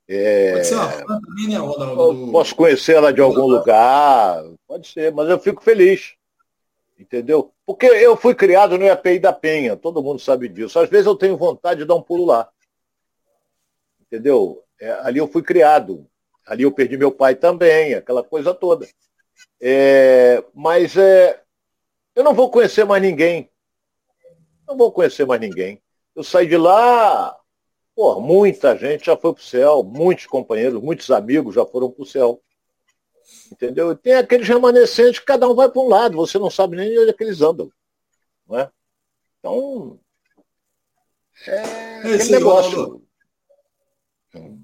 É, 0.08 0.52
pode 0.52 0.66
ser 0.66 0.74
uma 0.74 0.88
fã 0.90 1.20
também, 1.20 1.48
né, 1.48 1.56
Ronaldo? 1.56 2.30
Posso 2.30 2.54
conhecer 2.54 2.94
ela 2.94 3.12
de 3.12 3.20
algum 3.20 3.46
lugar, 3.46 4.44
pode 4.66 4.88
ser, 4.88 5.12
mas 5.12 5.28
eu 5.28 5.38
fico 5.38 5.62
feliz. 5.62 6.14
Entendeu? 6.98 7.52
Porque 7.66 7.86
eu 7.86 8.16
fui 8.16 8.34
criado 8.34 8.78
no 8.78 8.84
IAPI 8.84 9.18
da 9.18 9.32
Penha, 9.32 9.76
todo 9.76 10.02
mundo 10.02 10.18
sabe 10.18 10.48
disso. 10.48 10.78
Às 10.78 10.88
vezes 10.88 11.06
eu 11.06 11.16
tenho 11.16 11.36
vontade 11.36 11.80
de 11.80 11.86
dar 11.86 11.94
um 11.94 12.02
pulo 12.02 12.24
lá. 12.24 12.48
Entendeu? 14.00 14.62
É, 14.80 14.92
ali 15.02 15.18
eu 15.18 15.28
fui 15.28 15.42
criado. 15.42 16.06
Ali 16.46 16.62
eu 16.62 16.72
perdi 16.72 16.96
meu 16.96 17.10
pai 17.10 17.34
também, 17.34 17.94
aquela 17.94 18.22
coisa 18.22 18.54
toda. 18.54 18.86
É, 19.60 20.42
mas 20.54 20.96
é, 20.96 21.42
eu 22.14 22.22
não 22.22 22.32
vou 22.32 22.50
conhecer 22.50 22.84
mais 22.84 23.02
ninguém. 23.02 23.50
Não 24.66 24.76
vou 24.76 24.90
conhecer 24.92 25.26
mais 25.26 25.40
ninguém. 25.40 25.82
Eu 26.14 26.24
saí 26.24 26.46
de 26.46 26.56
lá, 26.56 27.36
pô, 27.96 28.20
muita 28.20 28.76
gente 28.76 29.06
já 29.06 29.16
foi 29.16 29.32
para 29.32 29.40
o 29.40 29.44
céu, 29.44 29.82
muitos 29.82 30.26
companheiros, 30.26 30.82
muitos 30.82 31.10
amigos 31.10 31.54
já 31.54 31.64
foram 31.64 31.90
para 31.90 32.02
o 32.02 32.06
céu. 32.06 32.42
Entendeu? 33.50 33.90
E 33.90 33.96
tem 33.96 34.14
aqueles 34.14 34.46
remanescentes 34.46 35.18
que 35.18 35.24
cada 35.24 35.48
um 35.48 35.54
vai 35.54 35.70
para 35.70 35.80
um 35.80 35.88
lado, 35.88 36.16
você 36.16 36.38
não 36.38 36.50
sabe 36.50 36.76
nem 36.76 36.96
onde 36.98 37.10
é 37.10 37.12
que 37.14 37.24
eles 37.24 37.40
andam. 37.40 37.72
Não 38.46 38.58
é? 38.58 38.70
Então, 39.38 39.98
é, 41.46 42.14
é 42.14 42.24
negócio. 42.30 43.02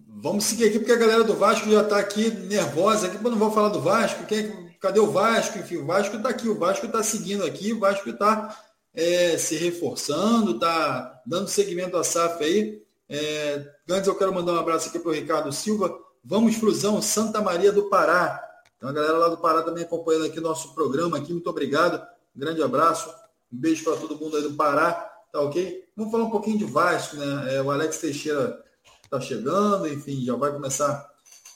Vamos 0.08 0.44
seguir 0.44 0.66
aqui, 0.66 0.78
porque 0.78 0.92
a 0.92 0.96
galera 0.96 1.24
do 1.24 1.34
Vasco 1.34 1.68
já 1.70 1.82
está 1.82 1.98
aqui 1.98 2.30
nervosa. 2.30 3.06
Aqui, 3.06 3.22
não 3.22 3.38
vou 3.38 3.50
falar 3.50 3.70
do 3.70 3.80
Vasco. 3.80 4.24
Quem, 4.26 4.68
cadê 4.78 5.00
o 5.00 5.10
Vasco? 5.10 5.58
Enfim, 5.58 5.78
o 5.78 5.86
Vasco 5.86 6.16
está 6.16 6.28
aqui, 6.28 6.48
o 6.48 6.58
Vasco 6.58 6.86
está 6.86 7.02
seguindo 7.02 7.44
aqui, 7.44 7.72
o 7.72 7.80
Vasco 7.80 8.10
está 8.10 8.56
é, 8.94 9.38
se 9.38 9.56
reforçando, 9.56 10.52
está 10.52 11.20
dando 11.26 11.48
seguimento 11.48 11.96
à 11.96 12.04
SAF 12.04 12.44
aí. 12.44 12.82
É, 13.09 13.66
antes 13.90 14.09
eu 14.09 14.14
quero 14.14 14.32
mandar 14.32 14.53
um 14.53 14.59
abraço 14.59 14.88
aqui 14.88 14.98
para 14.98 15.11
o 15.11 15.14
Ricardo 15.14 15.53
Silva. 15.53 15.98
Vamos, 16.24 16.57
Flusão, 16.57 17.03
Santa 17.03 17.40
Maria 17.40 17.72
do 17.72 17.88
Pará. 17.88 18.42
Então 18.76 18.88
a 18.88 18.92
galera 18.92 19.18
lá 19.18 19.28
do 19.28 19.38
Pará 19.38 19.62
também 19.62 19.84
acompanhando 19.84 20.26
aqui 20.26 20.40
nosso 20.40 20.74
programa 20.74 21.18
aqui. 21.18 21.32
Muito 21.32 21.50
obrigado. 21.50 22.05
Um 22.34 22.40
grande 22.40 22.62
abraço. 22.62 23.11
Um 23.53 23.59
beijo 23.59 23.84
para 23.84 23.96
todo 23.96 24.16
mundo 24.16 24.36
aí 24.36 24.42
do 24.42 24.55
Pará. 24.55 24.92
Tá 25.32 25.40
ok? 25.40 25.84
Vamos 25.96 26.12
falar 26.12 26.24
um 26.24 26.30
pouquinho 26.30 26.59
de 26.59 26.64
Vasco, 26.64 27.16
né? 27.16 27.57
É, 27.57 27.62
o 27.62 27.70
Alex 27.70 27.98
Teixeira 27.98 28.62
está 29.03 29.20
chegando, 29.20 29.86
enfim, 29.86 30.24
já 30.24 30.34
vai 30.34 30.53
começar 30.53 31.11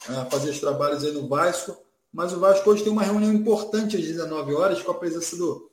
a 0.09 0.25
fazer 0.27 0.51
os 0.51 0.61
trabalhos 0.61 1.05
aí 1.05 1.13
no 1.13 1.29
Vasco. 1.29 1.77
Mas 2.13 2.33
o 2.33 2.41
Vasco 2.41 2.71
hoje 2.71 2.83
tem 2.83 2.93
uma 2.93 3.03
reunião 3.03 3.33
importante 3.33 3.97
às 3.97 4.03
19 4.03 4.55
horas 4.55 4.83
com 4.83 4.93
a 4.93 4.95
presença 4.95 5.37
do, 5.37 5.71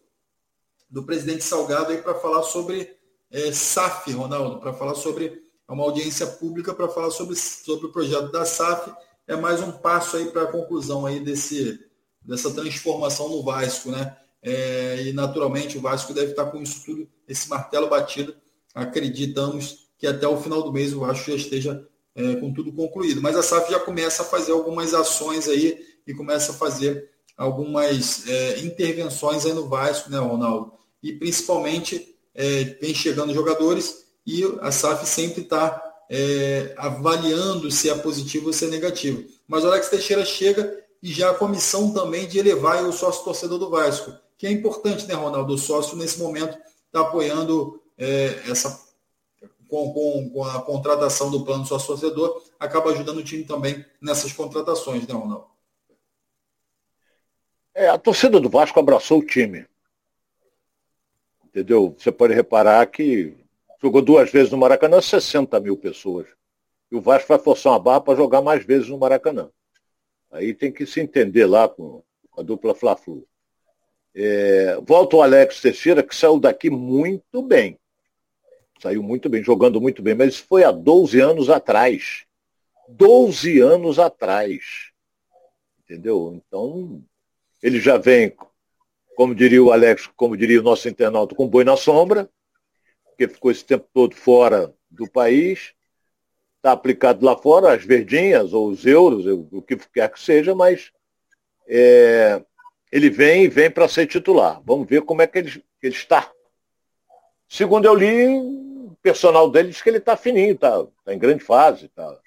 do 0.89 1.03
presidente 1.03 1.43
Salgado 1.43 1.91
aí 1.91 2.01
para 2.01 2.15
falar 2.15 2.43
sobre 2.43 2.97
é, 3.32 3.51
SAF, 3.51 4.11
Ronaldo, 4.11 4.59
para 4.59 4.74
falar 4.74 4.95
sobre 4.95 5.42
uma 5.72 5.84
audiência 5.84 6.28
pública 6.28 6.74
para 6.74 6.89
falar 6.89 7.11
sobre, 7.11 7.36
sobre 7.36 7.88
o 7.88 7.91
projeto 7.91 8.32
da 8.32 8.45
SAF 8.45 8.91
é 9.28 9.36
mais 9.36 9.61
um 9.61 9.72
passo 9.72 10.18
aí 10.18 10.26
para 10.26 10.43
a 10.43 10.51
conclusão 10.51 11.05
aí 11.05 11.20
desse, 11.20 11.80
dessa 12.22 12.51
transformação 12.51 13.30
no 13.30 13.43
Vasco, 13.43 13.89
né? 13.89 14.18
É, 14.41 15.03
e 15.03 15.14
naturalmente 15.14 15.78
o 15.78 15.82
Vasco 15.82 16.14
deve 16.14 16.32
estar 16.32 16.45
com 16.47 16.61
isso 16.61 16.84
tudo, 16.86 17.07
esse 17.28 17.49
martelo 17.49 17.88
batido, 17.88 18.36
acreditamos 18.76 19.88
que 19.97 20.05
até 20.05 20.28
o 20.28 20.38
final 20.38 20.61
do 20.61 20.74
mês 20.74 20.93
o 20.93 20.99
Vasco 20.99 21.32
já 21.32 21.38
esteja 21.38 21.88
é, 22.14 22.36
com 22.36 22.53
tudo 22.53 22.74
concluído. 22.74 23.22
Mas 23.22 23.38
a 23.38 23.43
SAF 23.43 23.72
já 23.72 23.80
começa 23.80 24.24
a 24.24 24.26
fazer 24.26 24.51
algumas 24.51 24.93
ações 24.93 25.47
aí 25.47 25.80
e 26.05 26.14
começa 26.14 26.51
a 26.51 26.55
fazer 26.55 27.09
algumas 27.38 28.28
é, 28.28 28.59
intervenções 28.59 29.45
aí 29.45 29.53
no 29.53 29.70
Vasco, 29.70 30.09
né, 30.09 30.20
Ronaldo? 30.20 30.74
E 31.01 31.14
principalmente 31.14 32.16
é, 32.36 32.64
vem 32.82 32.93
chegando 32.93 33.34
jogadores 33.34 34.02
e 34.26 34.43
a 34.61 34.71
SAF 34.71 35.05
sempre 35.05 35.41
está 35.41 35.82
é, 36.09 36.74
avaliando 36.78 37.69
se 37.71 37.89
é 37.89 37.95
positivo 37.95 38.47
ou 38.47 38.53
se 38.53 38.65
é 38.65 38.67
negativo. 38.69 39.28
Mas 39.47 39.63
o 39.63 39.67
Alex 39.67 39.89
Teixeira 39.89 40.26
chega 40.26 40.84
e 41.01 41.11
já 41.11 41.32
a 41.32 41.34
comissão 41.34 41.93
também 41.93 42.28
de 42.28 42.39
elevar 42.39 42.84
o 42.86 42.93
sócio 42.93 43.24
torcedor 43.24 43.59
do 43.59 43.69
Vasco, 43.69 44.13
que 44.38 44.47
é 44.47 44.51
importante, 44.51 45.05
né, 45.05 45.13
Ronaldo? 45.13 45.53
O 45.53 45.57
sócio, 45.57 45.97
nesse 45.97 46.19
momento, 46.19 46.57
está 46.86 47.01
apoiando 47.01 47.82
é, 47.97 48.41
essa. 48.49 48.82
Com, 49.67 49.91
com, 49.91 50.30
com, 50.30 50.43
a 50.43 50.61
contratação 50.61 51.32
do 51.32 51.43
plano 51.43 51.65
sócio 51.65 51.88
torcedor, 51.88 52.43
acaba 52.59 52.91
ajudando 52.91 53.17
o 53.17 53.24
time 53.24 53.43
também 53.43 53.84
nessas 53.99 54.32
contratações, 54.32 55.07
né, 55.07 55.13
Ronaldo? 55.15 55.47
É, 57.74 57.89
a 57.89 57.97
torcida 57.97 58.39
do 58.39 58.49
Vasco 58.49 58.80
abraçou 58.80 59.19
o 59.19 59.26
time. 59.26 59.65
Entendeu? 61.43 61.95
Você 61.97 62.11
pode 62.11 62.34
reparar 62.34 62.86
que 62.86 63.36
jogou 63.84 64.01
duas 64.01 64.31
vezes 64.31 64.49
no 64.49 64.57
Maracanã, 64.57 65.01
60 65.01 65.59
mil 65.59 65.75
pessoas. 65.75 66.25
E 66.89 66.95
o 66.95 67.01
Vasco 67.01 67.27
vai 67.27 67.38
forçar 67.38 67.73
uma 67.73 67.79
barra 67.79 67.99
para 67.99 68.15
jogar 68.15 68.41
mais 68.41 68.63
vezes 68.63 68.88
no 68.88 68.97
Maracanã. 68.97 69.49
Aí 70.31 70.53
tem 70.53 70.71
que 70.71 70.86
se 70.86 71.01
entender 71.01 71.45
lá 71.45 71.67
com 71.67 72.01
a 72.38 72.41
dupla 72.41 72.73
Fla-Flu. 72.73 73.27
É, 74.15 74.79
volta 74.81 75.17
o 75.17 75.21
Alex 75.21 75.59
Teixeira, 75.59 76.01
que 76.01 76.15
saiu 76.15 76.39
daqui 76.39 76.69
muito 76.69 77.41
bem. 77.41 77.77
Saiu 78.81 79.03
muito 79.03 79.27
bem, 79.27 79.43
jogando 79.43 79.81
muito 79.81 80.01
bem, 80.01 80.15
mas 80.15 80.36
isso 80.36 80.45
foi 80.47 80.63
há 80.63 80.71
12 80.71 81.19
anos 81.19 81.49
atrás. 81.49 82.25
12 82.88 83.59
anos 83.59 83.99
atrás. 83.99 84.91
Entendeu? 85.84 86.34
Então, 86.36 87.03
ele 87.61 87.81
já 87.81 87.97
vem, 87.97 88.34
como 89.15 89.36
diria 89.36 89.63
o 89.63 89.71
Alex, 89.71 90.07
como 90.15 90.38
diria 90.38 90.61
o 90.61 90.63
nosso 90.63 90.88
internauta, 90.88 91.36
com 91.36 91.47
boi 91.47 91.63
na 91.63 91.75
sombra, 91.75 92.29
porque 93.28 93.36
ficou 93.36 93.51
esse 93.51 93.65
tempo 93.65 93.88
todo 93.93 94.15
fora 94.15 94.74
do 94.89 95.09
país, 95.09 95.74
está 96.57 96.71
aplicado 96.71 97.26
lá 97.26 97.38
fora, 97.38 97.74
as 97.74 97.84
verdinhas 97.84 98.53
ou 98.53 98.69
os 98.69 98.86
euros, 98.86 99.26
o 99.51 99.61
que 99.61 99.76
quer 99.76 100.09
que 100.11 100.19
seja, 100.19 100.55
mas 100.55 100.91
é, 101.67 102.41
ele 102.91 103.09
vem 103.09 103.43
e 103.43 103.47
vem 103.47 103.69
para 103.69 103.88
ser 103.88 104.07
titular. 104.07 104.61
Vamos 104.65 104.88
ver 104.88 105.01
como 105.01 105.21
é 105.21 105.28
que 105.28 105.39
ele, 105.39 105.51
que 105.51 105.88
ele 105.88 105.95
está. 105.95 106.32
Segundo 107.49 107.86
eu 107.86 107.93
li, 107.93 108.28
o 108.38 108.97
personal 109.01 109.49
dele 109.49 109.69
diz 109.69 109.82
que 109.82 109.89
ele 109.89 109.97
está 109.97 110.15
fininho, 110.15 110.53
está 110.53 110.86
tá 111.03 111.13
em 111.13 111.19
grande 111.19 111.43
fase. 111.43 111.88
Tá. 111.89 112.17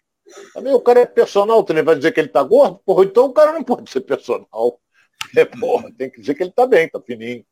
Também 0.52 0.74
o 0.74 0.80
cara 0.80 1.00
é 1.00 1.06
personal, 1.06 1.64
ele 1.68 1.82
vai 1.82 1.96
dizer 1.96 2.12
que 2.12 2.20
ele 2.20 2.28
está 2.28 2.42
gordo? 2.42 2.80
Porra, 2.84 3.04
então 3.04 3.26
o 3.26 3.32
cara 3.32 3.52
não 3.52 3.62
pode 3.62 3.90
ser 3.90 4.00
personal. 4.02 4.46
É, 5.34 5.44
porra, 5.44 5.90
tem 5.96 6.08
que 6.08 6.20
dizer 6.20 6.34
que 6.34 6.42
ele 6.42 6.52
tá 6.52 6.66
bem, 6.66 6.88
tá 6.88 7.00
fininho. 7.00 7.44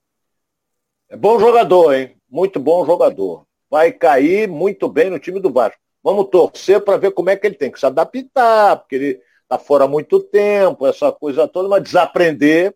É 1.14 1.16
bom 1.16 1.38
jogador, 1.38 1.94
hein? 1.94 2.16
Muito 2.28 2.58
bom 2.58 2.84
jogador. 2.84 3.46
Vai 3.70 3.92
cair 3.92 4.48
muito 4.48 4.88
bem 4.88 5.08
no 5.10 5.20
time 5.20 5.38
do 5.38 5.48
Vasco. 5.48 5.80
Vamos 6.02 6.28
torcer 6.28 6.80
para 6.80 6.96
ver 6.96 7.12
como 7.12 7.30
é 7.30 7.36
que 7.36 7.46
ele 7.46 7.54
tem 7.54 7.70
que 7.70 7.78
se 7.78 7.86
adaptar, 7.86 8.78
porque 8.78 8.96
ele 8.96 9.20
tá 9.48 9.56
fora 9.56 9.84
há 9.84 9.88
muito 9.88 10.18
tempo, 10.18 10.84
essa 10.84 11.12
coisa 11.12 11.46
toda, 11.46 11.68
mas 11.68 11.84
desaprender, 11.84 12.74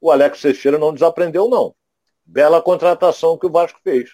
o 0.00 0.10
Alex 0.10 0.40
Teixeira 0.40 0.78
não 0.78 0.92
desaprendeu, 0.92 1.48
não. 1.48 1.76
Bela 2.24 2.60
contratação 2.60 3.38
que 3.38 3.46
o 3.46 3.52
Vasco 3.52 3.78
fez. 3.84 4.10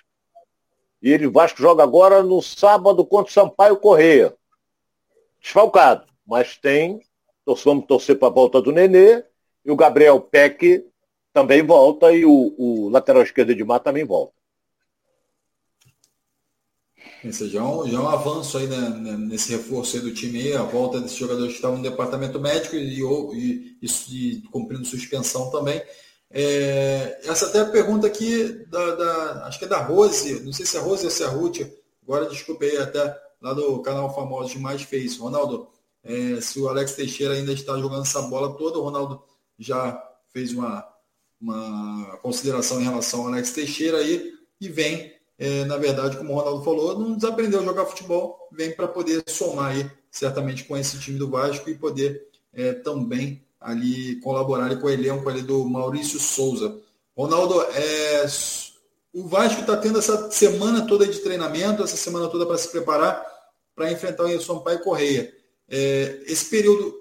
E 1.01 1.11
ele, 1.11 1.27
o 1.27 1.33
Vasco 1.33 1.63
joga 1.63 1.83
agora 1.83 2.23
no 2.23 2.43
sábado 2.43 3.07
contra 3.07 3.31
o 3.31 3.33
Sampaio 3.33 3.79
Correia. 3.79 4.37
Desfalcado, 5.41 6.05
mas 6.27 6.59
tem, 6.59 7.01
vamos 7.65 7.87
torcer 7.87 8.19
para 8.19 8.29
a 8.29 8.33
volta 8.33 8.61
do 8.61 8.71
Nenê, 8.71 9.25
e 9.65 9.71
o 9.71 9.77
Gabriel 9.77 10.21
Peck 10.21 10.85
também 11.33 11.65
volta 11.65 12.13
e 12.13 12.25
o, 12.25 12.55
o 12.59 12.89
lateral 12.89 13.23
esquerdo 13.23 13.55
de 13.55 13.65
Mar 13.65 13.81
também 13.81 14.05
volta. 14.05 14.33
Esse 17.25 17.49
já 17.49 17.61
é 17.61 17.63
um, 17.63 17.89
já 17.89 17.99
é 17.99 18.01
um 18.01 18.09
avanço 18.09 18.59
aí 18.59 18.67
né, 18.67 18.89
né, 18.89 19.17
nesse 19.17 19.53
reforço 19.53 19.97
aí 19.97 20.03
do 20.03 20.13
time 20.13 20.41
aí, 20.41 20.55
a 20.55 20.65
volta 20.65 21.01
desses 21.01 21.17
jogadores 21.17 21.53
que 21.53 21.59
estavam 21.59 21.77
no 21.77 21.83
departamento 21.83 22.41
médico 22.41 22.75
e, 22.75 23.01
e, 23.01 23.79
e, 23.81 23.87
e 23.87 24.43
cumprindo 24.51 24.85
suspensão 24.85 25.51
também. 25.51 25.81
É, 26.31 27.21
essa 27.25 27.47
até 27.47 27.61
a 27.61 27.67
pergunta 27.67 28.07
aqui 28.07 28.65
da, 28.69 28.95
da, 28.97 29.47
acho 29.47 29.59
que 29.59 29.67
é 29.67 29.69
da 29.69 29.83
Rose, 29.83 30.41
não 30.43 30.53
sei 30.53 30.67
se 30.67 30.77
é 30.77 30.81
Rose 30.81 31.05
ou 31.05 31.11
se 31.11 31.23
é 31.23 31.27
Ruth, 31.27 31.61
agora 32.03 32.29
desculpei 32.29 32.79
até 32.79 33.15
lá 33.41 33.53
do 33.53 33.81
canal 33.83 34.15
Famoso 34.15 34.51
Demais 34.55 34.83
fez. 34.83 35.19
Ronaldo, 35.19 35.69
é, 36.03 36.41
se 36.41 36.59
o 36.59 36.69
Alex 36.69 36.95
Teixeira 36.95 37.35
ainda 37.35 37.53
está 37.53 37.79
jogando 37.79 38.03
essa 38.03 38.23
bola 38.23 38.57
toda, 38.57 38.79
o 38.79 38.83
Ronaldo 38.83 39.23
já 39.59 40.03
fez 40.33 40.53
uma, 40.53 40.83
uma 41.43 42.19
consideração 42.23 42.81
em 42.81 42.85
relação 42.85 43.23
ao 43.23 43.29
Alex 43.29 43.51
Teixeira 43.51 43.99
aí 43.99 44.33
e 44.61 44.69
vem, 44.69 45.13
é, 45.39 45.65
na 45.65 45.77
verdade, 45.77 46.17
como 46.17 46.33
o 46.33 46.37
Ronaldo 46.37 46.65
falou, 46.65 46.99
não 46.99 47.17
desaprendeu 47.17 47.61
a 47.61 47.65
jogar 47.65 47.87
futebol, 47.87 48.49
vem 48.53 48.75
para 48.75 48.87
poder 48.87 49.25
somar 49.27 49.73
aí, 49.73 49.91
certamente, 50.11 50.65
com 50.65 50.77
esse 50.77 50.99
time 51.01 51.19
do 51.19 51.29
Vasco 51.29 51.69
e 51.69 51.75
poder 51.75 52.29
é, 52.53 52.73
também 52.73 53.43
ali 53.61 54.21
colaborar 54.21 54.75
com 54.77 54.87
o 54.87 54.91
elenco 54.91 55.29
ali 55.29 55.43
do 55.43 55.65
Maurício 55.65 56.19
Souza. 56.21 56.79
Ronaldo, 57.17 57.61
é, 57.61 58.27
o 59.13 59.27
Vasco 59.27 59.61
está 59.61 59.77
tendo 59.77 59.99
essa 59.99 60.31
semana 60.31 60.87
toda 60.87 61.07
de 61.07 61.19
treinamento, 61.19 61.83
essa 61.83 61.97
semana 61.97 62.29
toda 62.29 62.47
para 62.47 62.59
se 62.59 62.69
preparar 62.69 63.33
para 63.75 63.91
enfrentar 63.91 64.25
o 64.25 64.41
Sampaio 64.41 64.81
Correia. 64.81 65.33
É, 65.69 66.23
esse 66.27 66.45
período 66.47 66.95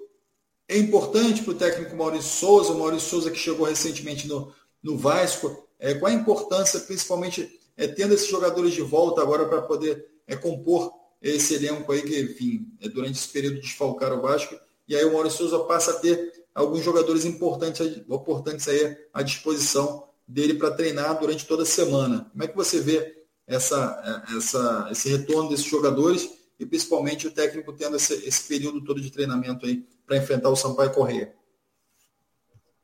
é 0.72 0.78
importante 0.78 1.42
para 1.42 1.52
o 1.52 1.56
técnico 1.56 1.94
Maurício 1.94 2.30
Souza, 2.30 2.72
o 2.72 2.78
Maurício 2.78 3.08
Souza 3.08 3.30
que 3.30 3.38
chegou 3.38 3.66
recentemente 3.66 4.26
no, 4.26 4.52
no 4.82 4.96
Vasco. 4.96 5.68
É, 5.78 5.94
qual 5.94 6.10
a 6.10 6.14
importância, 6.14 6.80
principalmente, 6.80 7.60
é, 7.76 7.86
tendo 7.86 8.14
esses 8.14 8.28
jogadores 8.28 8.72
de 8.72 8.80
volta 8.80 9.20
agora 9.20 9.46
para 9.46 9.62
poder 9.62 10.06
é, 10.26 10.34
compor 10.34 10.92
esse 11.20 11.54
elenco 11.54 11.92
aí 11.92 12.02
que, 12.02 12.18
enfim, 12.20 12.66
é, 12.80 12.88
durante 12.88 13.18
esse 13.18 13.28
período 13.28 13.60
desfalcaram 13.60 14.18
o 14.18 14.22
Vasco. 14.22 14.58
E 14.88 14.96
aí 14.96 15.04
o 15.04 15.12
Maurício 15.12 15.38
Souza 15.38 15.58
passa 15.64 15.90
a 15.90 15.94
ter 15.94 16.32
alguns 16.54 16.82
jogadores 16.82 17.24
importantes, 17.24 17.98
importantes 18.08 18.66
aí 18.66 18.96
à 19.12 19.22
disposição 19.22 20.08
dele 20.26 20.54
para 20.54 20.70
treinar 20.70 21.18
durante 21.18 21.46
toda 21.46 21.64
a 21.64 21.66
semana. 21.66 22.30
Como 22.32 22.44
é 22.44 22.48
que 22.48 22.56
você 22.56 22.80
vê 22.80 23.24
essa, 23.46 24.24
essa, 24.36 24.88
esse 24.90 25.08
retorno 25.10 25.50
desses 25.50 25.66
jogadores 25.66 26.30
e 26.58 26.64
principalmente 26.64 27.26
o 27.26 27.30
técnico 27.30 27.72
tendo 27.72 27.96
esse, 27.96 28.14
esse 28.26 28.46
período 28.48 28.82
todo 28.82 29.00
de 29.00 29.10
treinamento 29.10 29.66
aí 29.66 29.84
para 30.06 30.16
enfrentar 30.16 30.50
o 30.50 30.56
Sampaio 30.56 30.92
Correia. 30.92 31.34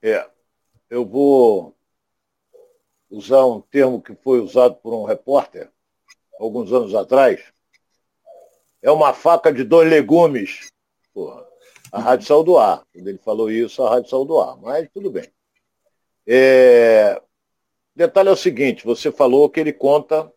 É, 0.02 0.28
eu 0.88 1.04
vou 1.04 1.74
usar 3.10 3.44
um 3.46 3.60
termo 3.60 4.00
que 4.00 4.14
foi 4.14 4.40
usado 4.40 4.76
por 4.76 4.94
um 4.94 5.04
repórter 5.04 5.70
alguns 6.38 6.72
anos 6.72 6.94
atrás. 6.94 7.40
É 8.80 8.90
uma 8.90 9.12
faca 9.12 9.52
de 9.52 9.64
dois 9.64 9.88
legumes. 9.88 10.70
Porra, 11.12 11.44
a 11.90 12.00
Rádio 12.00 12.26
saiu 12.26 12.44
do 12.44 12.58
ar. 12.58 12.84
Quando 12.92 13.08
ele 13.08 13.18
falou 13.18 13.50
isso, 13.50 13.82
a 13.82 13.90
Rádio 13.90 14.10
saiu 14.10 14.24
do 14.24 14.38
ar. 14.40 14.56
Mas 14.58 14.88
tudo 14.92 15.10
bem. 15.10 15.28
É... 16.26 17.20
Detalhe 17.94 18.28
é 18.28 18.32
o 18.32 18.36
seguinte, 18.36 18.84
você 18.84 19.10
falou 19.10 19.50
que 19.50 19.58
ele 19.58 19.72
conta 19.72 20.32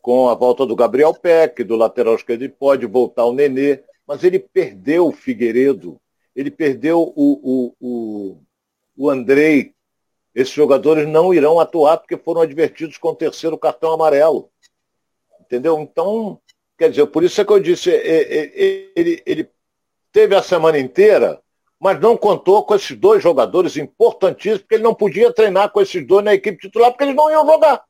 com 0.00 0.28
a 0.28 0.34
volta 0.34 0.64
do 0.64 0.74
Gabriel 0.74 1.12
Peck, 1.12 1.62
do 1.62 1.76
lateral 1.76 2.14
esquerdo, 2.14 2.42
ele 2.42 2.52
pode 2.52 2.86
voltar 2.86 3.26
o 3.26 3.32
Nenê 3.32 3.84
mas 4.06 4.22
ele 4.22 4.38
perdeu 4.38 5.08
o 5.08 5.12
Figueiredo, 5.12 6.00
ele 6.34 6.50
perdeu 6.50 7.00
o, 7.00 7.14
o, 7.16 7.74
o, 7.80 8.42
o 8.96 9.10
Andrei. 9.10 9.74
Esses 10.34 10.52
jogadores 10.52 11.08
não 11.08 11.32
irão 11.32 11.58
atuar 11.58 11.96
porque 11.96 12.16
foram 12.16 12.42
advertidos 12.42 12.98
com 12.98 13.08
o 13.08 13.16
terceiro 13.16 13.58
cartão 13.58 13.92
amarelo. 13.92 14.50
Entendeu? 15.40 15.80
Então, 15.80 16.38
quer 16.78 16.90
dizer, 16.90 17.06
por 17.06 17.24
isso 17.24 17.40
é 17.40 17.44
que 17.44 17.52
eu 17.52 17.60
disse, 17.60 17.90
ele, 17.90 18.92
ele, 18.94 19.22
ele 19.24 19.50
teve 20.12 20.36
a 20.36 20.42
semana 20.42 20.78
inteira, 20.78 21.40
mas 21.80 21.98
não 22.00 22.16
contou 22.16 22.64
com 22.64 22.74
esses 22.74 22.96
dois 22.96 23.22
jogadores 23.22 23.76
importantíssimos, 23.76 24.60
porque 24.60 24.74
ele 24.74 24.84
não 24.84 24.94
podia 24.94 25.32
treinar 25.32 25.70
com 25.70 25.80
esses 25.80 26.06
dois 26.06 26.24
na 26.24 26.34
equipe 26.34 26.58
titular, 26.58 26.90
porque 26.90 27.04
eles 27.04 27.16
não 27.16 27.30
iam 27.30 27.46
jogar. 27.46 27.82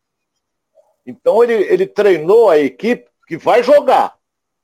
Então 1.04 1.42
ele, 1.42 1.54
ele 1.54 1.86
treinou 1.86 2.48
a 2.48 2.58
equipe 2.58 3.08
que 3.26 3.36
vai 3.36 3.62
jogar 3.62 4.15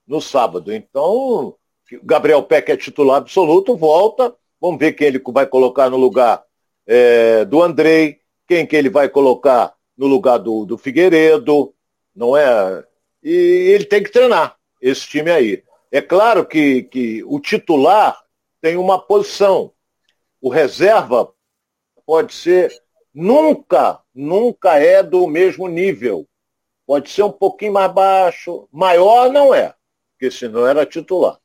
no 0.07 0.20
sábado. 0.20 0.72
Então, 0.72 1.57
Gabriel 2.03 2.42
Peck 2.42 2.70
é 2.70 2.76
titular 2.76 3.18
absoluto, 3.18 3.76
volta. 3.76 4.34
Vamos 4.61 4.78
ver 4.78 4.92
quem 4.92 5.09
ele 5.09 5.22
vai 5.26 5.46
colocar 5.46 5.90
no 5.90 5.96
lugar 5.96 6.42
é, 6.86 7.44
do 7.44 7.62
Andrei, 7.62 8.20
quem 8.46 8.66
que 8.66 8.76
ele 8.76 8.88
vai 8.88 9.09
colocar 9.09 9.74
no 9.96 10.07
lugar 10.07 10.38
do, 10.38 10.64
do 10.64 10.78
Figueiredo, 10.78 11.74
não 12.14 12.36
é? 12.36 12.84
E 13.22 13.30
ele 13.30 13.84
tem 13.84 14.03
que 14.03 14.11
treinar 14.11 14.57
esse 14.80 15.07
time 15.07 15.30
aí. 15.30 15.62
É 15.90 16.00
claro 16.00 16.46
que, 16.46 16.84
que 16.84 17.22
o 17.24 17.38
titular 17.38 18.20
tem 18.61 18.76
uma 18.76 18.98
posição. 18.98 19.72
O 20.40 20.48
reserva 20.48 21.32
pode 22.07 22.32
ser, 22.34 22.72
nunca, 23.14 24.00
nunca 24.14 24.78
é 24.78 25.03
do 25.03 25.26
mesmo 25.26 25.68
nível 25.68 26.26
Pode 26.86 27.11
ser 27.11 27.22
um 27.22 27.32
pouquinho 27.32 27.72
mais 27.72 27.92
baixo, 27.92 28.68
maior 28.72 29.32
não 29.32 29.55
é, 29.55 29.74
porque 30.23 30.31
senão 30.31 30.64
era 30.64 30.87
titular. 30.87 31.37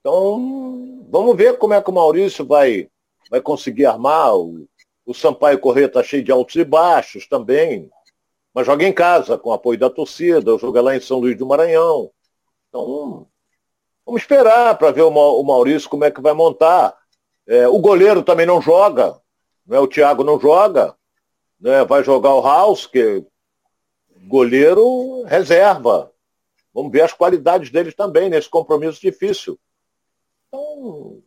Então, 0.00 1.06
vamos 1.08 1.34
ver 1.34 1.56
como 1.56 1.72
é 1.72 1.80
que 1.80 1.88
o 1.88 1.94
Maurício 1.94 2.44
vai, 2.44 2.90
vai 3.30 3.40
conseguir 3.40 3.86
armar. 3.86 4.36
O, 4.36 4.68
o 5.06 5.14
Sampaio 5.14 5.58
Corrêa 5.58 5.86
está 5.86 6.02
cheio 6.02 6.22
de 6.22 6.30
altos 6.30 6.54
e 6.56 6.64
baixos 6.64 7.26
também, 7.26 7.90
mas 8.52 8.66
joga 8.66 8.86
em 8.86 8.92
casa, 8.92 9.38
com 9.38 9.54
apoio 9.54 9.78
da 9.78 9.88
torcida, 9.88 10.58
joga 10.58 10.82
lá 10.82 10.94
em 10.94 11.00
São 11.00 11.18
Luís 11.18 11.38
do 11.38 11.46
Maranhão. 11.46 12.10
Então, 12.68 13.26
vamos 14.04 14.20
esperar 14.20 14.76
para 14.76 14.90
ver 14.90 15.02
o 15.02 15.42
Maurício 15.42 15.88
como 15.88 16.04
é 16.04 16.10
que 16.10 16.20
vai 16.20 16.34
montar. 16.34 16.94
É, 17.46 17.66
o 17.66 17.78
goleiro 17.78 18.22
também 18.22 18.44
não 18.44 18.60
joga, 18.60 19.18
né? 19.66 19.78
o 19.78 19.88
Thiago 19.88 20.22
não 20.22 20.38
joga, 20.38 20.94
né? 21.58 21.86
vai 21.86 22.04
jogar 22.04 22.34
o 22.34 22.42
House, 22.42 22.86
que 22.86 23.24
goleiro 24.28 25.22
reserva. 25.22 26.13
Vamos 26.74 26.90
ver 26.90 27.02
as 27.02 27.12
qualidades 27.12 27.70
dele 27.70 27.92
também 27.92 28.28
nesse 28.28 28.48
compromisso 28.48 29.00
difícil. 29.00 29.58
Então, 30.48 31.22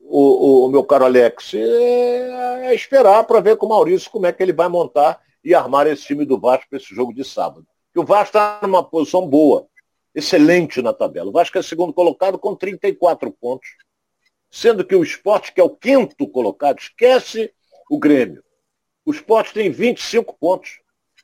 o, 0.00 0.20
o, 0.20 0.66
o 0.66 0.68
meu 0.68 0.84
caro 0.84 1.04
Alex, 1.04 1.54
é, 1.54 2.66
é 2.66 2.74
esperar 2.74 3.24
para 3.24 3.40
ver 3.40 3.56
com 3.56 3.66
o 3.66 3.68
Maurício 3.70 4.10
como 4.10 4.26
é 4.26 4.32
que 4.32 4.42
ele 4.42 4.52
vai 4.52 4.68
montar 4.68 5.20
e 5.44 5.54
armar 5.54 5.86
esse 5.88 6.04
time 6.04 6.24
do 6.24 6.38
Vasco 6.38 6.68
para 6.70 6.78
esse 6.78 6.94
jogo 6.94 7.12
de 7.12 7.24
sábado. 7.24 7.66
Que 7.92 7.98
o 7.98 8.04
Vasco 8.04 8.28
está 8.28 8.60
numa 8.62 8.84
posição 8.84 9.26
boa, 9.26 9.66
excelente 10.14 10.80
na 10.80 10.92
tabela. 10.92 11.30
O 11.30 11.32
Vasco 11.32 11.58
é 11.58 11.62
segundo 11.62 11.92
colocado 11.92 12.38
com 12.38 12.54
34 12.54 13.30
pontos, 13.32 13.68
sendo 14.50 14.84
que 14.84 14.94
o 14.94 15.02
esporte, 15.02 15.52
que 15.52 15.60
é 15.60 15.64
o 15.64 15.70
quinto 15.70 16.28
colocado, 16.28 16.78
esquece 16.78 17.52
o 17.90 17.98
Grêmio. 17.98 18.44
O 19.04 19.10
esporte 19.10 19.52
tem 19.52 19.70
25 19.70 20.36
pontos. 20.38 20.80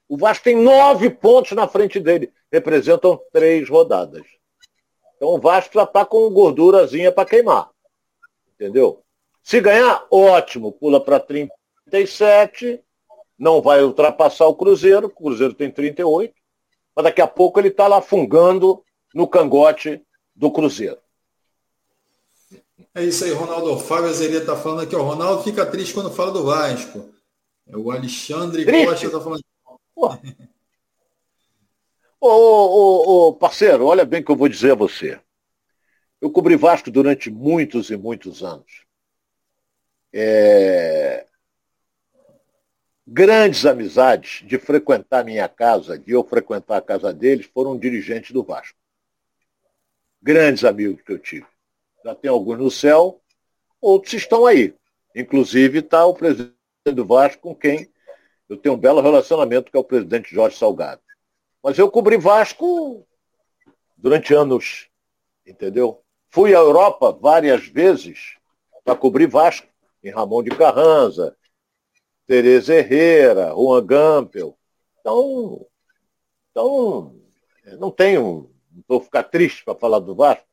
O 0.08 0.16
Vasco 0.16 0.44
tem 0.44 0.56
nove 0.56 1.10
pontos 1.10 1.52
na 1.52 1.68
frente 1.68 2.00
dele. 2.00 2.32
Representam 2.52 3.20
três 3.32 3.68
rodadas. 3.68 4.24
Então 5.16 5.30
o 5.30 5.40
Vasco 5.40 5.74
já 5.74 5.84
está 5.84 6.04
com 6.04 6.30
gordurazinha 6.30 7.12
para 7.12 7.28
queimar. 7.28 7.70
Entendeu? 8.54 9.02
Se 9.42 9.60
ganhar, 9.60 10.06
ótimo. 10.10 10.72
Pula 10.72 11.02
para 11.02 11.20
37 11.20 12.82
não 13.38 13.62
vai 13.62 13.82
ultrapassar 13.82 14.46
o 14.46 14.54
Cruzeiro, 14.54 15.06
o 15.06 15.10
Cruzeiro 15.10 15.54
tem 15.54 15.70
38, 15.70 16.34
mas 16.94 17.04
daqui 17.04 17.20
a 17.20 17.26
pouco 17.26 17.60
ele 17.60 17.68
está 17.68 17.86
lá 17.86 18.02
fungando 18.02 18.82
no 19.14 19.28
cangote 19.28 20.02
do 20.34 20.50
Cruzeiro. 20.50 20.98
É 22.94 23.04
isso 23.04 23.24
aí, 23.24 23.32
Ronaldo. 23.32 23.78
Fábio 23.78 24.10
Azeria 24.10 24.40
está 24.40 24.56
falando 24.56 24.80
aqui, 24.80 24.96
o 24.96 25.02
Ronaldo 25.02 25.44
fica 25.44 25.64
triste 25.64 25.94
quando 25.94 26.10
fala 26.10 26.32
do 26.32 26.44
Vasco. 26.44 27.10
É 27.68 27.76
o 27.76 27.92
Alexandre 27.92 28.64
triste? 28.64 28.86
Costa 28.86 29.06
está 29.06 29.20
falando. 29.20 29.42
Ô, 32.20 32.28
ô, 32.28 33.28
ô, 33.28 33.34
parceiro, 33.34 33.86
olha 33.86 34.04
bem 34.04 34.20
o 34.20 34.24
que 34.24 34.30
eu 34.30 34.36
vou 34.36 34.48
dizer 34.48 34.72
a 34.72 34.74
você. 34.74 35.20
Eu 36.20 36.30
cobri 36.30 36.56
Vasco 36.56 36.90
durante 36.90 37.30
muitos 37.30 37.90
e 37.90 37.96
muitos 37.96 38.42
anos. 38.42 38.84
É 40.12 41.28
grandes 43.10 43.64
amizades 43.64 44.46
de 44.46 44.58
frequentar 44.58 45.24
minha 45.24 45.48
casa, 45.48 45.98
de 45.98 46.12
eu 46.12 46.22
frequentar 46.22 46.76
a 46.76 46.82
casa 46.82 47.12
deles, 47.12 47.46
foram 47.46 47.78
dirigentes 47.78 48.32
do 48.32 48.42
Vasco. 48.42 48.78
Grandes 50.20 50.62
amigos 50.62 51.00
que 51.02 51.12
eu 51.12 51.18
tive. 51.18 51.46
Já 52.04 52.14
tem 52.14 52.30
alguns 52.30 52.58
no 52.58 52.70
céu, 52.70 53.18
outros 53.80 54.12
estão 54.12 54.44
aí. 54.44 54.74
Inclusive 55.14 55.78
está 55.78 56.04
o 56.04 56.12
presidente 56.12 56.52
do 56.92 57.06
Vasco 57.06 57.40
com 57.40 57.54
quem 57.54 57.90
eu 58.48 58.56
tenho 58.56 58.74
um 58.74 58.78
belo 58.78 59.00
relacionamento, 59.00 59.70
que 59.70 59.76
é 59.76 59.80
o 59.80 59.84
presidente 59.84 60.34
Jorge 60.34 60.56
Salgado. 60.56 61.00
Mas 61.62 61.78
eu 61.78 61.90
cobri 61.90 62.16
Vasco 62.16 63.06
durante 63.96 64.32
anos, 64.32 64.88
entendeu? 65.46 66.02
Fui 66.30 66.54
à 66.54 66.58
Europa 66.58 67.12
várias 67.12 67.66
vezes 67.66 68.36
para 68.84 68.94
cobrir 68.94 69.26
Vasco, 69.26 69.66
em 70.02 70.10
Ramon 70.10 70.42
de 70.42 70.50
Carranza, 70.50 71.36
Tereza 72.26 72.74
Herrera, 72.74 73.50
Juan 73.54 73.84
Gampel. 73.84 74.56
Então, 75.00 75.66
então 76.50 77.14
não 77.78 77.90
tenho, 77.90 78.50
não 78.70 78.84
vou 78.86 79.00
ficar 79.00 79.24
triste 79.24 79.64
para 79.64 79.74
falar 79.74 79.98
do 79.98 80.14
Vasco. 80.14 80.46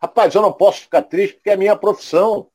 Rapaz, 0.00 0.34
eu 0.34 0.42
não 0.42 0.52
posso 0.52 0.82
ficar 0.82 1.02
triste 1.02 1.34
porque 1.34 1.50
é 1.50 1.54
a 1.54 1.58
minha 1.58 1.76
profissão. 1.76 2.50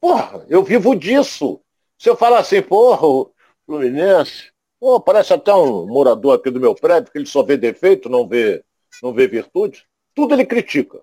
Porra, 0.00 0.44
eu 0.48 0.62
vivo 0.62 0.94
disso. 0.94 1.60
Se 1.96 2.10
eu 2.10 2.16
falar 2.16 2.40
assim, 2.40 2.60
porra, 2.60 3.30
Fluminense, 3.64 4.52
pô, 4.84 5.00
parece 5.00 5.32
até 5.32 5.54
um 5.54 5.86
morador 5.86 6.34
aqui 6.34 6.50
do 6.50 6.60
meu 6.60 6.74
prédio, 6.74 7.10
que 7.10 7.16
ele 7.16 7.24
só 7.24 7.42
vê 7.42 7.56
defeito, 7.56 8.10
não 8.10 8.28
vê, 8.28 8.62
não 9.02 9.14
vê 9.14 9.26
virtude. 9.26 9.86
Tudo 10.14 10.34
ele 10.34 10.44
critica. 10.44 11.00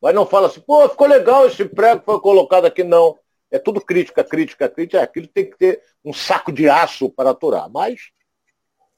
Mas 0.00 0.14
não 0.14 0.24
fala 0.24 0.46
assim, 0.46 0.60
pô, 0.60 0.88
ficou 0.88 1.08
legal 1.08 1.44
esse 1.44 1.64
prego 1.64 1.98
que 1.98 2.06
foi 2.06 2.20
colocado 2.20 2.64
aqui, 2.64 2.84
não. 2.84 3.18
É 3.50 3.58
tudo 3.58 3.80
crítica, 3.80 4.22
crítica, 4.22 4.68
crítica. 4.68 4.98
É, 4.98 5.02
aquilo 5.02 5.26
tem 5.26 5.50
que 5.50 5.58
ter 5.58 5.82
um 6.04 6.12
saco 6.12 6.52
de 6.52 6.68
aço 6.68 7.10
para 7.10 7.30
aturar. 7.30 7.68
Mas, 7.68 8.12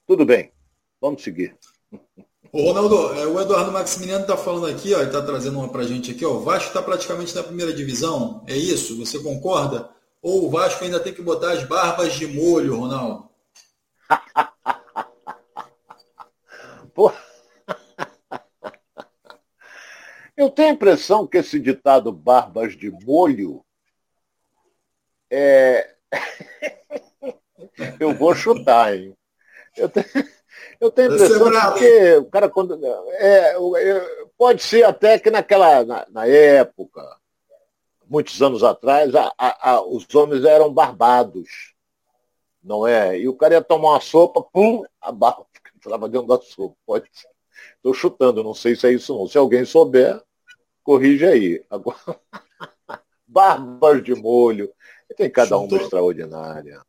tudo 0.05 0.23
bem. 0.23 0.51
Vamos 1.01 1.23
seguir. 1.23 1.55
Ô, 2.51 2.61
Ronaldo, 2.61 3.11
é, 3.15 3.25
o 3.25 3.41
Eduardo 3.41 3.71
Maximiliano 3.71 4.21
está 4.21 4.37
falando 4.37 4.67
aqui, 4.67 4.93
ó, 4.93 5.01
está 5.01 5.19
trazendo 5.19 5.57
uma 5.57 5.69
para 5.69 5.81
a 5.81 5.87
gente 5.87 6.11
aqui. 6.11 6.23
Ó, 6.23 6.33
o 6.33 6.41
Vasco 6.41 6.67
está 6.67 6.81
praticamente 6.83 7.33
na 7.33 7.41
primeira 7.41 7.73
divisão. 7.73 8.43
É 8.45 8.55
isso? 8.55 8.99
Você 8.99 9.17
concorda? 9.17 9.89
Ou 10.21 10.45
o 10.45 10.51
Vasco 10.51 10.83
ainda 10.83 10.99
tem 10.99 11.11
que 11.11 11.23
botar 11.23 11.53
as 11.53 11.63
barbas 11.63 12.13
de 12.13 12.27
molho, 12.27 12.77
Ronaldo? 12.77 13.33
Eu 20.37 20.49
tenho 20.49 20.69
a 20.69 20.73
impressão 20.73 21.25
que 21.25 21.37
esse 21.37 21.59
ditado 21.59 22.11
barbas 22.11 22.75
de 22.75 22.91
molho 22.91 23.63
é... 25.31 25.95
eu 27.99 28.13
vou 28.13 28.35
chutar, 28.35 28.95
hein? 28.95 29.15
Eu 29.77 29.89
tenho, 29.89 30.05
eu 30.79 30.91
tenho 30.91 31.11
a 31.11 31.15
impressão 31.15 31.73
que 31.73 32.15
o 32.17 32.25
cara 32.25 32.49
quando. 32.49 32.79
É, 33.13 33.55
é, 33.55 34.25
pode 34.37 34.61
ser 34.61 34.83
até 34.83 35.19
que 35.19 35.29
naquela. 35.29 35.83
Na, 35.83 36.05
na 36.09 36.27
época, 36.27 37.01
muitos 38.07 38.41
anos 38.41 38.63
atrás, 38.63 39.13
a, 39.15 39.33
a, 39.37 39.71
a, 39.71 39.81
os 39.81 40.05
homens 40.13 40.45
eram 40.45 40.73
barbados. 40.73 41.74
Não 42.65 42.87
é? 42.87 43.19
E 43.19 43.27
o 43.27 43.35
cara 43.35 43.53
ia 43.53 43.61
tomar 43.61 43.91
uma 43.91 44.01
sopa, 44.01 44.41
pum, 44.41 44.83
a 44.99 45.11
barba 45.11 45.45
entrava 45.77 46.09
dentro 46.09 46.27
da 46.27 46.41
sopa. 46.41 46.75
Pode 46.83 47.07
ser. 47.13 47.29
Estou 47.75 47.93
chutando, 47.93 48.43
não 48.43 48.55
sei 48.55 48.75
se 48.75 48.87
é 48.87 48.91
isso 48.91 49.15
não. 49.15 49.27
Se 49.27 49.37
alguém 49.37 49.63
souber, 49.63 50.19
corrige 50.83 51.25
aí. 51.25 51.63
Agora, 51.69 51.97
barbas 53.27 54.03
de 54.03 54.15
molho. 54.15 54.73
Tem 55.15 55.29
cada 55.29 55.49
Chutou. 55.49 55.67
uma 55.67 55.77
extraordinária. 55.77 56.81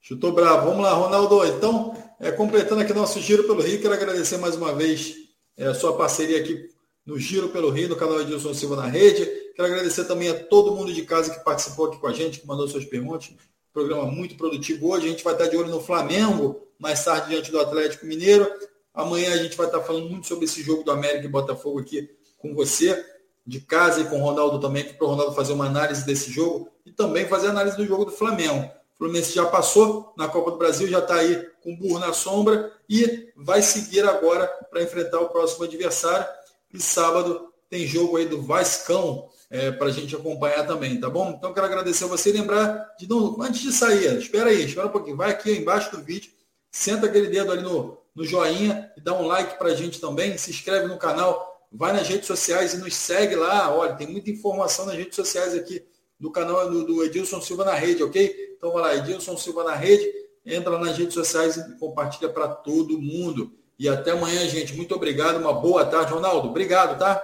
Chutou 0.00 0.32
bravo. 0.32 0.70
Vamos 0.70 0.84
lá, 0.84 0.92
Ronaldo. 0.92 1.44
Então, 1.44 1.94
é, 2.20 2.30
completando 2.30 2.80
aqui 2.80 2.94
nosso 2.94 3.20
Giro 3.20 3.42
pelo 3.42 3.60
Rio, 3.60 3.82
quero 3.82 3.92
agradecer 3.92 4.38
mais 4.38 4.54
uma 4.54 4.72
vez 4.72 5.14
é, 5.56 5.66
a 5.66 5.74
sua 5.74 5.96
parceria 5.96 6.38
aqui 6.38 6.68
no 7.04 7.18
Giro 7.18 7.48
pelo 7.48 7.70
Rio, 7.70 7.88
no 7.88 7.96
canal 7.96 8.20
Edilson 8.20 8.54
Silva 8.54 8.76
na 8.76 8.86
Rede. 8.86 9.26
Quero 9.56 9.66
agradecer 9.66 10.04
também 10.04 10.28
a 10.28 10.44
todo 10.44 10.74
mundo 10.74 10.92
de 10.92 11.02
casa 11.02 11.34
que 11.34 11.44
participou 11.44 11.86
aqui 11.86 11.98
com 11.98 12.06
a 12.06 12.12
gente, 12.12 12.40
que 12.40 12.46
mandou 12.46 12.68
suas 12.68 12.84
perguntas. 12.84 13.34
Programa 13.72 14.04
muito 14.04 14.36
produtivo 14.36 14.90
hoje. 14.90 15.06
A 15.06 15.10
gente 15.10 15.24
vai 15.24 15.32
estar 15.32 15.46
de 15.46 15.56
olho 15.56 15.70
no 15.70 15.80
Flamengo, 15.80 16.60
mais 16.78 17.02
tarde 17.02 17.30
diante 17.30 17.50
do 17.50 17.58
Atlético 17.58 18.04
Mineiro. 18.04 18.46
Amanhã 18.92 19.32
a 19.32 19.38
gente 19.38 19.56
vai 19.56 19.66
estar 19.66 19.80
falando 19.80 20.10
muito 20.10 20.26
sobre 20.26 20.44
esse 20.44 20.62
jogo 20.62 20.84
do 20.84 20.90
América 20.90 21.24
e 21.24 21.28
Botafogo 21.28 21.78
aqui 21.80 22.10
com 22.36 22.54
você 22.54 23.02
de 23.46 23.60
casa 23.60 24.02
e 24.02 24.04
com 24.04 24.20
o 24.20 24.24
Ronaldo 24.24 24.60
também, 24.60 24.84
para 24.84 25.04
o 25.04 25.08
Ronaldo 25.08 25.34
fazer 25.34 25.54
uma 25.54 25.66
análise 25.66 26.04
desse 26.04 26.30
jogo 26.30 26.68
e 26.84 26.92
também 26.92 27.26
fazer 27.26 27.48
análise 27.48 27.76
do 27.76 27.86
jogo 27.86 28.04
do 28.04 28.12
Flamengo. 28.12 28.70
O 28.94 28.98
Fluminense 28.98 29.32
já 29.32 29.46
passou 29.46 30.12
na 30.16 30.28
Copa 30.28 30.50
do 30.50 30.58
Brasil, 30.58 30.86
já 30.86 30.98
está 30.98 31.16
aí 31.16 31.48
com 31.62 31.72
o 31.72 31.76
burro 31.76 31.98
na 31.98 32.12
sombra 32.12 32.72
e 32.88 33.32
vai 33.36 33.62
seguir 33.62 34.06
agora 34.06 34.46
para 34.70 34.82
enfrentar 34.82 35.18
o 35.20 35.30
próximo 35.30 35.64
adversário. 35.64 36.26
E 36.72 36.78
sábado 36.78 37.48
tem 37.70 37.86
jogo 37.86 38.18
aí 38.18 38.26
do 38.26 38.42
Vascão 38.42 39.28
é, 39.52 39.70
para 39.70 39.86
a 39.86 39.90
gente 39.92 40.16
acompanhar 40.16 40.66
também, 40.66 40.98
tá 40.98 41.08
bom? 41.08 41.30
Então 41.30 41.52
quero 41.52 41.66
agradecer 41.66 42.04
a 42.04 42.08
você 42.08 42.30
e 42.30 42.32
lembrar 42.32 42.94
de 42.98 43.08
não, 43.08 43.40
antes 43.40 43.60
de 43.60 43.70
sair, 43.70 44.18
espera 44.18 44.50
aí, 44.50 44.64
espera 44.64 44.88
um 44.88 44.90
pouquinho, 44.90 45.16
vai 45.16 45.30
aqui 45.30 45.52
embaixo 45.52 45.94
do 45.94 46.02
vídeo, 46.02 46.32
senta 46.70 47.06
aquele 47.06 47.28
dedo 47.28 47.52
ali 47.52 47.62
no, 47.62 47.98
no 48.14 48.24
joinha 48.24 48.90
e 48.96 49.00
dá 49.00 49.12
um 49.12 49.26
like 49.26 49.58
para 49.58 49.68
a 49.68 49.74
gente 49.74 50.00
também, 50.00 50.36
se 50.36 50.50
inscreve 50.50 50.86
no 50.88 50.98
canal 50.98 51.52
vai 51.72 51.92
nas 51.92 52.06
redes 52.06 52.26
sociais 52.26 52.74
e 52.74 52.78
nos 52.78 52.94
segue 52.94 53.34
lá. 53.34 53.74
Olha, 53.74 53.94
tem 53.94 54.06
muita 54.06 54.30
informação 54.30 54.84
nas 54.84 54.96
redes 54.96 55.16
sociais 55.16 55.54
aqui 55.54 55.82
do 56.20 56.30
canal 56.30 56.70
do, 56.70 56.84
do 56.84 57.02
Edilson 57.02 57.40
Silva 57.40 57.64
na 57.64 57.74
rede, 57.74 58.02
ok? 58.02 58.54
Então 58.56 58.72
vai 58.72 58.82
lá, 58.82 58.96
Edilson 58.96 59.36
Silva 59.36 59.64
na 59.64 59.74
rede, 59.74 60.06
entra 60.44 60.78
nas 60.78 60.96
redes 60.96 61.14
sociais 61.14 61.56
e 61.56 61.78
compartilha 61.78 62.28
para 62.28 62.46
todo 62.48 63.00
mundo. 63.00 63.52
E 63.78 63.88
até 63.88 64.12
amanhã, 64.12 64.46
gente. 64.48 64.74
Muito 64.74 64.94
obrigado. 64.94 65.38
Uma 65.38 65.52
boa 65.52 65.84
tarde, 65.84 66.12
Ronaldo. 66.12 66.48
Obrigado, 66.48 66.98
tá? 66.98 67.20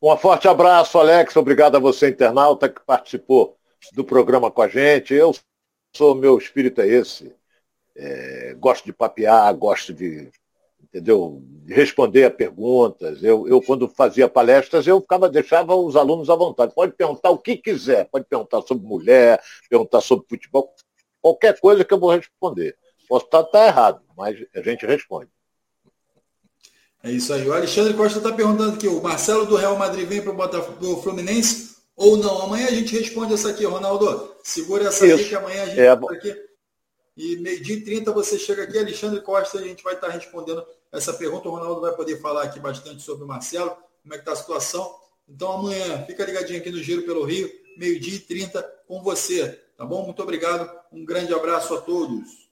Um 0.00 0.16
forte 0.16 0.46
abraço, 0.46 0.98
Alex. 0.98 1.34
Obrigado 1.36 1.76
a 1.76 1.80
você, 1.80 2.08
internauta, 2.10 2.68
que 2.68 2.80
participou 2.84 3.56
do 3.94 4.04
programa 4.04 4.50
com 4.50 4.62
a 4.62 4.68
gente. 4.68 5.14
Eu 5.14 5.34
sou, 5.94 6.14
meu 6.14 6.36
espírito 6.38 6.80
é 6.80 6.86
esse. 6.88 7.34
é, 7.96 8.54
gosto 8.54 8.84
de 8.84 8.92
papear, 8.92 9.54
gosto 9.56 9.92
de, 9.94 10.30
entendeu, 10.82 11.42
de 11.42 11.74
responder 11.74 12.24
a 12.24 12.30
perguntas. 12.30 13.22
Eu, 13.22 13.48
eu, 13.48 13.62
quando 13.62 13.88
fazia 13.88 14.28
palestras, 14.28 14.86
eu 14.86 15.00
ficava, 15.00 15.28
deixava 15.28 15.74
os 15.74 15.96
alunos 15.96 16.30
à 16.30 16.36
vontade. 16.36 16.74
Pode 16.74 16.92
perguntar 16.92 17.30
o 17.30 17.38
que 17.38 17.56
quiser, 17.56 18.06
pode 18.10 18.26
perguntar 18.26 18.62
sobre 18.62 18.86
mulher, 18.86 19.42
perguntar 19.68 20.00
sobre 20.02 20.26
futebol, 20.28 20.74
qualquer 21.22 21.58
coisa 21.60 21.84
que 21.84 21.94
eu 21.94 22.00
vou 22.00 22.10
responder. 22.10 22.76
Posso 23.08 23.26
estar, 23.26 23.42
estar 23.42 23.66
errado, 23.66 24.02
mas 24.16 24.36
a 24.54 24.60
gente 24.62 24.86
responde. 24.86 25.30
É 27.06 27.12
isso 27.12 27.32
aí. 27.32 27.48
O 27.48 27.52
Alexandre 27.52 27.94
Costa 27.94 28.18
está 28.18 28.32
perguntando 28.32 28.74
aqui, 28.74 28.88
o 28.88 29.00
Marcelo 29.00 29.46
do 29.46 29.54
Real 29.54 29.76
Madrid 29.78 30.08
vem 30.08 30.20
para 30.20 30.32
o 30.32 31.02
Fluminense 31.02 31.76
ou 31.94 32.16
não? 32.16 32.42
Amanhã 32.42 32.66
a 32.66 32.72
gente 32.72 32.98
responde 32.98 33.32
essa 33.32 33.50
aqui, 33.50 33.64
Ronaldo. 33.64 34.34
Segura 34.42 34.88
essa 34.88 35.06
isso. 35.06 35.14
aqui 35.14 35.28
que 35.28 35.34
amanhã 35.36 35.62
a 35.62 35.66
gente 35.66 35.80
é. 35.80 35.88
aqui. 35.88 36.36
E 37.16 37.36
meio-dia 37.36 37.76
e 37.76 37.80
30 37.82 38.10
você 38.10 38.36
chega 38.36 38.64
aqui, 38.64 38.76
Alexandre 38.76 39.20
Costa, 39.20 39.56
a 39.56 39.62
gente 39.62 39.84
vai 39.84 39.94
estar 39.94 40.08
respondendo 40.08 40.66
essa 40.90 41.14
pergunta. 41.14 41.48
O 41.48 41.52
Ronaldo 41.52 41.80
vai 41.80 41.92
poder 41.92 42.20
falar 42.20 42.42
aqui 42.42 42.58
bastante 42.58 43.00
sobre 43.04 43.22
o 43.22 43.28
Marcelo, 43.28 43.70
como 44.02 44.12
é 44.12 44.16
que 44.16 44.22
está 44.22 44.32
a 44.32 44.36
situação. 44.36 44.92
Então 45.28 45.52
amanhã, 45.52 46.04
fica 46.08 46.24
ligadinho 46.24 46.58
aqui 46.58 46.70
no 46.72 46.82
Giro 46.82 47.02
pelo 47.02 47.22
Rio, 47.22 47.48
meio-dia 47.78 48.16
e 48.16 48.18
30 48.18 48.62
com 48.88 49.00
você. 49.00 49.60
Tá 49.78 49.84
bom? 49.84 50.04
Muito 50.04 50.20
obrigado. 50.20 50.68
Um 50.90 51.04
grande 51.04 51.32
abraço 51.32 51.72
a 51.72 51.80
todos. 51.80 52.45